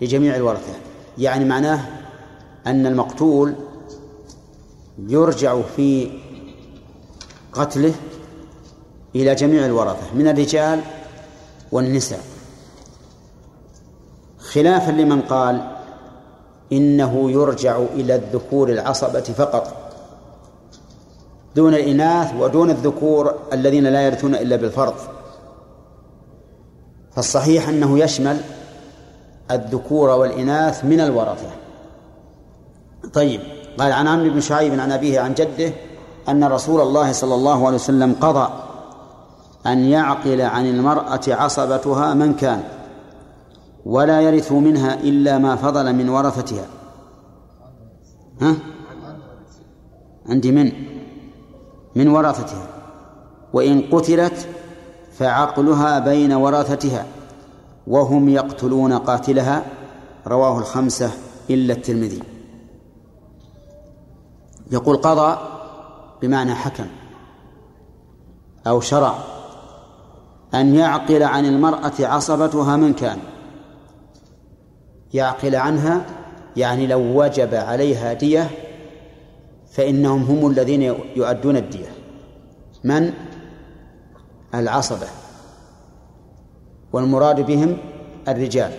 لجميع 0.00 0.36
الورثة. 0.36 0.72
يعني 1.18 1.44
معناه 1.44 1.80
أن 2.66 2.86
المقتول 2.86 3.54
يرجع 4.98 5.60
في 5.76 6.10
قتله 7.58 7.94
إلى 9.14 9.34
جميع 9.34 9.66
الورثة 9.66 10.14
من 10.14 10.28
الرجال 10.28 10.80
والنساء. 11.72 12.20
خلافا 14.38 14.90
لمن 14.90 15.20
قال 15.20 15.70
إنه 16.72 17.30
يرجع 17.30 17.76
إلى 17.76 18.14
الذكور 18.14 18.68
العصبة 18.68 19.20
فقط 19.20 19.74
دون 21.56 21.74
الإناث 21.74 22.34
ودون 22.34 22.70
الذكور 22.70 23.34
الذين 23.52 23.86
لا 23.86 24.06
يرثون 24.06 24.34
إلا 24.34 24.56
بالفرض. 24.56 24.94
فالصحيح 27.16 27.68
أنه 27.68 27.98
يشمل 27.98 28.40
الذكور 29.50 30.08
والإناث 30.08 30.84
من 30.84 31.00
الورثة. 31.00 31.50
طيب 33.12 33.40
قال 33.78 33.92
عن 33.92 34.06
عمرو 34.06 34.30
بن 34.30 34.40
شعيب 34.40 34.80
عن 34.80 34.92
أبيه 34.92 35.20
عن 35.20 35.34
جده 35.34 35.72
أن 36.28 36.44
رسول 36.44 36.80
الله 36.80 37.12
صلى 37.12 37.34
الله 37.34 37.66
عليه 37.66 37.76
وسلم 37.76 38.14
قضى 38.20 38.48
أن 39.66 39.78
يعقل 39.78 40.40
عن 40.40 40.66
المرأة 40.66 41.20
عصبتها 41.28 42.14
من 42.14 42.34
كان 42.34 42.62
ولا 43.86 44.20
يرث 44.20 44.52
منها 44.52 44.94
إلا 44.94 45.38
ما 45.38 45.56
فضل 45.56 45.92
من 45.92 46.08
ورثتها. 46.08 46.66
ها؟ 48.40 48.54
عندي 50.28 50.52
من؟ 50.52 50.72
من 51.96 52.08
ورثتها. 52.08 52.66
وإن 53.52 53.82
قتلت 53.92 54.48
فعقلها 55.12 55.98
بين 55.98 56.32
ورثتها 56.32 57.06
وهم 57.86 58.28
يقتلون 58.28 58.92
قاتلها. 58.92 59.62
رواه 60.26 60.58
الخمسة 60.58 61.10
إلا 61.50 61.74
الترمذي. 61.74 62.22
يقول 64.70 64.96
قضى 64.96 65.57
بمعنى 66.22 66.54
حكم 66.54 66.86
أو 68.66 68.80
شرع 68.80 69.18
أن 70.54 70.74
يعقل 70.74 71.22
عن 71.22 71.46
المرأة 71.46 71.92
عصبتها 72.00 72.76
من 72.76 72.92
كان. 72.92 73.18
يعقل 75.14 75.56
عنها 75.56 76.06
يعني 76.56 76.86
لو 76.86 77.22
وجب 77.22 77.54
عليها 77.54 78.12
دية 78.12 78.50
فإنهم 79.72 80.22
هم 80.22 80.50
الذين 80.50 80.82
يؤدون 81.16 81.56
الدية. 81.56 81.88
من؟ 82.84 83.12
العصبة. 84.54 85.06
والمراد 86.92 87.46
بهم 87.46 87.76
الرجال 88.28 88.72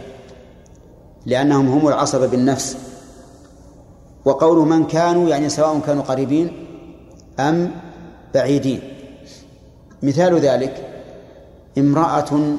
لأنهم 1.26 1.68
هم 1.68 1.88
العصبة 1.88 2.28
بالنفس. 2.28 2.78
وقول 4.26 4.68
من 4.68 4.88
كانوا 4.88 5.30
يعني 5.30 5.50
سواء 5.50 5.80
كانوا 5.80 6.04
قريبين 6.04 6.69
أم 7.40 7.72
بعيدين. 8.34 8.82
مثال 10.04 10.40
ذلك 10.40 11.04
امرأة 11.78 12.56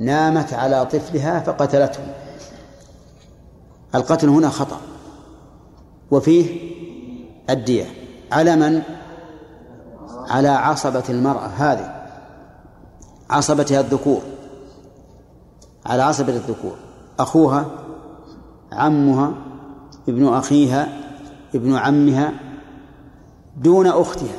نامت 0.00 0.52
على 0.52 0.86
طفلها 0.86 1.40
فقتلته. 1.40 2.00
القتل 3.94 4.28
هنا 4.28 4.48
خطأ 4.48 4.80
وفيه 6.10 6.70
الدية. 7.50 7.86
على 8.32 8.56
من؟ 8.56 8.82
على 10.08 10.48
عصبة 10.48 11.04
المرأة 11.08 11.46
هذه 11.46 11.94
عصبتها 13.30 13.80
الذكور. 13.80 14.22
على 15.86 16.02
عصبة 16.02 16.32
الذكور. 16.32 16.76
أخوها 17.18 17.66
عمها 18.72 19.34
ابن 20.08 20.28
أخيها 20.28 20.88
ابن 21.54 21.76
عمها 21.76 22.32
دون 23.56 23.86
أختها. 23.86 24.38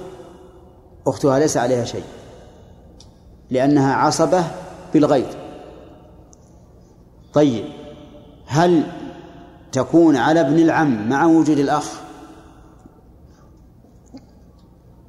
أختها 1.07 1.39
ليس 1.39 1.57
عليها 1.57 1.86
شيء. 1.86 2.03
لأنها 3.49 3.95
عصبة 3.95 4.43
بالغير 4.93 5.38
طيب 7.34 7.66
هل 8.45 8.84
تكون 9.72 10.16
على 10.18 10.41
ابن 10.41 10.59
العم 10.59 11.09
مع 11.09 11.26
وجود 11.26 11.59
الأخ؟ 11.59 11.91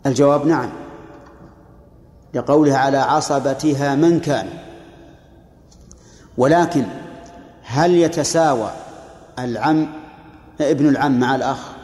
الجواب 0.06 0.46
نعم. 0.46 0.70
لقولها 2.34 2.78
على 2.78 2.98
عصبتها 2.98 3.94
من 3.94 4.20
كان. 4.20 4.48
ولكن 6.38 6.84
هل 7.62 7.94
يتساوى 7.94 8.70
العم 9.38 9.86
ابن 10.60 10.88
العم 10.88 11.20
مع 11.20 11.34
الأخ؟ 11.34 11.75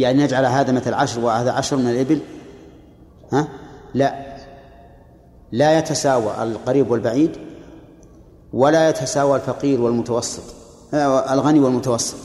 يعني 0.00 0.22
نجعل 0.22 0.46
هذا 0.46 0.72
مثل 0.72 0.94
عشر 0.94 1.20
وهذا 1.20 1.52
عشر 1.52 1.76
من 1.76 1.90
الإبل؟ 1.90 2.20
ها؟ 3.32 3.48
لا. 3.94 4.26
لا 5.52 5.78
يتساوى 5.78 6.42
القريب 6.42 6.90
والبعيد 6.90 7.36
ولا 8.52 8.88
يتساوى 8.88 9.36
الفقير 9.36 9.80
والمتوسط 9.80 10.42
آه، 10.94 11.34
الغني 11.34 11.60
والمتوسط. 11.60 12.16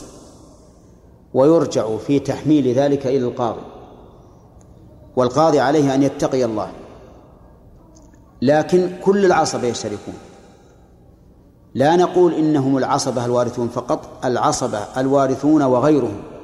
ويرجع 1.33 1.97
في 1.97 2.19
تحميل 2.19 2.73
ذلك 2.73 3.07
إلى 3.07 3.27
القاضي 3.27 3.61
والقاضي 5.15 5.59
عليه 5.59 5.95
أن 5.95 6.03
يتقي 6.03 6.45
الله. 6.45 6.71
لكن 8.41 8.89
كل 9.03 9.25
العصبة 9.25 9.67
يشتركون. 9.67 10.13
لا 11.73 11.95
نقول 11.95 12.33
إنهم 12.33 12.77
العصبة 12.77 13.25
الوارثون 13.25 13.67
فقط 13.67 14.25
العصبة 14.25 14.79
الوارثون 14.97 15.61
وغيرهم. 15.61 16.34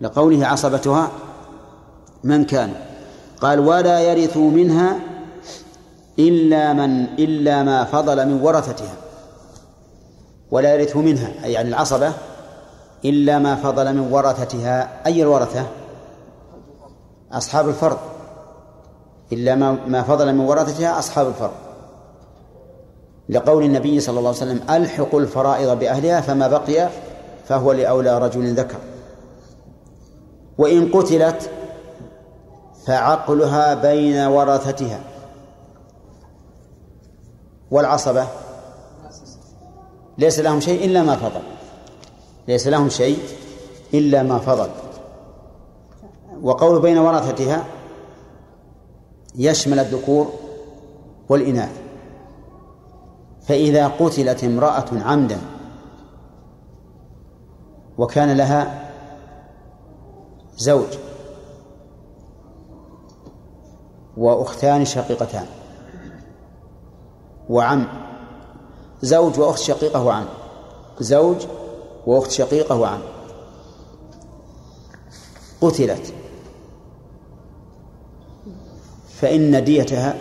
لقوله 0.00 0.46
عصبتها 0.46 1.10
من 2.24 2.44
كان. 2.44 2.74
قال 3.40 3.60
ولا 3.60 4.00
يرث 4.00 4.36
منها 4.36 4.96
إلا 6.18 6.72
من 6.72 7.04
إلا 7.04 7.62
ما 7.62 7.84
فضل 7.84 8.26
من 8.28 8.40
ورثتها. 8.42 8.94
ولا 10.50 10.74
يرث 10.74 10.96
منها 10.96 11.44
أي 11.44 11.52
يعني 11.52 11.68
العصبة 11.68 12.12
إلا 13.04 13.38
ما 13.38 13.56
فضل 13.56 13.94
من 13.94 14.12
ورثتها. 14.12 15.06
أي 15.06 15.22
الورثة؟ 15.22 15.66
أصحاب 17.32 17.68
الفرض. 17.68 17.98
إلا 19.32 19.54
ما 19.86 20.02
فضل 20.02 20.34
من 20.34 20.40
ورثتها 20.40 20.98
أصحاب 20.98 21.28
الفرض. 21.28 21.54
لقول 23.28 23.64
النبي 23.64 24.00
صلى 24.00 24.18
الله 24.18 24.28
عليه 24.28 24.38
وسلم 24.38 24.60
ألحقوا 24.70 25.20
الفرائض 25.20 25.78
بأهلها 25.78 26.20
فما 26.20 26.48
بقي 26.48 26.88
فهو 27.48 27.72
لأولى 27.72 28.18
رجل 28.18 28.54
ذكر. 28.54 28.78
وإن 30.58 30.92
قتلت 30.92 31.50
فعقلها 32.86 33.74
بين 33.74 34.16
ورثتها. 34.16 35.00
والعصبة 37.70 38.26
ليس 40.18 40.38
لهم 40.38 40.60
شيء 40.60 40.84
إلا 40.84 41.02
ما 41.02 41.16
فضل. 41.16 41.42
ليس 42.48 42.66
لهم 42.66 42.88
شيء 42.88 43.18
إلا 43.94 44.22
ما 44.22 44.38
فضل. 44.38 44.70
وقول 46.42 46.82
بين 46.82 46.98
ورثتها 46.98 47.64
يشمل 49.36 49.78
الذكور 49.78 50.32
والإناث. 51.28 51.80
فإذا 53.42 53.88
قتلت 53.88 54.44
امرأة 54.44 54.86
عمدا 54.92 55.38
وكان 57.98 58.36
لها 58.36 58.85
زوج 60.56 60.86
وأختان 64.16 64.84
شقيقتان 64.84 65.46
وعم 67.48 67.86
زوج 69.02 69.38
وأخت 69.38 69.58
شقيقة 69.58 70.04
وعم 70.04 70.26
زوج 71.00 71.36
وأخت 72.06 72.30
شقيقة 72.30 72.76
وعم 72.76 73.00
قتلت 75.60 76.12
فإن 79.08 79.64
ديتها 79.64 80.16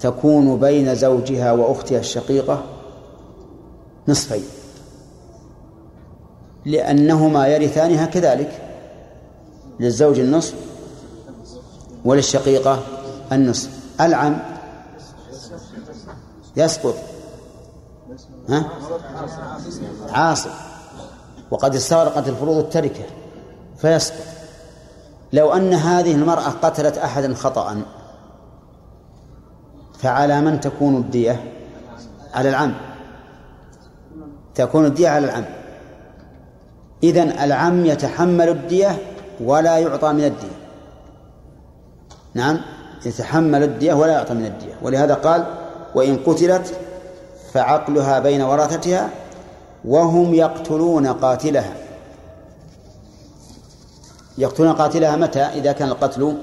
تكون 0.00 0.56
بين 0.60 0.94
زوجها 0.94 1.52
وأختها 1.52 1.98
الشقيقة 1.98 2.62
نصفين 4.08 4.44
لأنهما 6.64 7.46
يرثانها 7.46 8.06
كذلك 8.06 8.69
للزوج 9.80 10.18
النصف 10.18 10.54
وللشقيقة 12.04 12.82
النصف. 13.32 13.70
العم 14.00 14.38
يسقط. 16.56 16.94
ها؟ 18.48 18.68
عاصب 20.12 20.50
وقد 21.50 21.74
استغرقت 21.74 22.28
الفروض 22.28 22.56
التركة 22.56 23.04
فيسقط. 23.78 24.24
لو 25.32 25.52
أن 25.52 25.74
هذه 25.74 26.12
المرأة 26.12 26.48
قتلت 26.48 26.98
أحدا 26.98 27.34
خطأ 27.34 27.82
فعلى 29.98 30.40
من 30.40 30.60
تكون 30.60 30.96
الدية؟ 30.96 31.52
على 32.34 32.48
العم. 32.48 32.74
تكون 34.54 34.86
الدية 34.86 35.08
على 35.08 35.24
العم. 35.24 35.44
إذن 37.02 37.28
العم 37.28 37.86
يتحمل 37.86 38.48
الدية 38.48 38.98
ولا 39.44 39.78
يعطى 39.78 40.12
من 40.12 40.24
الدية. 40.24 40.58
نعم 42.34 42.60
يتحمل 43.06 43.62
الدية 43.62 43.94
ولا 43.94 44.12
يعطى 44.12 44.34
من 44.34 44.46
الدية. 44.46 44.74
ولهذا 44.82 45.14
قال 45.14 45.44
وإن 45.94 46.16
قتلت 46.16 46.74
فعقلها 47.52 48.18
بين 48.18 48.42
ورثتها 48.42 49.10
وهم 49.84 50.34
يقتلون 50.34 51.06
قاتلها. 51.06 51.74
يقتلون 54.38 54.72
قاتلها 54.72 55.16
متى؟ 55.16 55.40
إذا 55.40 55.72
كان 55.72 55.88
القتل 55.88 56.36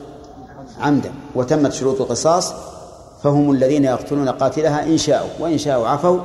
عمدا 0.80 1.12
وتمت 1.36 1.74
شروط 1.74 2.02
القصاص 2.02 2.54
فهم 3.24 3.52
الذين 3.52 3.86
يقتلون 3.86 4.30
قاتلها 4.30 4.84
إن 4.84 4.98
شاءوا 4.98 5.30
وإن 5.40 5.58
شاءوا 5.58 5.88
عفوا 5.88 6.20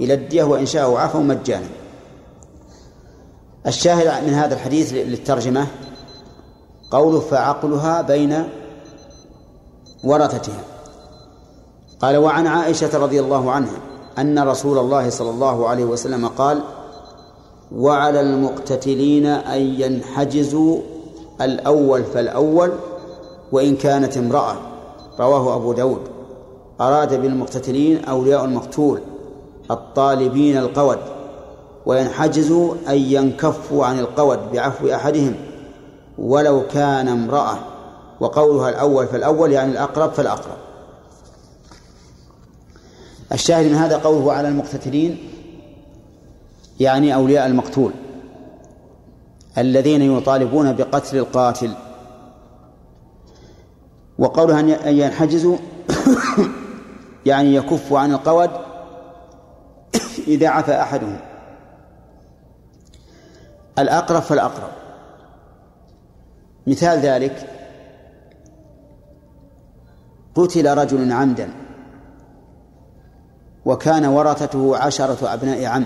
إلى 0.00 0.14
الدية 0.14 0.42
وإن 0.42 0.66
شاءوا 0.66 1.00
عفوا 1.00 1.20
مجانا. 1.20 1.66
الشاهد 3.66 4.24
من 4.26 4.34
هذا 4.34 4.54
الحديث 4.54 4.92
للترجمة 4.92 5.66
قوله 6.92 7.20
فعقلها 7.20 8.02
بين 8.02 8.44
ورثتها. 10.04 10.62
قال 12.00 12.16
وعن 12.16 12.46
عائشة 12.46 12.98
رضي 12.98 13.20
الله 13.20 13.50
عنها 13.50 13.78
أن 14.18 14.38
رسول 14.38 14.78
الله 14.78 15.10
صلى 15.10 15.30
الله 15.30 15.68
عليه 15.68 15.84
وسلم 15.84 16.28
قال 16.28 16.62
وعلى 17.72 18.20
المقتتلين 18.20 19.26
أن 19.26 19.60
ينحجزوا 19.60 20.78
الأول 21.40 22.04
فالأول 22.04 22.72
وإن 23.52 23.76
كانت 23.76 24.16
امرأة 24.16 24.56
رواه 25.20 25.56
أبو 25.56 25.72
داود. 25.72 26.00
أراد 26.80 27.22
بالمقتتلين 27.22 28.04
أولياء 28.04 28.44
المقتول 28.44 29.00
الطالبين 29.70 30.56
القود 30.58 30.98
وينحجزوا 31.86 32.74
أن 32.88 32.94
ينكفوا 32.96 33.86
عن 33.86 33.98
القود 33.98 34.38
بعفو 34.52 34.94
أحدهم. 34.94 35.34
ولو 36.18 36.66
كان 36.66 37.08
امرأة. 37.08 37.58
وقولها 38.20 38.68
الأول 38.68 39.06
فالأول 39.06 39.52
يعني 39.52 39.72
الأقرب 39.72 40.12
فالأقرب 40.12 40.56
الشاهد 43.32 43.66
من 43.66 43.74
هذا 43.74 43.96
قوله 43.96 44.32
على 44.32 44.48
المقتتلين 44.48 45.18
يعني 46.80 47.14
أولياء 47.14 47.46
المقتول 47.46 47.92
الذين 49.58 50.02
يطالبون 50.02 50.72
بقتل 50.72 51.16
القاتل. 51.16 51.72
وقولها 54.18 54.60
أن 54.60 54.96
ينحجزوا 54.96 55.56
يعني 57.26 57.54
يكف 57.54 57.92
عن 57.92 58.12
القود 58.12 58.50
إذا 60.28 60.48
عفى 60.48 60.80
أحدهم. 60.80 61.20
الأقرب 63.78 64.22
فالأقرب 64.22 64.81
مثال 66.66 66.98
ذلك 66.98 67.48
قتل 70.34 70.78
رجل 70.78 71.12
عمدا 71.12 71.52
وكان 73.64 74.04
ورثته 74.04 74.76
عشرة 74.76 75.34
أبناء 75.34 75.64
عم. 75.64 75.84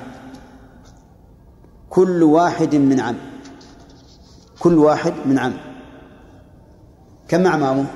كل 1.90 2.22
واحد 2.22 2.74
من 2.74 3.00
عم. 3.00 3.16
كل 4.58 4.78
واحد 4.78 5.12
من 5.26 5.38
عم. 5.38 5.52
كم 7.28 7.46
أعمامه؟ 7.46 7.86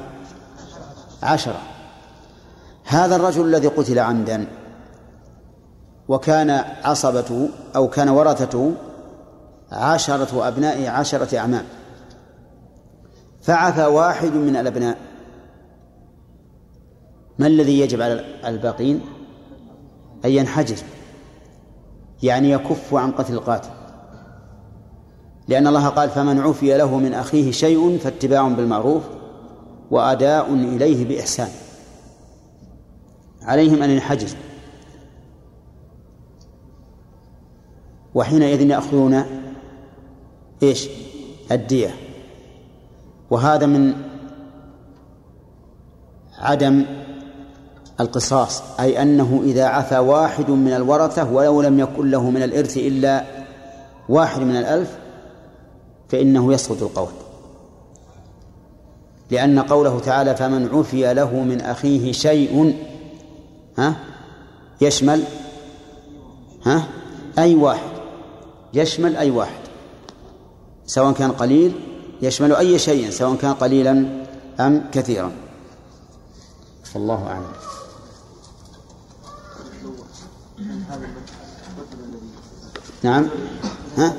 عشرة. 1.23 1.61
هذا 2.85 3.17
الرجل 3.17 3.47
الذي 3.47 3.69
قتل 3.69 3.99
عمدا 3.99 4.47
وكان 6.09 6.51
عصبته 6.85 7.49
أو 7.77 7.89
كان 7.89 8.09
ورثته 8.09 8.73
عشرة 9.73 10.49
أبناء 10.49 10.87
عشرة 10.87 11.39
أعمام. 11.39 11.65
فعفى 13.43 13.87
واحد 13.87 14.33
من 14.33 14.57
الأبناء. 14.57 14.99
ما 17.39 17.47
الذي 17.47 17.81
يجب 17.81 18.03
على 18.03 18.25
الباقين؟ 18.45 19.01
أن 20.25 20.31
ينحجز 20.31 20.85
يعني 22.23 22.51
يكف 22.51 22.95
عن 22.95 23.13
قتل 23.13 23.35
القاتل. 23.35 23.71
لأن 25.49 25.67
الله 25.67 25.89
قال 25.89 26.11
فمن 26.11 26.41
عفي 26.41 26.77
له 26.77 26.99
من 26.99 27.15
أخيه 27.15 27.51
شيء 27.51 27.99
فاتباع 27.99 28.49
بالمعروف 28.49 29.03
وأداء 29.91 30.55
إليه 30.55 31.05
بإحسان. 31.05 31.49
عليهم 33.43 33.83
أن 33.83 33.91
ينحجزوا. 33.91 34.39
وحينئذ 38.15 38.61
يأخذون 38.61 39.23
إيش؟ 40.63 40.89
الدية. 41.53 42.10
وهذا 43.31 43.67
من 43.67 43.95
عدم 46.39 46.85
القصاص 48.01 48.63
أي 48.81 49.03
أنه 49.03 49.43
إذا 49.45 49.65
عفى 49.65 49.99
واحد 49.99 50.51
من 50.51 50.73
الورثة 50.73 51.33
ولو 51.33 51.63
لم 51.63 51.81
يكن 51.81 52.11
له 52.11 52.31
من 52.31 52.43
الإرث 52.43 52.77
إلا 52.77 53.25
واحد 54.09 54.41
من 54.41 54.57
الألف 54.57 54.99
فإنه 56.09 56.53
يسقط 56.53 56.83
القول. 56.83 57.13
لأن 59.31 59.59
قوله 59.59 60.01
تعالى 60.01 60.37
فمن 60.37 60.69
عفي 60.69 61.15
له 61.15 61.35
من 61.35 61.61
أخيه 61.61 62.13
شيء 62.13 62.77
ها؟ 63.79 63.97
يشمل 64.81 65.23
ها؟ 66.67 66.83
أي 67.39 67.55
واحد. 67.55 67.91
يشمل 68.75 69.17
أي 69.17 69.31
واحد. 69.31 69.61
سواء 70.87 71.13
كان 71.13 71.33
قليل 71.33 71.73
يشمل 72.23 72.53
أي 72.53 72.79
شيء 72.79 73.11
سواء 73.11 73.37
كان 73.37 73.55
قليلا 73.55 74.25
أم 74.61 74.91
كثيرا. 74.93 75.33
والله 76.95 77.27
أعلم. 77.27 77.53
نعم. 83.03 83.29
ها؟ 83.99 84.15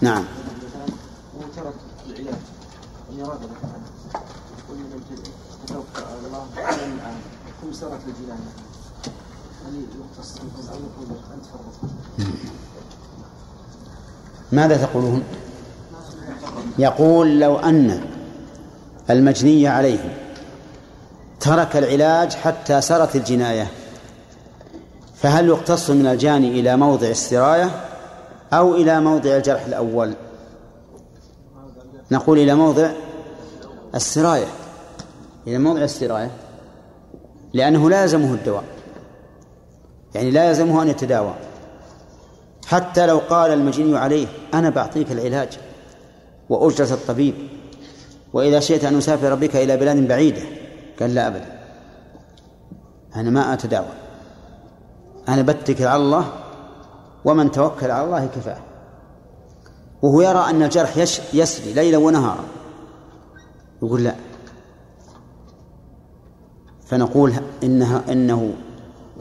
نعم. 0.00 0.24
وترك 1.38 1.74
العلاج 2.06 2.34
ان 3.12 3.20
اراد 3.20 3.40
توكل 5.66 6.04
على 6.04 6.26
الله 6.26 6.46
ثم 7.62 7.72
سرت 7.72 8.00
الجنان 8.08 8.40
هل 9.66 9.86
يختص 10.00 10.38
أو 10.38 10.74
يقول 10.74 11.18
انت 11.34 11.44
فرط 11.46 11.90
ماذا 14.52 14.76
تقولون؟ 14.76 15.22
يقول 16.78 17.40
لو 17.40 17.56
أن 17.56 18.00
المجني 19.10 19.68
عليه 19.68 20.18
ترك 21.40 21.76
العلاج 21.76 22.32
حتى 22.34 22.80
سرت 22.80 23.16
الجناية 23.16 23.70
فهل 25.14 25.48
يقتص 25.48 25.90
من 25.90 26.06
الجاني 26.06 26.60
إلى 26.60 26.76
موضع 26.76 27.06
السراية 27.06 27.70
أو 28.52 28.74
إلى 28.74 29.00
موضع 29.00 29.36
الجرح 29.36 29.64
الأول؟ 29.64 30.14
نقول 32.10 32.38
إلى 32.38 32.54
موضع 32.54 32.90
السراية 33.94 34.46
إلى 35.46 35.58
موضع 35.58 35.80
السراية 35.80 36.30
لأنه 37.52 37.90
لا 37.90 38.02
يلزمه 38.02 38.34
الدواء 38.34 38.64
يعني 40.14 40.30
لا 40.30 40.48
يلزمه 40.48 40.82
أن 40.82 40.88
يتداوى. 40.88 41.34
حتى 42.66 43.06
لو 43.06 43.18
قال 43.18 43.52
المجني 43.52 43.98
عليه 43.98 44.26
أنا 44.54 44.70
بعطيك 44.70 45.12
العلاج 45.12 45.58
وأجرة 46.48 46.94
الطبيب. 46.94 47.34
وإذا 48.32 48.60
شئت 48.60 48.84
أن 48.84 48.96
أسافر 48.96 49.34
بك 49.34 49.56
إلى 49.56 49.76
بلاد 49.76 50.08
بعيدة 50.08 50.42
قال 51.00 51.14
لا 51.14 51.26
أبدا. 51.26 51.58
أنا 53.16 53.30
ما 53.30 53.52
أتداوى 53.52 53.92
أنا 55.28 55.42
بتكل 55.42 55.84
على 55.84 56.02
الله 56.02 56.32
ومن 57.24 57.50
توكل 57.50 57.90
على 57.90 58.04
الله 58.04 58.26
كفاه. 58.26 58.58
وهو 60.02 60.20
يرى 60.20 60.50
أن 60.50 60.62
الجرح 60.62 60.96
يسري 61.32 61.72
ليلا 61.72 61.98
ونهارا. 61.98 62.44
يقول 63.82 64.04
لا. 64.04 64.14
فنقول 66.86 67.34
إنها 67.62 68.02
إنه 68.12 68.54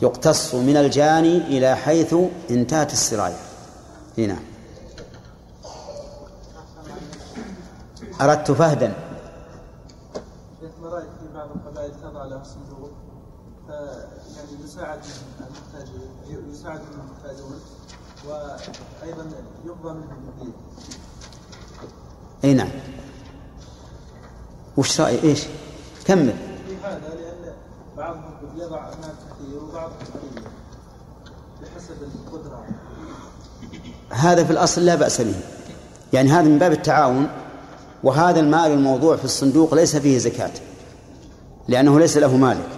يقتص 0.01 0.55
من 0.55 0.77
الجاني 0.77 1.37
إلى 1.37 1.75
حيث 1.75 2.15
انتهت 2.49 2.93
السراية. 2.93 3.37
هنا. 4.17 4.37
أردت 8.21 8.51
فهدا. 8.51 8.93
في 10.59 11.33
بعض 11.33 11.49
القبائل 11.55 11.91
تضع 12.01 12.25
له 12.25 12.43
صندوق 12.43 12.91
يعني 13.69 14.63
يساعد 14.63 14.99
المحتاجين 15.39 16.51
يساعد 16.51 16.81
المحتاجون 16.93 17.59
وأيضا 18.27 19.31
يقضى 19.65 19.93
منهم 19.93 20.29
الدين 20.29 20.53
اي 22.43 22.53
نعم 22.53 22.69
وش 24.77 25.01
رأي؟ 25.01 25.23
إيش؟ 25.23 25.47
كمل. 26.05 26.33
في 26.67 26.77
هذا 26.83 27.15
لأن 27.15 27.53
بعضهم 27.97 28.33
يضع 28.55 28.89
مال 28.89 29.15
هذا 34.09 34.43
في 34.43 34.51
الأصل 34.51 34.85
لا 34.85 34.95
بأس 34.95 35.21
به. 35.21 35.35
يعني 36.13 36.29
هذا 36.29 36.47
من 36.47 36.59
باب 36.59 36.71
التعاون 36.71 37.27
وهذا 38.03 38.39
المال 38.39 38.71
الموضوع 38.71 39.15
في 39.15 39.25
الصندوق 39.25 39.73
ليس 39.73 39.95
فيه 39.95 40.17
زكاة 40.17 40.51
لأنه 41.67 41.99
ليس 41.99 42.17
له 42.17 42.37
مالك 42.37 42.69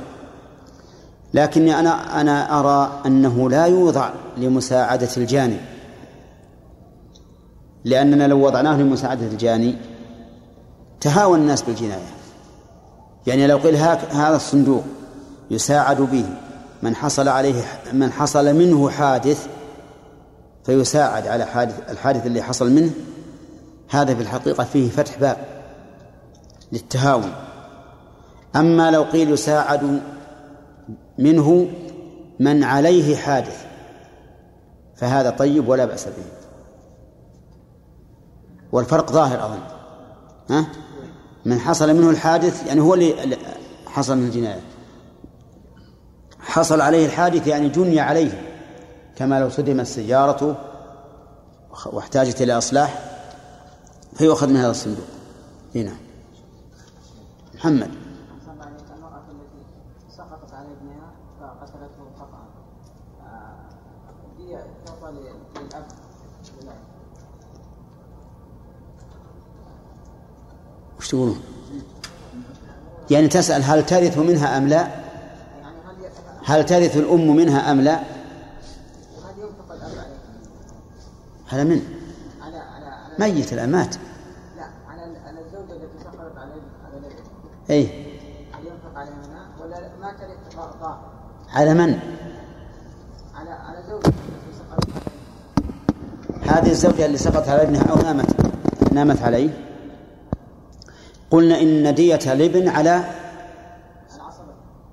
لكني 1.33 1.79
أنا 1.79 2.21
أنا 2.21 2.59
أرى 2.59 3.01
أنه 3.05 3.49
لا 3.49 3.65
يوضع 3.65 4.09
لمساعدة 4.37 5.09
الجانب 5.17 5.61
لأننا 7.85 8.27
لو 8.27 8.45
وضعناه 8.45 8.77
لمساعدة 8.77 9.27
الجاني 9.27 9.75
تهاون 11.01 11.39
الناس 11.39 11.61
بالجناية. 11.61 12.17
يعني 13.27 13.47
لو 13.47 13.57
قيل 13.57 13.75
هذا 13.75 14.35
الصندوق 14.35 14.83
يساعد 15.51 16.01
به. 16.01 16.25
من 16.83 16.95
حصل 16.95 17.27
عليه 17.27 17.63
من 17.93 18.11
حصل 18.11 18.55
منه 18.55 18.89
حادث 18.89 19.47
فيساعد 20.65 21.27
على 21.27 21.45
حادث 21.45 21.91
الحادث 21.91 22.25
اللي 22.25 22.41
حصل 22.41 22.71
منه. 22.71 22.91
هذا 23.89 24.15
في 24.15 24.21
الحقيقة 24.21 24.63
فيه 24.63 24.89
فتح 24.89 25.19
باب 25.19 25.37
للتهاون. 26.71 27.31
أما 28.55 28.91
لو 28.91 29.03
قيل 29.03 29.31
يساعد 29.31 30.01
منه 31.17 31.67
من 32.39 32.63
عليه 32.63 33.15
حادث 33.15 33.65
فهذا 34.95 35.29
طيب 35.29 35.67
ولا 35.67 35.85
بأس 35.85 36.05
به. 36.05 36.23
والفرق 38.71 39.11
ظاهر 39.11 39.45
أظن. 39.45 39.59
ها؟ 40.49 40.67
من 41.45 41.59
حصل 41.59 41.93
منه 41.93 42.09
الحادث 42.09 42.67
يعني 42.67 42.81
هو 42.81 42.93
اللي 42.93 43.37
حصل 43.87 44.17
من 44.17 44.25
الجناية. 44.25 44.61
حصل 46.47 46.81
عليه 46.81 47.05
الحادث 47.05 47.47
يعني 47.47 47.69
جني 47.69 47.99
عليه 47.99 48.41
كما 49.15 49.39
لو 49.39 49.49
صدمت 49.49 49.85
سيارته 49.85 50.55
واحتاجت 51.85 52.41
إلى 52.41 52.57
إصلاح 52.57 52.99
فيؤخذ 54.13 54.49
من 54.49 54.55
هذا 54.55 54.71
الصندوق 54.71 55.05
هنا 55.75 55.93
محمد 57.55 57.91
تعطى 64.85 65.11
للأب 65.11 65.85
وش 70.99 71.09
تقولون؟ 71.09 71.39
يعني 73.11 73.27
تسأل 73.27 73.63
هل 73.63 73.85
ترث 73.85 74.17
منها 74.17 74.57
أم 74.57 74.67
لا؟ 74.67 75.06
هل 76.47 76.65
ترث 76.65 76.97
الأم 76.97 77.35
منها 77.35 77.71
أم 77.71 77.81
لا؟ 77.81 77.99
هذا 81.47 81.63
من؟ 81.63 81.81
على 82.41 82.57
على 82.57 82.85
على 82.85 83.33
ميت 83.33 83.53
الآن 83.53 83.71
مات 83.71 83.95
لا 83.95 84.63
على 84.89 85.01
على 85.25 85.39
الزوجة 85.39 85.73
التي 85.73 86.03
سقطت 86.03 86.37
على 86.37 86.51
على 86.85 87.15
أي 87.69 87.85
هل 88.53 88.65
ينفق 88.65 88.95
عليها 88.99 89.13
منها 89.13 89.47
ولا 89.61 89.89
ما 90.01 90.11
ترث 90.11 90.55
ضار 90.81 90.99
على 91.49 91.73
من؟ 91.73 91.99
على 93.35 93.49
على 93.49 93.83
زوجة 93.89 94.07
التي 94.07 94.57
سقطت 94.59 94.89
على 96.41 96.59
هذه 96.59 96.71
الزوجة 96.71 97.05
اللي 97.05 97.17
سقط 97.17 97.49
على 97.49 97.61
ابنها 97.61 97.83
أو 97.91 97.95
نامت 97.95 98.35
نامت 98.91 99.21
عليه 99.21 99.49
قلنا 101.31 101.61
إن 101.61 101.95
دية 101.95 102.33
الابن 102.33 102.69
على 102.69 103.03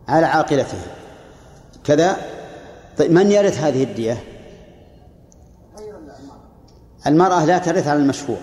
على 0.09 0.27
عاقلته 0.27 1.04
كذا؟ 1.85 2.17
طيب 2.99 3.11
من 3.11 3.33
يرث 3.33 3.59
هذه 3.59 3.85
الدية؟ 3.85 4.25
المرأة 7.07 7.45
لا 7.45 7.59
ترث 7.59 7.89
على 7.89 7.99
المشفوع 7.99 8.39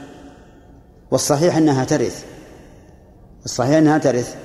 والصحيح 1.11 1.57
أنها 1.57 1.85
ترث. 1.85 2.25
الصحيح 3.45 3.77
أنها 3.77 3.97
ترث 3.97 4.35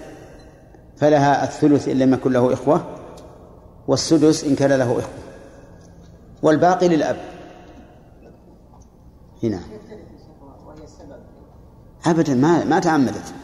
فلها 0.97 1.45
الثلث 1.45 1.89
إن 1.89 1.99
لم 1.99 2.15
يكن 2.15 2.33
له 2.33 2.53
إخوة 2.53 2.97
والسدس 3.89 4.45
إن 4.45 4.55
كان 4.55 4.73
له 4.73 4.93
إخوة. 4.93 5.13
والباقي 6.43 6.89
للأب. 6.89 7.17
هنا. 9.43 9.61
أبدا 12.07 12.35
ما 12.35 12.65
ما 12.65 12.79
تعمدت. 12.79 13.35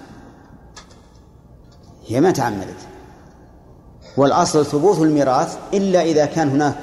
هي 2.06 2.20
ما 2.20 2.30
تعمدت. 2.30 2.91
والأصل 4.16 4.66
ثبوت 4.66 4.98
الميراث 4.98 5.56
إلا 5.74 6.02
إذا 6.02 6.26
كان 6.26 6.48
هناك 6.48 6.78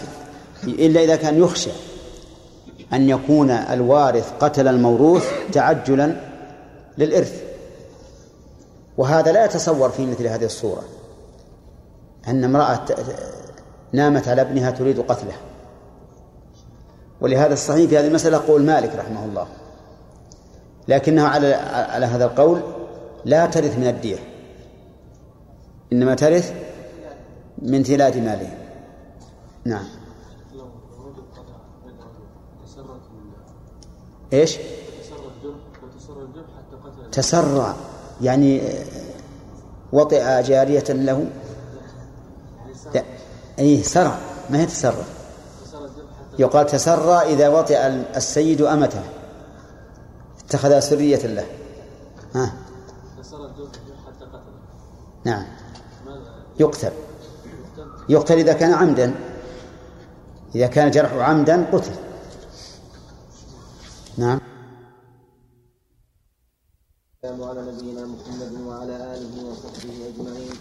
إلا 0.63 1.03
إذا 1.03 1.15
كان 1.15 1.37
يخشى 1.37 1.71
أن 2.93 3.09
يكون 3.09 3.51
الوارث 3.51 4.31
قتل 4.39 4.67
الموروث 4.67 5.27
تعجلا 5.51 6.15
للإرث. 6.97 7.43
وهذا 8.97 9.31
لا 9.31 9.45
يتصور 9.45 9.89
في 9.89 10.05
مثل 10.05 10.27
هذه 10.27 10.45
الصورة 10.45 10.83
أن 12.27 12.43
امرأة 12.43 12.85
نامت 13.93 14.27
على 14.27 14.41
ابنها 14.41 14.71
تريد 14.71 14.99
قتله. 14.99 15.35
ولهذا 17.21 17.53
الصحيح 17.53 17.89
في 17.89 17.97
هذه 17.97 18.07
المسألة 18.07 18.37
قول 18.47 18.63
مالك 18.63 18.95
رحمه 18.95 19.25
الله 19.25 19.47
لكنه 20.87 21.27
على 21.27 21.53
على 21.73 22.05
هذا 22.05 22.25
القول 22.25 22.61
لا 23.25 23.45
ترث 23.45 23.77
من 23.77 23.87
الدية 23.87 24.17
إنما 25.93 26.15
ترث 26.15 26.53
من 27.61 27.83
تلاد 27.83 28.17
ماله. 28.17 28.57
نعم. 29.65 29.85
إيش؟ 34.33 34.57
تسرع. 37.11 37.75
يعني 38.21 38.61
وطئ 39.91 40.41
جارية 40.41 40.83
له. 40.89 41.29
لا. 42.95 43.03
اي 43.59 43.83
سرع. 43.83 44.19
ما 44.49 44.59
هي 44.59 44.65
تسرع؟ 44.65 45.03
يقال 46.39 46.65
تسرى 46.65 47.15
إذا 47.15 47.49
وطئ 47.49 47.87
السيد 48.15 48.61
أمته. 48.61 49.03
اتخذها 50.45 50.79
سرية 50.79 51.27
له. 51.27 51.45
ها؟ 52.35 52.53
نعم. 55.25 55.45
يقتل. 56.59 56.91
يقتل 58.09 58.37
إذا 58.37 58.53
كان 58.53 58.73
عمدا. 58.73 59.15
إذا 60.55 60.67
كان 60.67 60.91
جرحه 60.91 61.23
عمدا 61.23 61.65
قتل. 61.71 61.91
نعم. 64.17 64.39
على 67.25 67.61
نبينا 67.61 68.05
محمد 68.05 68.61
وعلى 68.67 68.95
آله 68.95 69.49
وصحبه 69.49 70.07
أجمعين. 70.09 70.51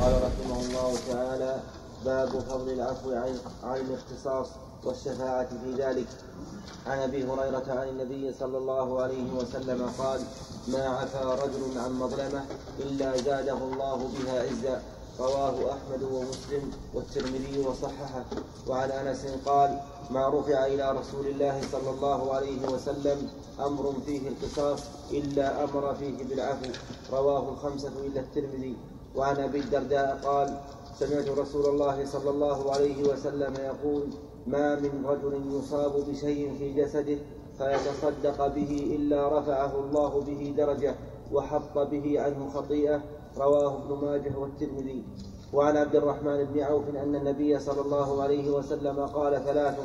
قال 0.00 0.22
رحمه 0.22 0.60
الله 0.60 0.98
تعالى 1.12 1.60
باب 2.04 2.28
فضل 2.28 2.72
العفو 2.72 3.12
عن 3.12 3.38
عن 3.64 3.80
الاختصاص 3.80 4.48
والشفاعة 4.84 5.48
في 5.48 5.82
ذلك. 5.82 6.06
عن 6.86 6.98
أبي 6.98 7.24
هريرة 7.24 7.64
عن 7.68 7.88
النبي 7.88 8.32
صلى 8.32 8.58
الله 8.58 9.02
عليه 9.02 9.32
وسلم 9.32 9.90
قال 9.98 10.20
ما 10.68 10.88
عفا 10.88 11.34
رجل 11.34 11.78
عن 11.78 11.92
مظلمة 11.92 12.44
إلا 12.78 13.16
زاده 13.16 13.58
الله 13.58 13.96
بها 13.96 14.42
عزا. 14.42 14.82
رواه 15.20 15.72
أحمد 15.72 16.02
ومسلم 16.02 16.70
والترمذي 16.94 17.58
وصححه. 17.66 18.24
وعن 18.68 18.90
أنس 18.90 19.26
قال 19.46 19.80
ما 20.10 20.28
رفع 20.28 20.66
إلى 20.66 20.92
رسول 20.92 21.26
الله 21.26 21.60
صلى 21.72 21.90
الله 21.90 22.34
عليه 22.34 22.68
وسلم 22.68 23.28
أمر 23.60 23.92
فيه 24.06 24.28
القصاص 24.28 24.80
إلا 25.12 25.64
أمر 25.64 25.94
فيه 25.94 26.24
بالعفو. 26.24 26.70
رواه 27.12 27.48
الخمسة 27.48 27.92
إلا 28.06 28.20
الترمذي. 28.20 28.76
وعن 29.16 29.36
أبي 29.36 29.60
الدرداء 29.60 30.20
قال 30.24 30.60
سمعت 30.98 31.28
رسول 31.28 31.66
الله 31.66 32.06
صلى 32.06 32.30
الله 32.30 32.72
عليه 32.72 33.02
وسلم 33.02 33.54
يقول 33.54 34.02
ما 34.46 34.74
من 34.74 35.06
رجل 35.06 35.58
يصاب 35.58 35.92
بشيء 36.10 36.54
في 36.58 36.72
جسده 36.74 37.18
فيتصدق 37.58 38.46
به 38.46 38.96
إلا 38.96 39.38
رفعه 39.38 39.80
الله 39.80 40.20
به 40.20 40.54
درجة 40.56 40.94
وحط 41.32 41.78
به 41.78 42.20
عنه 42.20 42.50
خطيئة 42.54 43.00
رواه 43.36 43.72
ابن 43.76 44.06
ماجه 44.06 44.38
والترمذي. 44.38 45.02
وعن 45.52 45.76
عبد 45.76 45.96
الرحمن 45.96 46.44
بن 46.44 46.60
عوف 46.60 46.88
أن 46.88 47.14
النبي 47.14 47.58
صلى 47.58 47.80
الله 47.80 48.22
عليه 48.22 48.50
وسلم 48.50 49.00
قال 49.00 49.44
ثلاث 49.44 49.76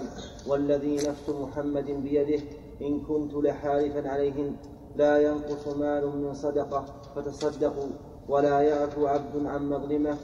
والذي 0.48 0.96
نفس 0.96 1.30
محمد 1.30 1.86
بيده 1.86 2.44
إن 2.82 3.00
كنت 3.00 3.34
لحالفا 3.34 4.10
عليهن 4.10 4.56
لا 4.96 5.18
ينقص 5.18 5.68
مال 5.68 6.04
من 6.08 6.34
صدقة 6.34 6.86
فتصدقوا 7.16 7.90
ولا 8.30 8.62
يعفو 8.62 9.08
عبد 9.08 9.46
عن 9.46 9.70
مظلمة 9.70 10.18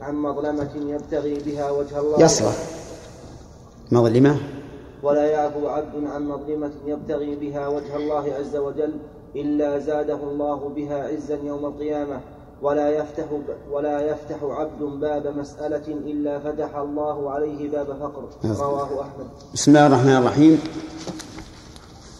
عن 0.00 0.14
مظلمة 0.14 0.74
يبتغي 0.76 1.34
بها 1.34 1.70
وجه 1.70 2.00
الله. 2.00 2.20
يصرف 2.20 2.58
مظلمة؟ 3.92 4.36
ولا 5.02 5.26
يعفو 5.26 5.68
عبد 5.68 6.04
عن 6.04 6.28
مظلمة 6.28 6.72
يبتغي 6.86 7.36
بها 7.36 7.68
وجه 7.68 7.96
الله 7.96 8.24
عز 8.34 8.56
وجل 8.56 8.98
إلا 9.36 9.78
زاده 9.78 10.20
الله 10.22 10.68
بها 10.68 11.08
عزا 11.08 11.38
يوم 11.44 11.64
القيامة. 11.66 12.20
ولا 12.62 12.90
يفتح 12.90 13.24
ولا 13.70 14.00
يفتح 14.00 14.42
عبد 14.42 14.82
باب 14.82 15.26
مسألة 15.26 15.86
إلا 15.86 16.38
فتح 16.38 16.76
الله 16.76 17.30
عليه 17.30 17.70
باب 17.70 17.86
فقر. 17.86 18.28
رواه 18.44 19.02
أحمد. 19.02 19.26
بسم 19.54 19.70
الله 19.70 19.86
الرحمن 19.86 20.16
الرحيم. 20.16 20.62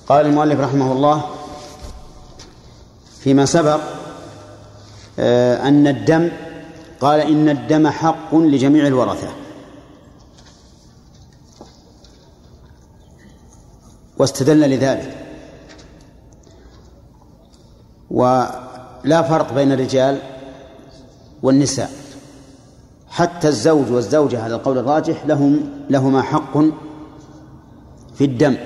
قال 0.08 0.26
المؤلف 0.26 0.60
رحمه 0.60 0.92
الله 0.92 1.22
فيما 3.20 3.44
سبق 3.44 3.80
آه، 5.18 5.68
أن 5.68 5.86
الدم 5.86 6.30
قال 7.00 7.20
إن 7.20 7.48
الدم 7.48 7.88
حق 7.88 8.34
لجميع 8.34 8.86
الورثة. 8.86 9.28
واستدل 14.18 14.60
لذلك. 14.70 15.24
ولا 19.04 19.22
فرق 19.22 19.54
بين 19.54 19.72
الرجال 19.72 20.18
والنساء. 21.42 21.90
حتى 23.10 23.48
الزوج 23.48 23.90
والزوجة 23.90 24.42
على 24.42 24.54
القول 24.54 24.78
الراجح 24.78 25.26
لهم 25.26 25.70
لهما 25.90 26.22
حق 26.22 26.58
في 28.14 28.24
الدم. 28.24 28.56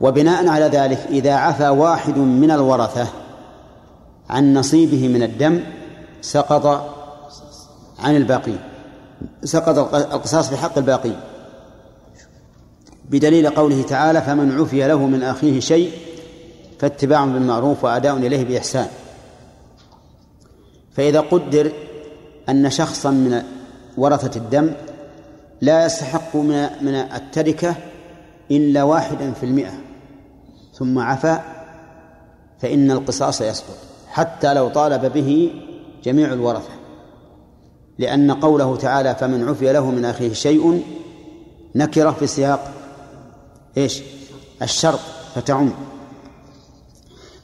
وبناء 0.00 0.48
على 0.48 0.64
ذلك 0.64 0.98
إذا 1.10 1.34
عفى 1.34 1.68
واحد 1.68 2.18
من 2.18 2.50
الورثة 2.50 3.06
عن 4.30 4.54
نصيبه 4.54 5.08
من 5.08 5.22
الدم 5.22 5.60
سقط 6.20 6.94
عن 7.98 8.16
الباقين 8.16 8.58
سقط 9.44 9.94
القصاص 9.94 10.48
في 10.48 10.56
حق 10.56 10.78
الباقين 10.78 11.16
بدليل 13.10 13.50
قوله 13.50 13.82
تعالى 13.82 14.22
فمن 14.22 14.60
عفي 14.60 14.88
له 14.88 15.06
من 15.06 15.22
أخيه 15.22 15.60
شيء 15.60 15.90
فاتباع 16.78 17.24
بالمعروف 17.24 17.84
وأداء 17.84 18.16
إليه 18.16 18.44
بإحسان. 18.44 18.88
فإذا 20.92 21.20
قدر 21.20 21.72
أن 22.48 22.70
شخصا 22.70 23.10
من 23.10 23.42
ورثة 23.96 24.38
الدم 24.40 24.72
لا 25.60 25.86
يستحق 25.86 26.36
من 26.36 26.68
من 26.80 26.94
التركة 26.94 27.74
إلا 28.50 28.82
واحدا 28.82 29.32
في 29.32 29.46
المئة 29.46 29.72
ثم 30.74 30.98
عفا 30.98 31.42
فإن 32.58 32.90
القصاص 32.90 33.40
يسقط 33.40 33.76
حتى 34.08 34.54
لو 34.54 34.68
طالب 34.68 35.12
به 35.12 35.52
جميع 36.04 36.32
الورثة. 36.32 36.72
لأن 37.98 38.30
قوله 38.30 38.76
تعالى 38.76 39.14
فمن 39.14 39.48
عفي 39.48 39.72
له 39.72 39.90
من 39.90 40.04
أخيه 40.04 40.32
شيء 40.32 40.82
نكرة 41.74 42.10
في 42.10 42.26
سياق 42.26 42.72
إيش؟ 43.76 44.02
الشرط 44.62 45.00
فتعم. 45.34 45.72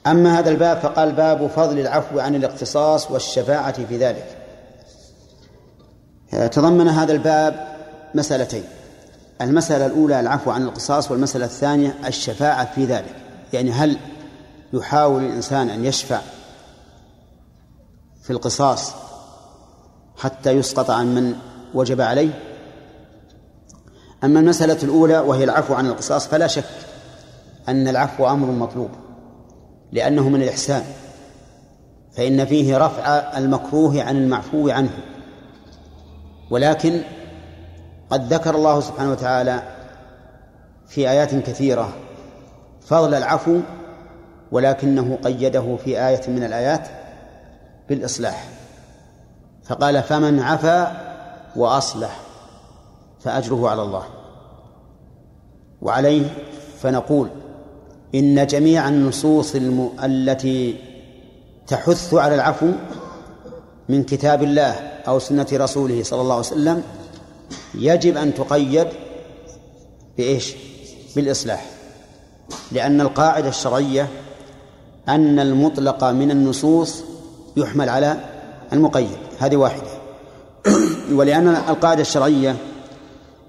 أما 0.07 0.39
هذا 0.39 0.51
الباب 0.51 0.79
فقال 0.79 1.13
باب 1.13 1.47
فضل 1.47 1.79
العفو 1.79 2.19
عن 2.19 2.35
الاقتصاص 2.35 3.11
والشفاعة 3.11 3.87
في 3.87 3.99
ذلك. 3.99 4.37
تضمن 6.53 6.89
هذا 6.89 7.13
الباب 7.13 7.79
مسألتين. 8.15 8.65
المسألة 9.41 9.87
الأولى 9.87 10.21
العفو 10.21 10.51
عن 10.51 10.63
القصاص 10.63 11.11
والمسألة 11.11 11.45
الثانية 11.45 11.95
الشفاعة 12.07 12.75
في 12.75 12.85
ذلك. 12.85 13.15
يعني 13.53 13.71
هل 13.73 13.97
يحاول 14.73 15.25
الإنسان 15.25 15.71
أن 15.71 15.85
يشفع 15.85 16.21
في 18.23 18.31
القصاص 18.31 18.93
حتى 20.19 20.51
يسقط 20.51 20.91
عن 20.91 21.15
من 21.15 21.35
وجب 21.75 22.01
عليه؟ 22.01 22.41
أما 24.25 24.41
المسألة 24.41 24.79
الأولى 24.83 25.19
وهي 25.19 25.45
العفو 25.45 25.75
عن 25.75 25.87
القصاص 25.87 26.27
فلا 26.27 26.47
شك 26.47 26.65
أن 27.69 27.89
العفو 27.89 28.27
أمر 28.27 28.47
مطلوب. 28.51 28.91
لأنه 29.93 30.29
من 30.29 30.43
الإحسان. 30.43 30.85
فإن 32.13 32.45
فيه 32.45 32.79
رفع 32.79 33.09
المكروه 33.39 34.03
عن 34.03 34.17
المعفو 34.17 34.69
عنه. 34.69 34.99
ولكن 36.51 37.01
قد 38.11 38.33
ذكر 38.33 38.55
الله 38.55 38.81
سبحانه 38.81 39.11
وتعالى 39.11 39.63
في 40.89 41.11
آيات 41.11 41.35
كثيرة 41.35 41.93
فضل 42.81 43.15
العفو 43.15 43.61
ولكنه 44.53 45.19
قيده 45.25 45.77
في 45.85 46.07
آية 46.07 46.21
من 46.29 46.45
الآيات 46.45 46.89
بالإصلاح. 47.89 48.49
فقال 49.65 50.03
فمن 50.03 50.41
عفا 50.41 50.97
وأصلح 51.57 52.21
فأجره 53.21 53.71
على 53.71 53.83
الله. 53.83 54.05
وعليه 55.83 56.27
فنقول 56.79 57.29
إن 58.15 58.47
جميع 58.47 58.89
النصوص 58.89 59.55
الم... 59.55 59.91
التي 60.05 60.77
تحث 61.67 62.15
على 62.15 62.35
العفو 62.35 62.71
من 63.89 64.05
كتاب 64.05 64.43
الله 64.43 64.73
أو 65.09 65.19
سنة 65.19 65.47
رسوله 65.53 66.03
صلى 66.03 66.21
الله 66.21 66.35
عليه 66.35 66.47
وسلم 66.47 66.83
يجب 67.75 68.17
أن 68.17 68.35
تقيد 68.35 68.87
بإيش؟ 70.19 70.55
بالإصلاح. 71.17 71.67
لأن 72.73 73.01
القاعدة 73.01 73.49
الشرعية 73.49 74.09
أن 75.09 75.39
المطلق 75.39 76.05
من 76.05 76.31
النصوص 76.31 77.03
يحمل 77.57 77.89
على 77.89 78.17
المقيد. 78.73 79.17
هذه 79.39 79.57
واحدة. 79.57 79.91
ولأن 81.17 81.49
القاعدة 81.49 82.01
الشرعية 82.01 82.57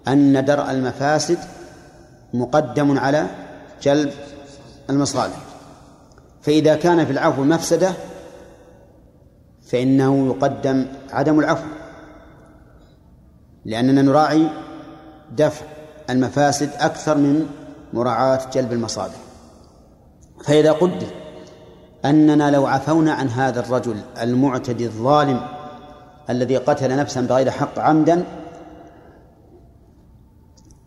أن 0.08 0.46
درء 0.46 0.72
المفاسد 0.72 1.38
مقدم 2.34 3.00
على 3.00 3.28
جلب 3.84 4.12
المصالح 4.90 5.38
فإذا 6.42 6.76
كان 6.76 7.06
في 7.06 7.12
العفو 7.12 7.44
مفسدة 7.44 7.94
فإنه 9.72 10.28
يقدم 10.28 10.86
عدم 11.12 11.40
العفو. 11.40 11.68
لأننا 13.66 14.02
نراعي 14.02 14.50
دفع 15.32 15.66
المفاسد 16.10 16.70
أكثر 16.80 17.18
من 17.18 17.50
مراعاة 17.94 18.40
جلب 18.54 18.74
المصالح 18.74 19.16
فإذا 20.44 20.72
قدر 20.72 21.08
أننا 22.06 22.52
لو 22.52 22.66
عفونا 22.68 23.14
عن 23.14 23.28
هذا 23.30 23.60
الرجل 23.60 24.02
المعتدي 24.22 24.86
الظالم 24.86 25.42
الذي 26.30 26.58
قتل 26.58 26.98
نفسا 26.98 27.22
بغير 27.22 27.52
حق 27.52 27.80
عمدا 27.80 28.26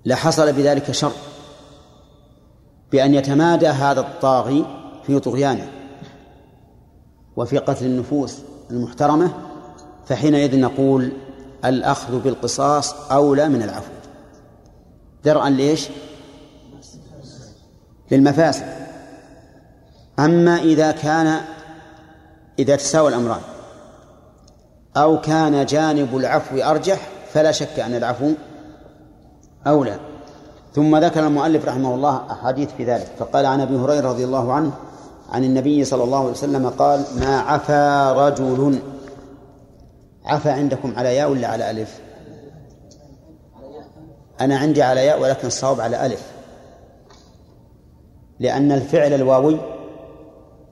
لحصل 0.04 0.52
بذلك 0.52 0.90
شر. 0.90 1.12
بأن 2.92 3.14
يتمادى 3.14 3.68
هذا 3.68 4.00
الطاغي 4.00 4.64
في 5.06 5.20
طغيانه 5.20 5.68
وفي 7.36 7.58
قتل 7.58 7.86
النفوس 7.86 8.38
المحترمة 8.70 9.32
فحينئذ 10.06 10.60
نقول 10.60 11.12
الأخذ 11.64 12.18
بالقصاص 12.20 13.10
أولى 13.10 13.48
من 13.48 13.62
العفو. 13.62 13.92
درءا 15.24 15.50
ليش؟ 15.50 15.88
للمفاسد. 18.10 18.66
أما 20.18 20.56
إذا 20.56 20.92
كان 20.92 21.40
إذا 22.58 22.76
تساوى 22.76 23.08
الأمران 23.08 23.40
أو 24.96 25.20
كان 25.20 25.66
جانب 25.66 26.16
العفو 26.16 26.56
أرجح 26.56 27.08
فلا 27.32 27.52
شك 27.52 27.80
أن 27.80 27.94
العفو 27.94 28.32
أولى. 29.66 30.13
ثم 30.74 30.96
ذكر 30.96 31.26
المؤلف 31.26 31.64
رحمه 31.64 31.94
الله 31.94 32.32
أحاديث 32.32 32.68
في 32.76 32.84
ذلك. 32.84 33.06
فقال 33.18 33.46
عن 33.46 33.60
أبي 33.60 33.76
هريرة 33.76 34.08
رضي 34.08 34.24
الله 34.24 34.52
عنه 34.52 34.72
عن 35.30 35.44
النبي 35.44 35.84
صلى 35.84 36.04
الله 36.04 36.18
عليه 36.18 36.30
وسلم 36.30 36.68
قال 36.68 37.04
ما 37.20 37.38
عفا 37.38 38.12
رجل 38.12 38.78
عفا 40.24 40.52
عندكم 40.52 40.92
على 40.96 41.16
ياء 41.16 41.30
ولا 41.30 41.48
على 41.48 41.70
ألف؟ 41.70 42.00
أنا 44.40 44.58
عندي 44.58 44.82
على 44.82 45.06
ياء 45.06 45.20
ولكن 45.20 45.46
الصواب 45.46 45.80
على 45.80 46.06
ألف. 46.06 46.32
لأن 48.40 48.72
الفعل 48.72 49.12
الواوي 49.12 49.60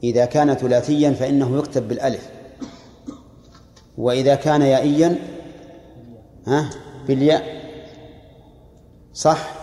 إذا 0.04 0.24
كان 0.24 0.54
ثلاثيا 0.54 1.10
فإنه 1.10 1.58
يكتب 1.58 1.88
بالألف. 1.88 2.30
وإذا 3.98 4.34
كان 4.34 4.62
يائيا 4.62 5.16
ها 6.46 6.70
بالياء 7.06 7.42
صح؟ 9.14 9.61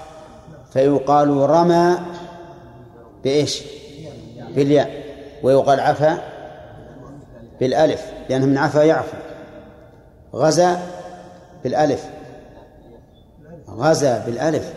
فيقال 0.72 1.30
رمى 1.30 1.98
بإيش؟ 3.24 3.64
بالياء. 4.56 5.04
ويقال 5.44 5.80
عفا 5.80 6.18
بالألف 7.60 8.02
لأنه 8.30 8.46
من 8.46 8.58
عفا 8.58 8.84
يعفو. 8.84 9.18
غزا 10.36 10.82
بالألف. 11.64 12.10
غزا 13.70 14.26
بالألف. 14.26 14.74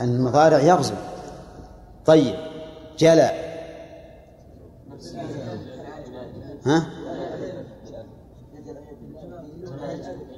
المضارع 0.00 0.58
يغزو. 0.58 0.94
طيب 2.06 2.34
جلى 2.98 3.30
ها؟ 6.66 6.86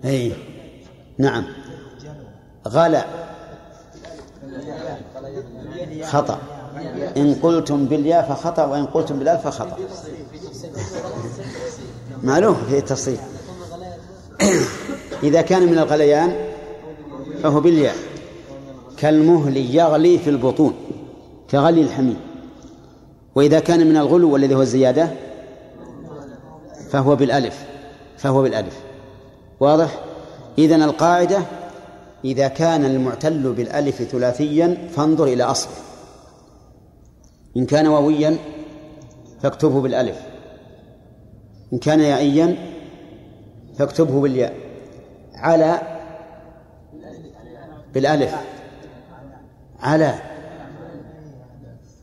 اي 0.05 0.32
نعم. 1.18 1.44
غلا. 2.68 3.05
خطأ. 6.05 6.39
إن 7.16 7.35
قلتم 7.43 7.85
بالياء 7.85 8.22
فخطأ 8.22 8.64
وإن 8.64 8.86
قلتم 8.86 9.18
بالألف 9.18 9.48
فخطأ. 9.48 9.76
معلوم 12.22 12.55
في 12.68 12.78
التفصيل. 12.78 13.18
إذا 15.22 15.43
كان 15.43 15.66
من 15.66 15.78
الغليان 15.78 16.36
فهو 17.43 17.60
بالياء. 17.60 17.94
كالمهل 18.97 19.56
يغلي 19.56 20.18
في 20.18 20.31
البطون 20.31 20.74
كغلي 21.51 21.81
الحميم. 21.81 22.16
وإذا 23.35 23.60
كان 23.60 23.86
من 23.86 23.97
الغلو 23.97 24.32
والذي 24.32 24.55
هو 24.55 24.62
الزيادة 24.62 25.09
فهو 26.90 27.16
بالألف 27.16 27.64
فهو 28.18 28.43
بالألف. 28.43 28.81
واضح؟ 29.60 30.01
إذن 30.59 30.82
القاعدة 30.82 31.39
إذا 32.24 32.48
كان 32.48 32.84
المعتل 32.84 33.52
بالألف 33.52 34.02
ثلاثيا 34.02 34.88
فانظر 34.96 35.24
إلى 35.24 35.42
أصله. 35.42 35.74
إن 37.56 37.66
كان 37.66 37.86
واويا 37.86 38.36
فاكتبه 39.42 39.80
بالألف. 39.80 40.18
إن 41.72 41.78
كان 41.78 42.01
يائيا 42.01 42.56
فاكتبه 43.78 44.20
بالياء. 44.20 44.55
على 45.34 45.80
بالألف. 47.94 48.34
على. 49.80 50.14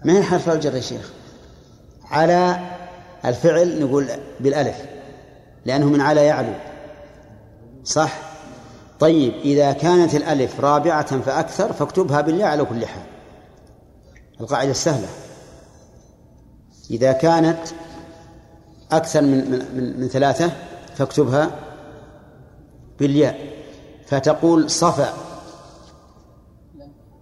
ما 0.06 0.18
هي 0.18 0.24
حرف 0.24 0.50
الجر 0.50 0.76
يا 0.76 0.82
شيخ؟ 0.82 1.14
على 2.06 2.60
الفعل 3.26 3.82
نقول 3.82 4.08
بالألف 4.40 4.86
لأنه 5.66 5.86
من 5.86 6.02
على 6.02 6.26
يعلو. 6.26 6.54
صح؟ 7.84 8.31
طيب 9.02 9.34
إذا 9.34 9.72
كانت 9.72 10.16
الألف 10.16 10.60
رابعة 10.60 11.22
فأكثر 11.22 11.74
فاكتبها 11.74 12.22
بالياء 12.22 12.50
على 12.50 12.66
كل 12.66 12.86
حال. 12.86 13.04
القاعدة 14.42 14.72
السهلة. 14.72 15.08
إذا 16.92 17.12
كانت 17.12 17.60
أكثر 18.92 19.22
من 19.22 19.52
من, 19.52 20.00
من 20.00 20.08
ثلاثة 20.08 20.52
فاكتبها 20.96 21.52
بالياء. 23.00 23.40
فتقول 24.06 24.70
صفا 24.70 25.14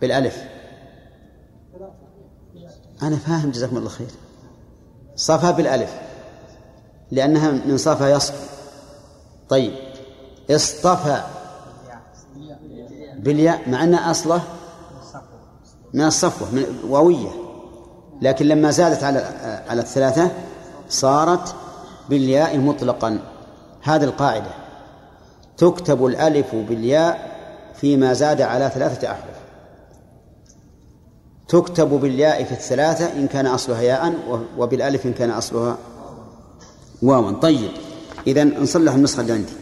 بالألف. 0.01 0.43
أنا 3.01 3.15
فاهم 3.15 3.51
جزاكم 3.51 3.77
الله 3.77 3.89
خير. 3.89 4.11
صفا 5.15 5.51
بالألف. 5.51 5.99
لأنها 7.11 7.51
من 7.51 7.77
صفا 7.77 8.09
يصفى 8.09 8.49
طيب 9.49 9.73
اصطفى. 10.51 11.38
بالياء 13.23 13.69
مع 13.69 13.83
أن 13.83 13.95
أصلة 13.95 14.41
من 15.93 16.01
الصفوة 16.01 16.51
من 16.51 16.63
واوية. 16.87 17.29
لكن 18.21 18.45
لما 18.45 18.71
زادت 18.71 19.03
على 19.03 19.19
على 19.69 19.81
الثلاثة 19.81 20.31
صارت 20.89 21.55
بالياء 22.09 22.57
مطلقا. 22.57 23.19
هذه 23.81 24.03
القاعدة. 24.03 24.51
تكتب 25.57 26.05
الألف 26.05 26.55
بالياء 26.55 27.39
فيما 27.75 28.13
زاد 28.13 28.41
على 28.41 28.71
ثلاثة 28.73 29.11
أحرف. 29.11 29.39
تكتب 31.47 31.89
بالياء 31.89 32.43
في 32.43 32.51
الثلاثة 32.51 33.13
إن 33.13 33.27
كان 33.27 33.47
أصلها 33.47 33.81
ياء 33.81 34.13
وبالألف 34.57 35.05
إن 35.05 35.13
كان 35.13 35.29
أصلها 35.29 35.77
واوا 37.01 37.31
طيب 37.31 37.71
إذا 38.27 38.43
نصلح 38.43 38.93
النسخة 38.93 39.21
اللي 39.21 39.33
عندي. 39.33 39.53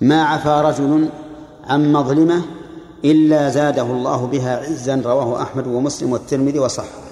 ما 0.00 0.22
عفا 0.22 0.62
رجل 0.62 1.08
عن 1.64 1.92
مظلمة 1.92 2.42
إلا 3.04 3.48
زاده 3.48 3.82
الله 3.82 4.26
بها 4.26 4.56
عزا 4.56 5.02
رواه 5.04 5.42
أحمد 5.42 5.66
ومسلم 5.66 6.12
والترمذي 6.12 6.58
وصححه. 6.58 7.06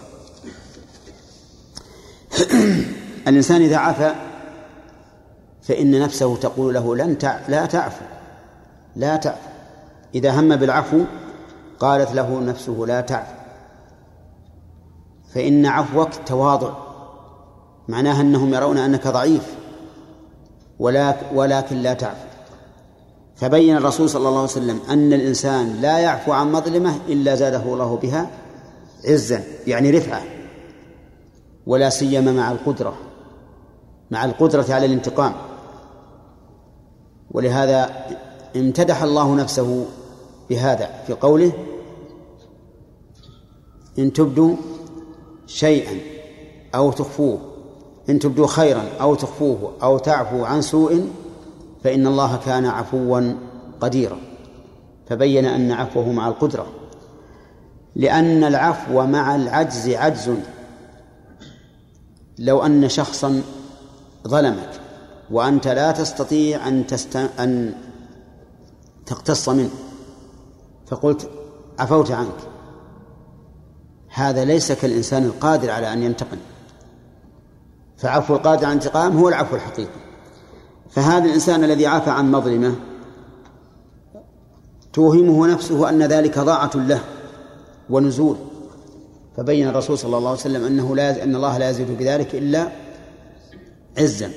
الإنسان 3.28 3.62
إذا 3.62 3.76
عفا 3.76 4.14
فإن 5.62 6.00
نفسه 6.00 6.36
تقول 6.36 6.74
له 6.74 6.96
لن 6.96 7.18
تع... 7.18 7.38
لا 7.48 7.66
تعفو 7.66 8.04
لا 8.96 9.16
تعفو. 9.16 9.48
إذا 10.14 10.40
هم 10.40 10.56
بالعفو 10.56 11.00
قالت 11.80 12.12
له 12.12 12.40
نفسه 12.40 12.84
لا 12.86 13.00
تعفو. 13.00 13.34
فإن 15.34 15.66
عفوك 15.66 16.08
تواضع 16.26 16.74
معناها 17.88 18.20
أنهم 18.20 18.54
يرون 18.54 18.78
أنك 18.78 19.08
ضعيف 19.08 19.54
ولكن 21.32 21.76
لا 21.76 21.94
تعفو. 21.94 22.33
فبين 23.36 23.76
الرسول 23.76 24.10
صلى 24.10 24.28
الله 24.28 24.40
عليه 24.40 24.50
وسلم 24.50 24.80
أن 24.88 25.12
الإنسان 25.12 25.80
لا 25.80 25.98
يعفو 25.98 26.32
عن 26.32 26.52
مظلمة 26.52 26.96
إلا 27.08 27.34
زاده 27.34 27.62
الله 27.62 27.96
بها 27.96 28.30
عزا 29.04 29.44
يعني 29.66 29.90
رفعة 29.90 30.22
ولا 31.66 31.90
سيما 31.90 32.32
مع 32.32 32.52
القدرة 32.52 32.94
مع 34.10 34.24
القدرة 34.24 34.66
على 34.74 34.86
الانتقام. 34.86 35.32
ولهذا 37.30 37.90
امتدح 38.56 39.02
الله 39.02 39.34
نفسه 39.34 39.86
بهذا 40.50 40.90
في 41.06 41.12
قوله 41.12 41.52
إن 43.98 44.12
تبدوا 44.12 44.56
شيئا 45.46 46.00
أو 46.74 46.92
تخفوه 46.92 47.38
إن 48.10 48.18
تبدوا 48.18 48.46
خيرا 48.46 48.84
أو 49.00 49.14
تخفوه 49.14 49.72
أو 49.82 49.98
تعفو 49.98 50.44
عن 50.44 50.62
سوء 50.62 51.08
فإن 51.84 52.06
الله 52.06 52.36
كان 52.36 52.66
عفوا 52.66 53.34
قديرا. 53.80 54.18
فبين 55.08 55.44
أن 55.44 55.72
عفوه 55.72 56.12
مع 56.12 56.28
القدرة. 56.28 56.66
لأن 57.96 58.44
العفو 58.44 59.06
مع 59.06 59.34
العجز 59.34 59.88
عجز. 59.88 60.30
لو 62.38 62.66
أن 62.66 62.88
شخصا 62.88 63.42
ظلمك 64.28 64.70
وأنت 65.30 65.68
لا 65.68 65.92
تستطيع 65.92 66.68
أن 66.68 66.86
تست... 66.86 67.16
أن 67.16 67.74
تقتص 69.06 69.48
منه 69.48 69.70
فقلت 70.86 71.30
عفوت 71.78 72.10
عنك. 72.10 72.38
هذا 74.08 74.44
ليس 74.44 74.72
كالإنسان 74.72 75.24
القادر 75.24 75.70
على 75.70 75.92
أن 75.92 76.02
ينتقم. 76.02 76.38
فعفو 77.96 78.34
القادر 78.34 78.64
عن 78.66 78.72
الانتقام 78.72 79.16
هو 79.18 79.28
العفو 79.28 79.56
الحقيقي. 79.56 80.13
فهذا 80.90 81.24
الإنسان 81.24 81.64
الذي 81.64 81.86
عفى 81.86 82.10
عن 82.10 82.32
مظلمة 82.32 82.74
توهمه 84.92 85.46
نفسه 85.46 85.88
أن 85.88 86.02
ذلك 86.02 86.38
ضاعة 86.38 86.70
له 86.74 87.00
ونزول 87.90 88.36
فبين 89.36 89.68
الرسول 89.68 89.98
صلى 89.98 90.16
الله 90.18 90.30
عليه 90.30 90.40
وسلم 90.40 90.64
أنه 90.64 90.96
لا 90.96 91.22
أن 91.22 91.36
الله 91.36 91.58
لا 91.58 91.70
يزيد 91.70 91.98
بذلك 91.98 92.34
إلا 92.34 92.68
عزا. 93.98 94.30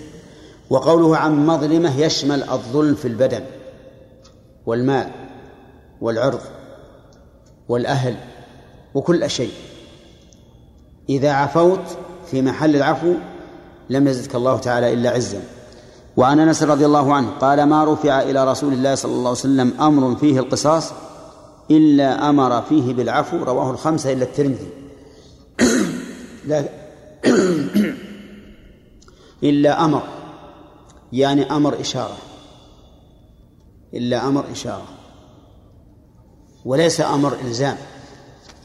وقوله 0.69 1.17
عن 1.17 1.45
مظلمة 1.45 1.99
يشمل 1.99 2.43
الظلم 2.43 2.95
في 2.95 3.07
البدن 3.07 3.41
والمال 4.65 5.11
والعرض 6.01 6.41
والأهل 7.69 8.15
وكل 8.93 9.29
شيء. 9.29 9.51
إذا 11.09 11.31
عفوت 11.31 11.97
في 12.31 12.41
محل 12.41 12.75
العفو 12.75 13.13
لم 13.89 14.07
يزدك 14.07 14.35
الله 14.35 14.57
تعالى 14.57 14.93
إلا 14.93 15.09
عزا. 15.09 15.41
وعن 16.17 16.39
انس 16.39 16.63
رضي 16.63 16.85
الله 16.85 17.13
عنه 17.13 17.29
قال 17.29 17.63
ما 17.63 17.93
رفع 17.93 18.21
إلى 18.21 18.51
رسول 18.51 18.73
الله 18.73 18.95
صلى 18.95 19.11
الله 19.11 19.29
عليه 19.29 19.31
وسلم 19.31 19.73
أمر 19.81 20.15
فيه 20.15 20.39
القصاص 20.39 20.91
الا 21.71 22.29
أمر 22.29 22.61
فيه 22.61 22.93
بالعفو 22.93 23.43
رواه 23.43 23.71
الخمسة 23.71 24.13
الا 24.13 24.23
الترمذي. 24.23 24.69
لا. 26.47 26.63
إلا 29.43 29.85
أمر 29.85 30.03
يعني 31.13 31.51
أمر 31.51 31.81
إشارة. 31.81 32.17
إلا 33.93 34.27
أمر 34.27 34.45
إشارة. 34.51 34.87
وليس 36.65 37.01
أمر 37.01 37.37
إلزام 37.45 37.77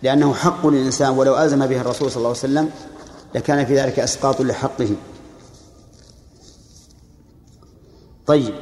لأنه 0.03 0.35
حق 0.35 0.67
للإنسان 0.67 1.11
ولو 1.11 1.39
ألزم 1.39 1.67
به 1.67 1.81
الرسول 1.81 2.11
صلى 2.11 2.17
الله 2.17 2.29
عليه 2.29 2.39
وسلم 2.39 2.71
لكان 3.35 3.67
في 3.67 3.77
ذلك 3.77 3.99
أسقاط 3.99 4.41
لحقه. 4.41 4.97
طيب 8.27 8.55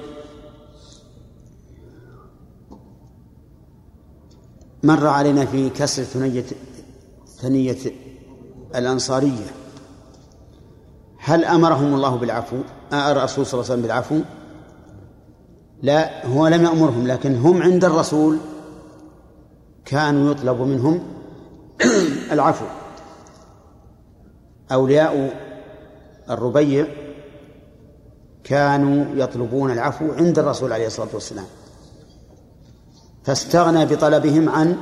مر 4.82 5.06
علينا 5.06 5.44
في 5.44 5.70
كسر 5.70 6.02
ثنية 6.02 6.44
ثنية 7.38 7.78
الأنصارية 8.74 9.46
هل 11.18 11.44
أمرهم 11.44 11.94
الله 11.94 12.16
بالعفو؟ 12.16 12.56
آه 12.92 13.12
الرسول 13.12 13.46
صلى 13.46 13.60
الله 13.60 13.70
عليه 13.70 13.74
وسلم 13.74 13.82
بالعفو؟ 13.82 14.20
لا 15.82 16.26
هو 16.26 16.46
لم 16.46 16.62
يأمرهم 16.62 17.06
لكن 17.06 17.36
هم 17.36 17.62
عند 17.62 17.84
الرسول 17.84 18.38
كانوا 19.84 20.30
يطلب 20.30 20.60
منهم 20.60 21.02
العفو 22.32 22.64
أولياء 24.72 25.40
الربيع 26.30 26.86
كانوا 28.44 29.04
يطلبون 29.14 29.70
العفو 29.70 30.12
عند 30.12 30.38
الرسول 30.38 30.72
عليه 30.72 30.86
الصلاة 30.86 31.08
والسلام. 31.12 31.44
فاستغنى 33.24 33.86
بطلبهم 33.86 34.48
عن 34.48 34.76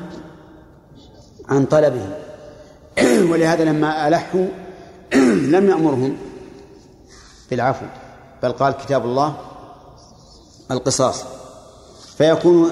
عن 1.48 1.64
طلبهم. 1.64 2.12
ولهذا 3.30 3.64
لما 3.64 4.08
ألحوا 4.08 4.46
لم 5.54 5.68
يأمرهم 5.70 6.16
بالعفو 7.50 7.86
بل 8.42 8.52
قال 8.52 8.72
كتاب 8.72 9.04
الله 9.04 9.36
القصاص. 10.70 11.24
فيكون 12.18 12.70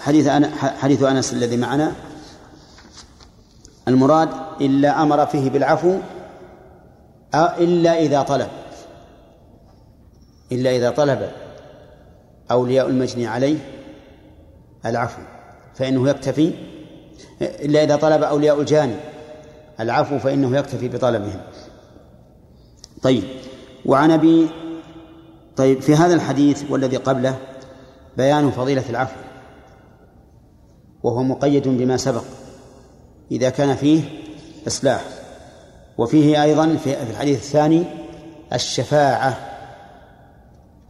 حديث 0.00 0.26
أنا 0.26 0.50
حديث 0.56 1.02
أنس 1.02 1.32
الذي 1.32 1.56
معنا. 1.56 1.92
المراد 3.88 4.28
إلا 4.60 5.02
أمر 5.02 5.26
فيه 5.26 5.50
بالعفو 5.50 5.98
إلا 7.34 7.98
إذا 7.98 8.22
طلب. 8.22 8.48
إلا 10.54 10.76
إذا 10.76 10.90
طلب 10.90 11.30
أولياء 12.50 12.88
المجني 12.88 13.26
عليه 13.26 13.58
العفو 14.86 15.22
فإنه 15.74 16.08
يكتفي 16.08 16.52
إلا 17.42 17.84
إذا 17.84 17.96
طلب 17.96 18.22
أولياء 18.22 18.60
الجاني 18.60 18.96
العفو 19.80 20.18
فإنه 20.18 20.58
يكتفي 20.58 20.88
بطلبهم. 20.88 21.40
طيب 23.02 23.22
وعن 23.86 24.10
أبي 24.10 24.48
طيب 25.56 25.80
في 25.80 25.94
هذا 25.94 26.14
الحديث 26.14 26.70
والذي 26.70 26.96
قبله 26.96 27.38
بيان 28.16 28.50
فضيلة 28.50 28.84
العفو 28.90 29.16
وهو 31.02 31.22
مقيد 31.22 31.68
بما 31.68 31.96
سبق 31.96 32.24
إذا 33.30 33.50
كان 33.50 33.76
فيه 33.76 34.02
إصلاح 34.66 35.04
وفيه 35.98 36.42
أيضا 36.42 36.76
في 36.76 37.02
الحديث 37.02 37.38
الثاني 37.38 37.84
الشفاعة. 38.52 39.51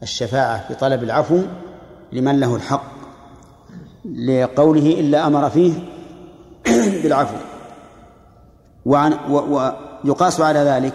الشفاعة 0.02 0.68
في 0.68 0.74
طلب 0.74 1.02
العفو 1.02 1.42
لمن 2.12 2.40
له 2.40 2.56
الحق 2.56 2.92
لقوله 4.04 5.00
إلا 5.00 5.26
أمر 5.26 5.50
فيه 5.50 5.72
بالعفو. 7.02 7.36
وعن 8.86 9.12
ويقاس 9.30 10.40
على 10.40 10.58
ذلك 10.58 10.94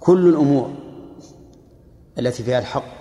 كل 0.00 0.28
الأمور 0.28 0.70
التي 2.18 2.42
فيها 2.42 2.58
الحق 2.58 2.98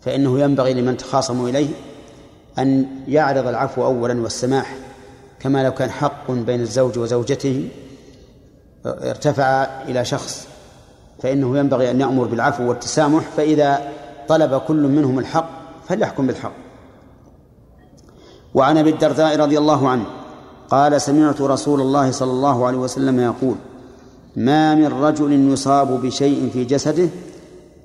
فإنه 0.00 0.40
ينبغي 0.40 0.74
لمن 0.74 0.96
تخاصموا 0.96 1.48
إليه 1.48 1.68
أن 2.58 2.86
يعرض 3.08 3.46
العفو 3.46 3.84
أولا 3.84 4.20
والسماح 4.20 4.76
كما 5.40 5.64
لو 5.64 5.74
كان 5.74 5.90
حق 5.90 6.30
بين 6.30 6.60
الزوج 6.60 6.98
وزوجته 6.98 7.68
ارتفع 8.86 9.64
إلى 9.82 10.04
شخص 10.04 10.48
فإنه 11.22 11.58
ينبغي 11.58 11.90
أن 11.90 12.00
يأمر 12.00 12.24
بالعفو 12.24 12.68
والتسامح 12.68 13.22
فإذا 13.36 13.92
طلب 14.28 14.60
كل 14.68 14.82
منهم 14.88 15.18
الحق 15.18 15.50
فليحكم 15.88 16.26
بالحق. 16.26 16.52
وعن 18.54 18.78
أبي 18.78 18.90
الدرداء 18.90 19.40
رضي 19.40 19.58
الله 19.58 19.88
عنه 19.88 20.04
قال 20.70 21.00
سمعت 21.00 21.40
رسول 21.40 21.80
الله 21.80 22.10
صلى 22.10 22.30
الله 22.30 22.66
عليه 22.66 22.78
وسلم 22.78 23.20
يقول 23.20 23.54
ما 24.36 24.74
من 24.74 24.86
رجل 24.86 25.52
يصاب 25.52 26.00
بشيء 26.02 26.50
في 26.52 26.64
جسده 26.64 27.08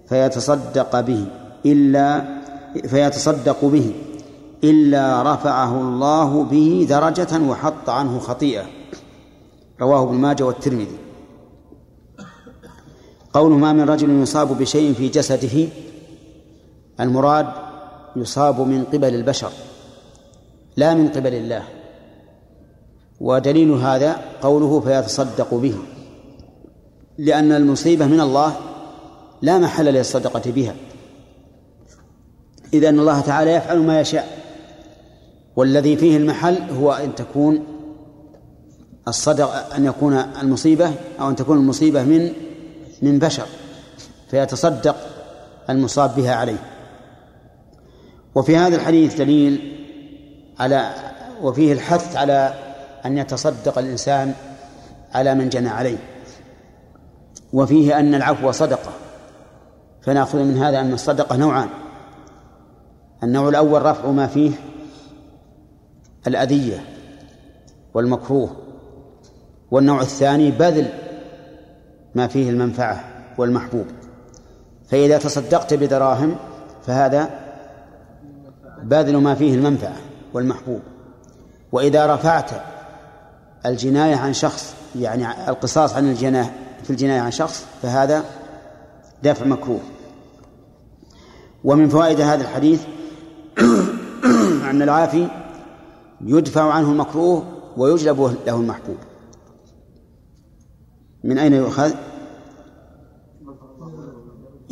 فيتصدق 0.09 0.99
به 0.99 1.25
إلا 1.65 2.23
فيتصدق 2.87 3.65
به 3.65 3.93
إلا 4.63 5.33
رفعه 5.33 5.81
الله 5.81 6.43
به 6.43 6.85
درجة 6.89 7.41
وحط 7.49 7.89
عنه 7.89 8.19
خطيئة. 8.19 8.63
رواه 9.81 10.03
ابن 10.03 10.15
ماجه 10.15 10.43
والترمذي. 10.45 10.97
قوله 13.33 13.57
ما 13.57 13.73
من 13.73 13.89
رجل 13.89 14.21
يصاب 14.21 14.57
بشيء 14.57 14.93
في 14.93 15.09
جسده 15.09 15.67
المراد 16.99 17.47
يصاب 18.15 18.61
من 18.61 18.83
قبل 18.83 19.15
البشر 19.15 19.51
لا 20.77 20.93
من 20.93 21.07
قبل 21.07 21.33
الله. 21.33 21.63
ودليل 23.21 23.71
هذا 23.71 24.21
قوله 24.41 24.79
فيتصدق 24.79 25.53
به 25.53 25.75
لأن 27.17 27.51
المصيبة 27.51 28.05
من 28.05 28.21
الله 28.21 28.55
لا 29.41 29.57
محل 29.57 29.85
للصدقة 29.85 30.51
بها. 30.51 30.75
إذا 32.73 32.89
أن 32.89 32.99
الله 32.99 33.21
تعالى 33.21 33.51
يفعل 33.51 33.79
ما 33.79 34.01
يشاء 34.01 34.41
والذي 35.55 35.97
فيه 35.97 36.17
المحل 36.17 36.57
هو 36.71 36.91
أن 36.91 37.15
تكون 37.15 37.63
الصدق 39.07 39.75
أن 39.75 39.85
يكون 39.85 40.13
المصيبة 40.13 40.91
أو 41.19 41.29
أن 41.29 41.35
تكون 41.35 41.57
المصيبة 41.57 42.03
من 42.03 42.33
من 43.01 43.19
بشر 43.19 43.45
فيتصدق 44.31 44.95
المصاب 45.69 46.15
بها 46.15 46.35
عليه. 46.35 46.57
وفي 48.35 48.57
هذا 48.57 48.75
الحديث 48.75 49.17
دليل 49.17 49.77
على 50.59 50.93
وفيه 51.41 51.73
الحث 51.73 52.15
على 52.15 52.53
أن 53.05 53.17
يتصدق 53.17 53.77
الإنسان 53.77 54.33
على 55.13 55.35
من 55.35 55.49
جنى 55.49 55.69
عليه. 55.69 55.97
وفيه 57.53 57.99
أن 57.99 58.15
العفو 58.15 58.51
صدقة 58.51 58.91
فنأخذ 60.01 60.37
من 60.37 60.57
هذا 60.57 60.79
أن 60.79 60.93
الصدقة 60.93 61.35
نوعان. 61.35 61.69
النوع 63.23 63.49
الأول 63.49 63.81
رفع 63.81 64.11
ما 64.11 64.27
فيه 64.27 64.51
الأذية 66.27 66.85
والمكروه 67.93 68.55
والنوع 69.71 70.01
الثاني 70.01 70.51
بذل 70.51 70.89
ما 72.15 72.27
فيه 72.27 72.49
المنفعة 72.49 73.03
والمحبوب. 73.38 73.85
فإذا 74.89 75.17
تصدقت 75.17 75.73
بدراهم 75.73 76.35
فهذا 76.88 77.29
باذل 78.83 79.17
ما 79.17 79.35
فيه 79.35 79.55
المنفعة 79.55 79.97
والمحبوب. 80.33 80.81
وإذا 81.71 82.15
رفعت 82.15 82.51
الجناية 83.65 84.15
عن 84.15 84.33
شخص 84.33 84.73
يعني 84.95 85.49
القصاص 85.49 85.93
عن 85.93 86.09
الجناية 86.09 86.53
في 86.83 86.89
الجناية 86.89 87.19
عن 87.19 87.31
شخص 87.31 87.65
فهذا 87.81 88.23
دفع 89.23 89.45
مكروه. 89.45 89.79
ومن 91.63 91.89
فوائد 91.89 92.21
هذا 92.21 92.41
الحديث 92.41 92.81
أن 94.69 94.81
العافي 94.81 95.27
يدفع 96.21 96.73
عنه 96.73 96.91
المكروه 96.91 97.43
ويجلب 97.77 98.38
له 98.47 98.55
المحبوب. 98.55 98.97
من 101.23 101.38
أين 101.38 101.53
يؤخذ؟ 101.53 101.91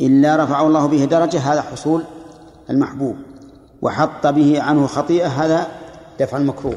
إلا 0.00 0.44
رفعه 0.44 0.66
الله 0.66 0.86
به 0.86 1.04
درجة 1.04 1.38
هذا 1.38 1.62
حصول 1.62 2.02
المحبوب. 2.70 3.16
وحط 3.82 4.26
به 4.26 4.62
عنه 4.62 4.86
خطيئة 4.86 5.26
هذا 5.26 5.66
دفع 6.20 6.36
المكروه. 6.36 6.76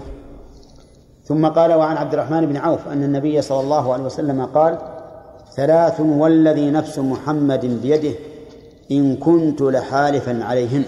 ثم 1.25 1.47
قال 1.47 1.73
وعن 1.73 1.97
عبد 1.97 2.13
الرحمن 2.13 2.45
بن 2.45 2.57
عوف 2.57 2.87
أن 2.87 3.03
النبي 3.03 3.41
صلى 3.41 3.59
الله 3.59 3.93
عليه 3.93 4.03
وسلم 4.03 4.45
قال 4.45 4.77
ثلاث 5.55 5.99
والذي 5.99 6.71
نفس 6.71 6.99
محمد 6.99 7.65
بيده 7.65 8.13
إن 8.91 9.15
كنت 9.15 9.61
لحالفا 9.61 10.43
عليهن. 10.43 10.83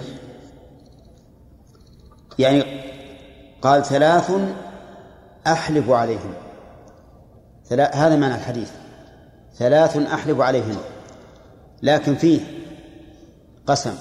يعني 2.39 2.63
قال 3.61 3.83
ثلاث 3.83 4.31
أحلف 5.47 5.89
هذا 7.71 8.15
معنى 8.15 8.35
الحديث. 8.35 8.69
ثلاث 9.57 9.97
أحلف 9.97 10.39
عليهن 10.39 10.77
لكن 11.83 12.15
فيه 12.15 12.39
قسم. 13.67 13.93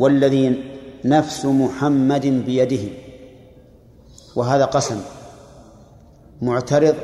والذي 0.00 0.64
نفس 1.04 1.44
محمد 1.44 2.26
بيده. 2.26 2.88
وهذا 4.36 4.64
قسم 4.64 5.00
معترض 6.42 6.94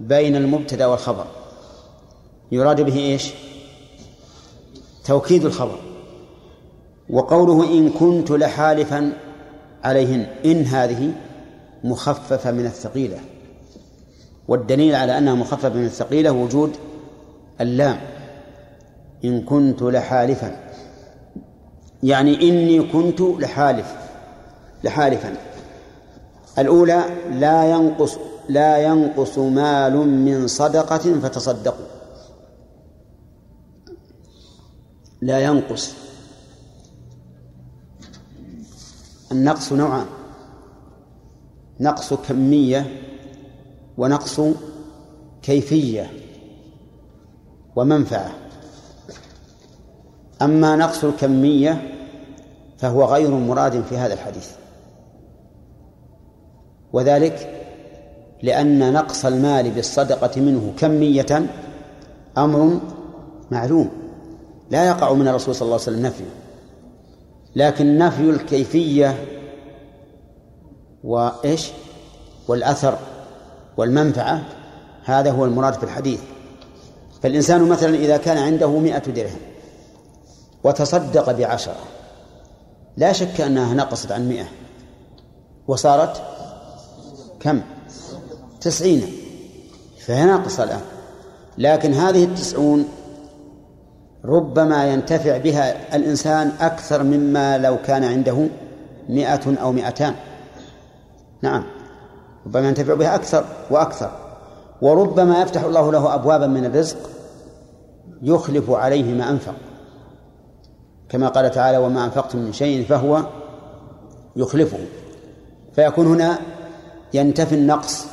بين 0.00 0.36
المبتدأ 0.36 0.86
والخبر. 0.86 1.26
يراد 2.52 2.80
به 2.80 2.96
إيش؟ 2.96 3.30
توكيد 5.04 5.44
الخبر. 5.44 5.78
وقوله 7.10 7.64
إن 7.64 7.90
كنت 7.90 8.30
لحالفا 8.30 9.12
عليهن 9.84 10.26
إن 10.44 10.62
هذه 10.62 11.12
مخففة 11.84 12.50
من 12.50 12.66
الثقيلة. 12.66 13.20
والدليل 14.48 14.94
على 14.94 15.18
أنها 15.18 15.34
مخففة 15.34 15.68
من 15.68 15.84
الثقيلة 15.84 16.32
وجود 16.32 16.72
اللام. 17.60 18.00
إن 19.24 19.42
كنت 19.42 19.82
لحالفا. 19.82 20.56
يعني 22.02 22.48
إني 22.48 22.92
كنت 22.92 23.20
لحالف 23.20 23.96
لحالفا. 24.84 25.36
الأولى 26.58 27.04
لا 27.30 27.70
ينقص 27.70 28.18
لا 28.48 28.78
ينقص 28.78 29.38
مال 29.38 29.96
من 30.08 30.46
صدقة 30.46 31.20
فتصدقوا. 31.20 31.86
لا 35.20 35.40
ينقص. 35.40 35.94
النقص 39.32 39.72
نوعان. 39.72 40.06
نقص 41.80 42.14
كمية 42.14 43.07
ونقص 43.98 44.40
كيفية 45.42 46.10
ومنفعة. 47.76 48.30
أما 50.42 50.76
نقص 50.76 51.04
الكمية 51.04 51.94
فهو 52.78 53.04
غير 53.04 53.30
مراد 53.30 53.82
في 53.82 53.96
هذا 53.96 54.14
الحديث. 54.14 54.50
وذلك 56.92 57.64
لأن 58.42 58.92
نقص 58.92 59.24
المال 59.24 59.70
بالصدقة 59.70 60.40
منه 60.40 60.72
كمية 60.78 61.46
أمر 62.38 62.80
معلوم. 63.50 63.90
لا 64.70 64.88
يقع 64.88 65.12
من 65.12 65.28
الرسول 65.28 65.54
صلى 65.54 65.66
الله 65.66 65.80
عليه 65.80 65.82
وسلم 65.82 66.06
نفيه 66.06 66.24
لكن 67.56 67.98
نفي 67.98 68.30
الكيفية 68.30 69.24
وإيش؟ 71.04 71.70
والأثر 72.48 72.98
والمنفعة 73.78 74.42
هذا 75.04 75.30
هو 75.30 75.44
المراد 75.44 75.74
في 75.74 75.82
الحديث. 75.82 76.20
فالإنسان 77.22 77.68
مثلا 77.68 77.96
إذا 77.96 78.16
كان 78.16 78.38
عنده 78.38 78.78
مئة 78.78 78.98
درهم 78.98 79.40
وتصدق 80.64 81.32
بعشرة 81.32 81.76
لا 82.96 83.12
شك 83.12 83.40
أنها 83.40 83.74
نقصت 83.74 84.12
عن 84.12 84.28
مئة 84.28 84.44
وصارت 85.68 86.22
كم؟ 87.40 87.60
تسعين. 88.60 89.02
فهي 90.06 90.24
ناقصة 90.24 90.64
الآن. 90.64 90.80
لكن 91.58 91.94
هذه 91.94 92.24
التسعون 92.24 92.88
ربما 94.24 94.92
ينتفع 94.92 95.36
بها 95.36 95.96
الإنسان 95.96 96.52
أكثر 96.60 97.02
مما 97.02 97.58
لو 97.58 97.76
كان 97.82 98.04
عنده 98.04 98.46
مئة 99.08 99.60
أو 99.62 99.72
مئتان. 99.72 100.14
نعم. 101.42 101.77
ربما 102.48 102.68
ينتفع 102.68 102.94
بها 102.94 103.14
أكثر 103.14 103.44
وأكثر. 103.70 104.10
وربما 104.82 105.42
يفتح 105.42 105.64
الله 105.64 105.92
له 105.92 106.14
أبوابا 106.14 106.46
من 106.46 106.64
الرزق 106.64 106.96
يخلف 108.22 108.70
عليه 108.70 109.14
ما 109.14 109.30
أنفق. 109.30 109.54
كما 111.08 111.28
قال 111.28 111.50
تعالى 111.50 111.78
وما 111.78 112.04
أنفقتم 112.04 112.38
من 112.38 112.52
شيء 112.52 112.86
فهو 112.86 113.22
يخلفه. 114.36 114.78
فيكون 115.72 116.06
هنا 116.06 116.38
ينتفي 117.14 117.54
النقص 117.54 118.06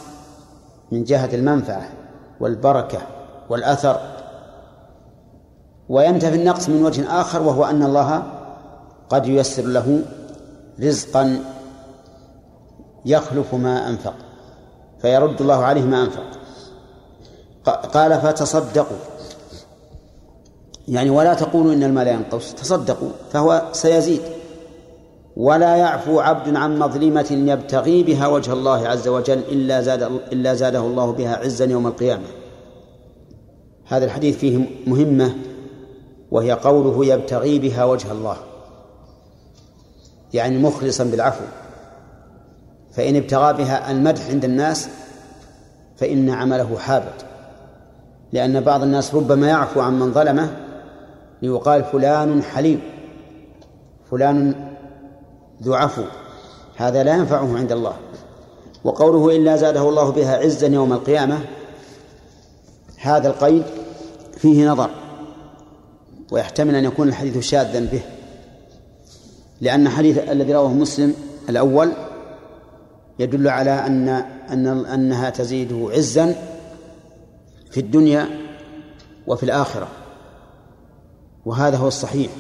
من 0.92 1.04
جهة 1.04 1.36
المنفعة 1.36 1.90
والبركة 2.40 3.00
والأثر. 3.50 4.00
وينتفي 5.90 6.36
النقص 6.36 6.70
من 6.70 6.86
وجه 6.86 7.22
آخر 7.22 7.42
وهو 7.42 7.66
أن 7.66 7.84
الله 7.84 8.24
قد 9.10 9.28
ييسر 9.28 9.64
له 9.64 10.02
رزقا 10.80 11.40
يخلف 13.06 13.56
ما 13.56 13.90
أنفق. 13.90 14.25
فيرد 15.02 15.42
الله 15.42 15.64
عليه 15.64 15.82
ما 15.82 16.04
أنفق. 16.04 16.24
قال 17.94 18.22
فتصدقوا. 18.22 18.98
يعني 20.88 21.10
ولا 21.10 21.34
تقولوا 21.34 21.74
إن 21.74 21.84
المال 21.84 22.08
ينقص 22.08 22.54
تصدقوا 22.54 23.10
فهو 23.32 23.62
سيزيد. 23.72 24.22
ولا 25.38 25.76
يعفو 25.76 26.20
عبد 26.20 26.56
عن 26.56 26.80
مظلمة 26.80 27.28
يبتغي 27.32 28.04
بها 28.04 28.28
وجه 28.28 28.54
الله 28.54 28.88
عز 28.88 29.08
وجل 29.08 29.40
إلا 29.40 29.82
زاد 29.82 30.04
إلا 30.04 30.54
زاده 30.54 30.80
الله 30.80 31.12
بها 31.12 31.36
عزا 31.36 31.66
يوم 31.66 31.88
القيامة. 31.88 32.28
هذا 33.86 34.06
الحديث 34.06 34.38
فيه 34.38 34.68
مهمة 34.88 35.36
وهي 36.32 36.52
قوله 36.52 37.06
يبتغي 37.06 37.60
بها 37.60 37.86
وجه 37.86 38.12
الله. 38.12 38.38
يعني 40.34 40.58
مخلصا 40.58 41.04
بالعفو. 41.04 41.44
فإن 42.96 43.16
ابتغى 43.16 43.54
بها 43.54 43.92
المدح 43.92 44.30
عند 44.30 44.46
الناس 44.46 44.90
فإن 45.98 46.30
عمله 46.30 46.78
حابط. 46.78 47.26
لأن 48.34 48.60
بعض 48.60 48.84
الناس 48.84 49.16
ربما 49.16 49.48
يعفو 49.48 49.80
عن 49.82 50.00
من 50.00 50.14
ظلمه 50.14 50.58
ليقال 51.42 51.84
فلان 51.84 52.44
حليم 52.44 52.82
فلان 54.12 54.56
ذو 55.64 55.74
عفو 55.74 56.04
هذا 56.76 57.04
لا 57.04 57.16
ينفعه 57.16 57.58
عند 57.58 57.72
الله. 57.72 57.94
وقوله 58.84 59.36
إلا 59.36 59.56
زاده 59.56 59.90
الله 59.90 60.10
بها 60.10 60.38
عزا 60.38 60.68
يوم 60.68 60.94
القيامة 60.94 61.40
هذا 62.98 63.28
القيد 63.28 63.64
فيه 64.38 64.70
نظر 64.70 64.90
ويحتمل 66.32 66.76
أن 66.76 66.86
يكون 66.86 67.08
الحديث 67.08 67.38
شاذا 67.38 67.80
به 67.80 68.02
لأن 69.62 69.90
حديث 69.90 70.18
الذي 70.18 70.54
رواه 70.54 70.74
مسلم 70.74 71.14
الأول 71.50 71.92
يدل 73.20 73.48
على 73.48 73.72
أن 73.72 74.10
أن 74.50 74.86
أنها 74.86 75.30
تزيده 75.30 75.90
عزا 75.92 76.36
في 77.72 77.80
الدنيا 77.80 78.28
وفي 79.28 79.44
الآخرة. 79.44 79.88
وهذا 81.46 81.78
هو 81.78 81.88
الصحيح. 81.88 82.32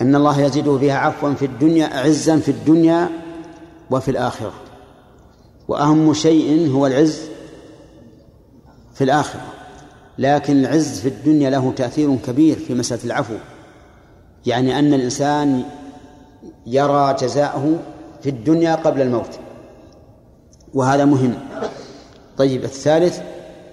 أن 0.00 0.14
الله 0.14 0.40
يزيده 0.40 0.72
بها 0.72 0.94
عفوا 0.94 1.34
في 1.34 1.44
الدنيا 1.44 1.86
عزا 1.86 2.38
في 2.38 2.50
الدنيا 2.50 3.08
وفي 3.90 4.10
الآخرة. 4.10 4.52
وأهم 5.68 6.14
شيء 6.14 6.70
هو 6.70 6.86
العز 6.86 7.20
في 8.94 9.04
الآخرة. 9.04 9.46
لكن 10.18 10.60
العز 10.60 11.00
في 11.00 11.08
الدنيا 11.08 11.50
له 11.50 11.72
تأثير 11.76 12.16
كبير 12.16 12.56
في 12.58 12.74
مسألة 12.74 13.04
العفو. 13.04 13.34
يعني 14.46 14.78
أن 14.78 14.94
الإنسان 14.94 15.62
يرى 16.66 17.16
جزاءه 17.20 17.78
في 18.22 18.30
الدنيا 18.30 18.74
قبل 18.74 19.00
الموت. 19.00 19.38
وهذا 20.74 21.04
مهم. 21.04 21.34
طيب 22.36 22.64
الثالث 22.64 23.20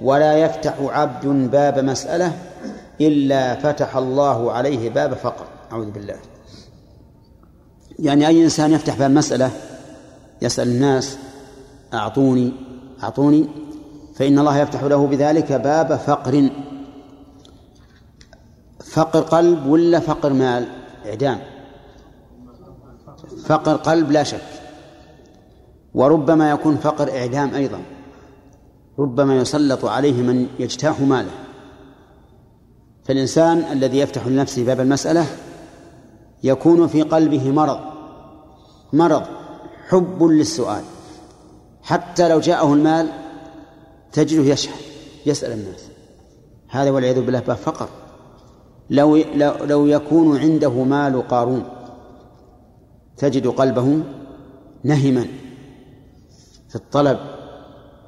ولا 0.02 0.38
يفتح 0.38 0.76
عبد 0.80 1.28
باب 1.28 1.80
مسألة 1.80 2.34
إلا 3.02 3.56
فتح 3.56 3.98
الله 3.98 4.52
عليه 4.52 4.90
باب 4.90 5.14
فقر 5.14 5.46
أعوذ 5.72 5.92
بالله. 5.92 6.16
يعني 8.00 8.28
أي 8.28 8.44
إنسان 8.44 8.72
يفتح 8.72 8.98
باب 8.98 9.12
مسألة 9.12 9.52
يسأل 10.42 10.68
الناس 10.68 11.18
أعطوني 11.94 12.54
أعطوني 13.04 13.48
فإن 14.16 14.40
الله 14.40 14.58
يفتح 14.58 14.84
له 14.84 15.08
بذلك 15.08 15.52
باب 15.52 15.96
فقر. 15.96 16.50
فقر 18.86 19.22
قلب 19.22 19.66
ولا 19.66 20.00
فقر 20.00 20.34
مال؟ 20.34 20.68
إعدام. 21.06 21.40
فقر 23.46 23.76
قلب 23.76 24.12
لا 24.12 24.24
شك. 24.24 24.42
وربما 25.94 26.52
يكون 26.52 26.78
فقر 26.78 27.12
إعدام 27.12 27.54
أيضا. 27.56 27.82
ربما 29.00 29.38
يسلط 29.38 29.86
عليه 29.86 30.22
من 30.22 30.48
يجتاح 30.60 31.00
ماله. 31.00 31.32
فالإنسان 33.06 33.58
الذي 33.72 34.00
يفتح 34.00 34.28
لنفسه 34.28 34.66
باب 34.66 34.80
المسألة 34.80 35.26
يكون 36.44 36.88
في 36.88 37.02
قلبه 37.02 37.52
مرض. 37.52 37.80
مرض 38.94 39.24
حب 39.90 40.24
للسؤال. 40.24 40.84
حتى 41.82 42.30
لو 42.30 42.40
جاءه 42.40 42.74
المال 42.74 43.10
تجده 44.12 44.44
يشحن 44.44 44.80
يسأل 45.26 45.52
الناس. 45.52 45.88
هذا 46.70 46.92
والعياذ 46.92 47.22
بالله 47.22 47.40
باب 47.40 47.58
فقر. 47.58 47.90
لو 48.90 49.16
لو 49.16 49.54
لو 49.66 49.86
يكون 49.86 50.38
عنده 50.38 50.84
مال 50.84 51.28
قارون 51.28 51.64
تجد 53.18 53.48
قلبه 53.48 54.00
نهما 54.84 55.28
في 56.70 56.76
الطلب 56.76 57.20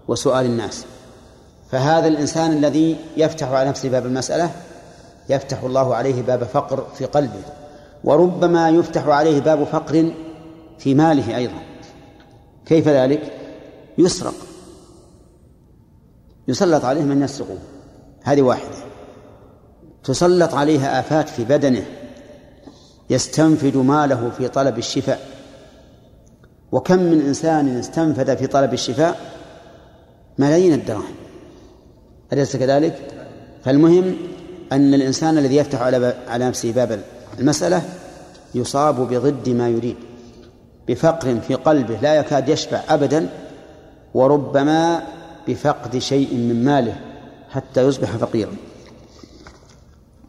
وسؤال 0.07 0.45
الناس. 0.45 0.85
فهذا 1.71 2.07
الإنسان 2.07 2.51
الذي 2.51 2.97
يفتح 3.17 3.47
على 3.47 3.69
نفسه 3.69 3.89
باب 3.89 4.05
المسألة 4.05 4.51
يفتح 5.29 5.63
الله 5.63 5.95
عليه 5.95 6.21
باب 6.21 6.43
فقر 6.43 6.87
في 6.95 7.05
قلبه 7.05 7.41
وربما 8.03 8.69
يفتح 8.69 9.07
عليه 9.07 9.39
باب 9.39 9.63
فقر 9.63 10.13
في 10.79 10.93
ماله 10.93 11.37
أيضا. 11.37 11.61
كيف 12.65 12.87
ذلك؟ 12.87 13.33
يسرق. 13.97 14.33
يسلط 16.47 16.85
عليه 16.85 17.01
من 17.01 17.21
يسرقه. 17.21 17.57
هذه 18.23 18.41
واحدة. 18.41 18.75
تسلط 20.03 20.53
عليها 20.53 20.99
آفات 20.99 21.29
في 21.29 21.43
بدنه. 21.43 21.85
يستنفد 23.09 23.77
ماله 23.77 24.31
في 24.37 24.47
طلب 24.47 24.77
الشفاء. 24.77 25.19
وكم 26.71 26.99
من 26.99 27.21
إنسان 27.21 27.77
استنفد 27.77 28.37
في 28.37 28.47
طلب 28.47 28.73
الشفاء؟ 28.73 29.19
ملايين 30.37 30.73
الدراهم. 30.73 31.15
أليس 32.33 32.55
كذلك؟ 32.55 33.11
فالمهم 33.63 34.15
أن 34.71 34.93
الإنسان 34.93 35.37
الذي 35.37 35.55
يفتح 35.55 35.81
على 35.81 36.13
على 36.27 36.47
نفسه 36.47 36.71
باب 36.71 37.03
المسألة 37.39 37.81
يصاب 38.55 38.95
بضد 38.95 39.49
ما 39.49 39.69
يريد 39.69 39.95
بفقر 40.87 41.39
في 41.39 41.55
قلبه 41.55 41.99
لا 42.01 42.15
يكاد 42.15 42.49
يشبع 42.49 42.81
أبدا 42.89 43.29
وربما 44.13 45.03
بفقد 45.47 45.97
شيء 45.97 46.33
من 46.33 46.63
ماله 46.63 46.99
حتى 47.49 47.81
يصبح 47.81 48.15
فقيرا. 48.15 48.51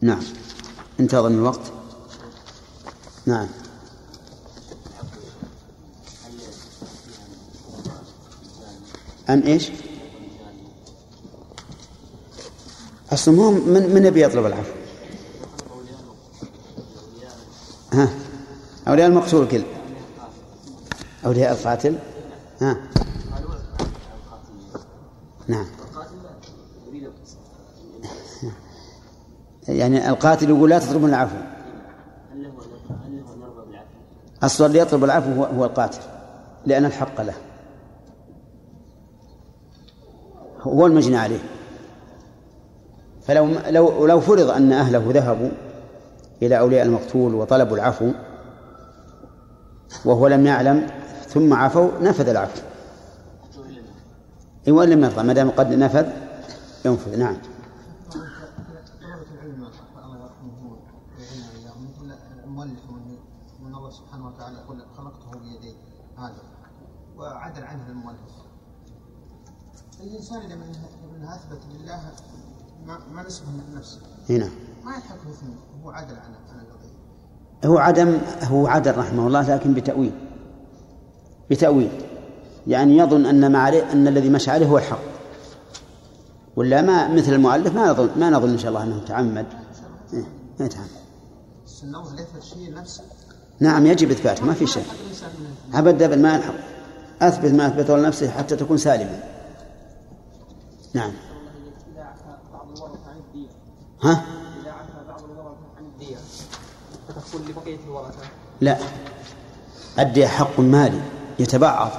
نعم. 0.01 0.23
انتهى 1.01 1.23
من 1.23 1.39
الوقت. 1.39 1.73
نعم. 3.31 3.49
أن 9.29 9.41
إيش؟ 9.41 9.71
أصلا 13.13 13.51
من 13.51 13.95
من 13.95 14.05
يبي 14.07 14.23
يطلب 14.23 14.47
العفو؟ 14.47 14.73
ها. 17.93 18.09
أولياء 18.89 19.09
المقتول 19.09 19.49
كل. 19.49 19.63
أولياء 21.25 21.53
القاتل. 21.53 21.99
ها. 22.61 22.77
نعم. 25.49 25.67
يعني 29.69 30.11
القاتل 30.11 30.49
يقول 30.49 30.71
لا 30.71 30.79
تطلبون 30.79 31.11
العفو. 31.11 31.37
أصلا 34.43 34.67
اللي 34.67 34.79
يطلب 34.79 35.05
العفو 35.05 35.45
هو, 35.45 35.65
القاتل 35.65 35.99
لأن 36.67 36.85
الحق 36.85 37.21
له. 37.21 37.35
هو 40.61 40.87
المجني 40.87 41.17
عليه. 41.17 41.41
فلو 43.23 43.49
لو 43.69 44.07
لو 44.07 44.21
فرض 44.21 44.51
أن 44.51 44.73
أهله 44.73 45.05
ذهبوا 45.09 45.51
إلى 46.43 46.59
أولياء 46.59 46.87
المقتول 46.87 47.35
وطلبوا 47.35 47.77
العفو 47.77 48.13
وهو 50.05 50.27
لم 50.27 50.47
يعلم 50.47 50.87
ثم 51.29 51.55
عفوا 51.55 51.91
نفذ 52.01 52.29
العفو. 52.29 52.61
اي 54.67 54.73
وإن 54.73 54.89
لم 54.89 55.05
يرضى 55.05 55.23
ما 55.23 55.33
دام 55.33 55.51
قد 55.51 55.73
نفذ 55.73 56.07
ينفذ. 56.85 57.19
نعم 57.19 57.37
طلبة 59.01 59.31
العلم 59.35 59.65
الله 60.05 60.17
يرحمه 60.17 60.79
ويعيننا 61.19 61.49
إياهم 61.59 61.85
مثل 61.85 62.15
المؤلف 62.45 62.85
من 62.91 63.17
من 63.61 63.75
الله 63.75 63.91
سبحانه 63.91 64.27
وتعالى 64.27 64.57
يقول 64.59 64.83
خلقته 64.97 65.39
بيدي 65.39 65.75
هذا 66.19 66.43
وعدل 67.21 67.65
عنه 67.65 67.87
المؤلف. 67.89 68.19
الإنسان 70.01 70.59
من 71.13 71.25
أثبت 71.25 71.61
لله 71.75 72.01
ما, 73.13 73.23
نسبه 73.23 73.47
من 73.47 73.77
نفسه. 73.77 74.01
هنا 74.31 74.51
ما 74.85 74.97
يلحقه 74.97 75.31
اثنين 75.31 75.57
هو 75.85 75.91
عدل 75.91 76.15
عن 76.15 76.35
عن 76.51 76.61
هو 77.65 77.79
عدم 77.79 78.19
هو 78.43 78.67
عدل 78.67 78.99
رحمه 78.99 79.27
الله 79.27 79.55
لكن 79.55 79.75
بتأويل. 79.75 80.13
بتأويل. 81.51 81.91
يعني 82.67 82.97
يظن 82.97 83.27
أن 83.27 83.53
ما 83.53 83.59
عليه 83.59 83.93
أن 83.93 84.09
الذي 84.09 84.31
مشى 84.31 84.51
عليه 84.51 84.67
هو 84.67 84.79
الحق. 84.79 84.99
ولا 86.57 86.83
ما 86.83 87.09
مثل 87.09 87.33
المؤلف 87.33 87.75
ما 87.75 87.91
نظن 87.91 88.11
ما 88.19 88.31
نظن 88.31 88.51
إن 88.51 88.59
شاء 88.59 88.69
الله 88.69 88.83
أنه 88.83 89.05
تعمد 89.05 89.47
إيه، 90.13 90.27
ما 90.61 90.67
يتعمد. 90.67 90.89
شيء 92.41 92.75
نفسه. 92.75 93.03
نعم 93.61 93.87
يجب 93.87 94.11
إثباته 94.11 94.45
ما 94.45 94.55
في 94.55 94.67
شيء. 94.67 94.83
يلحق 94.83 95.01
الإنسان 95.05 95.31
من 95.71 95.77
أبد 95.77 96.03
أبد 96.03 96.19
ما 96.19 96.35
يلحق. 96.35 96.55
أثبت 97.23 97.51
ما 97.51 97.67
أثبته 97.67 97.97
لنفسه 97.97 98.31
حتى 98.31 98.57
تكون 98.57 98.77
سالما. 98.77 99.23
نعم. 100.95 101.13
ها؟ 104.03 104.11
إذا 104.11 104.75
بعض 105.09 105.23
الورثة 105.25 105.59
عن 105.79 105.85
الدية 105.85 106.17
لبقية 107.49 107.79
الورثة 107.87 108.19
لا. 108.61 108.77
الدية 109.99 110.27
حق 110.27 110.61
مالي 110.61 111.01
يتبعض. 111.39 111.91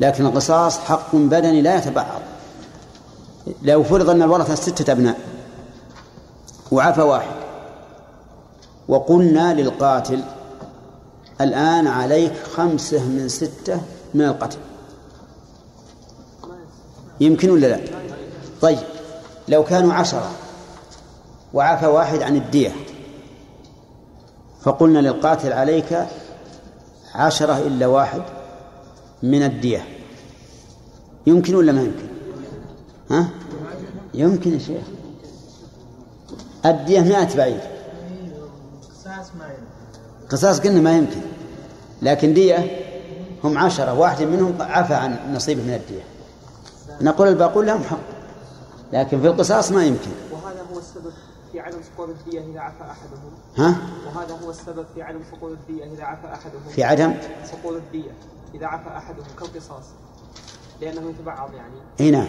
لكن 0.00 0.26
القصاص 0.26 0.78
حق 0.78 1.16
بدني 1.16 1.62
لا 1.62 1.76
يتبعض. 1.76 2.20
لو 3.62 3.82
فرض 3.82 4.10
أن 4.10 4.22
الورثة 4.22 4.54
ستة 4.54 4.92
أبناء 4.92 5.20
وعفى 6.72 7.02
واحد 7.02 7.36
وقلنا 8.88 9.54
للقاتل 9.54 10.22
الآن 11.40 11.86
عليك 11.86 12.32
خمسة 12.56 13.04
من 13.08 13.28
ستة 13.28 13.80
من 14.14 14.24
القتل. 14.24 14.58
يمكن 17.20 17.50
ولا 17.50 17.66
لا؟ 17.66 17.80
طيب 18.60 18.78
لو 19.48 19.64
كانوا 19.64 19.92
عشرة 19.92 20.30
وعفى 21.54 21.86
واحد 21.86 22.22
عن 22.22 22.36
الدية 22.36 22.72
فقلنا 24.62 24.98
للقاتل 24.98 25.52
عليك 25.52 26.06
عشرة 27.14 27.58
إلا 27.58 27.86
واحد 27.86 28.22
من 29.22 29.42
الدية. 29.42 29.84
يمكن 31.26 31.54
ولا 31.54 31.72
ما 31.72 31.82
يمكن؟ 31.82 32.08
ها؟ 33.10 33.28
يمكن 34.14 34.52
يا 34.52 34.58
شيخ. 34.58 34.82
الدية 36.66 37.00
مئة 37.00 37.36
بعيد 37.36 37.60
قصاص 40.28 40.60
قلنا 40.60 40.80
ما 40.80 40.96
يمكن 40.96 41.20
لكن 42.02 42.34
دية 42.34 42.89
هم 43.44 43.58
عشرة 43.58 43.98
واحد 43.98 44.22
منهم 44.22 44.56
عفى 44.60 44.94
عن 44.94 45.34
نصيبه 45.34 45.62
من 45.62 45.74
الدية. 45.74 46.02
نقول 47.00 47.28
الباقون 47.28 47.66
لهم 47.66 47.82
حق 47.82 47.98
لكن 48.92 49.20
في 49.20 49.26
القصاص 49.26 49.72
ما 49.72 49.84
يمكن. 49.84 50.10
وهذا 50.32 50.62
هو 50.74 50.78
السبب 50.78 51.12
في 51.52 51.60
عدم 51.60 51.78
سقوط 51.82 52.08
الدية 52.08 52.40
إذا 52.40 52.60
عفى 52.60 52.82
أحدهم. 52.82 53.32
ها؟ 53.56 53.76
وهذا 54.06 54.34
هو 54.44 54.50
السبب 54.50 54.86
في 54.94 55.02
عدم 55.02 55.20
سقوط 55.32 55.52
الدية 55.52 55.84
إذا 55.84 56.04
عفى 56.04 56.26
أحدهم. 56.26 56.62
في 56.74 56.84
عدم؟ 56.84 57.14
سقوط 57.44 57.72
الدية 57.72 58.10
إذا 58.54 58.66
عفى 58.66 58.88
أحدهم 58.96 59.26
كالقصاص. 59.38 59.84
لأنه 60.80 61.10
يتبعض 61.10 61.50
يعني. 61.54 62.10
نعم 62.10 62.28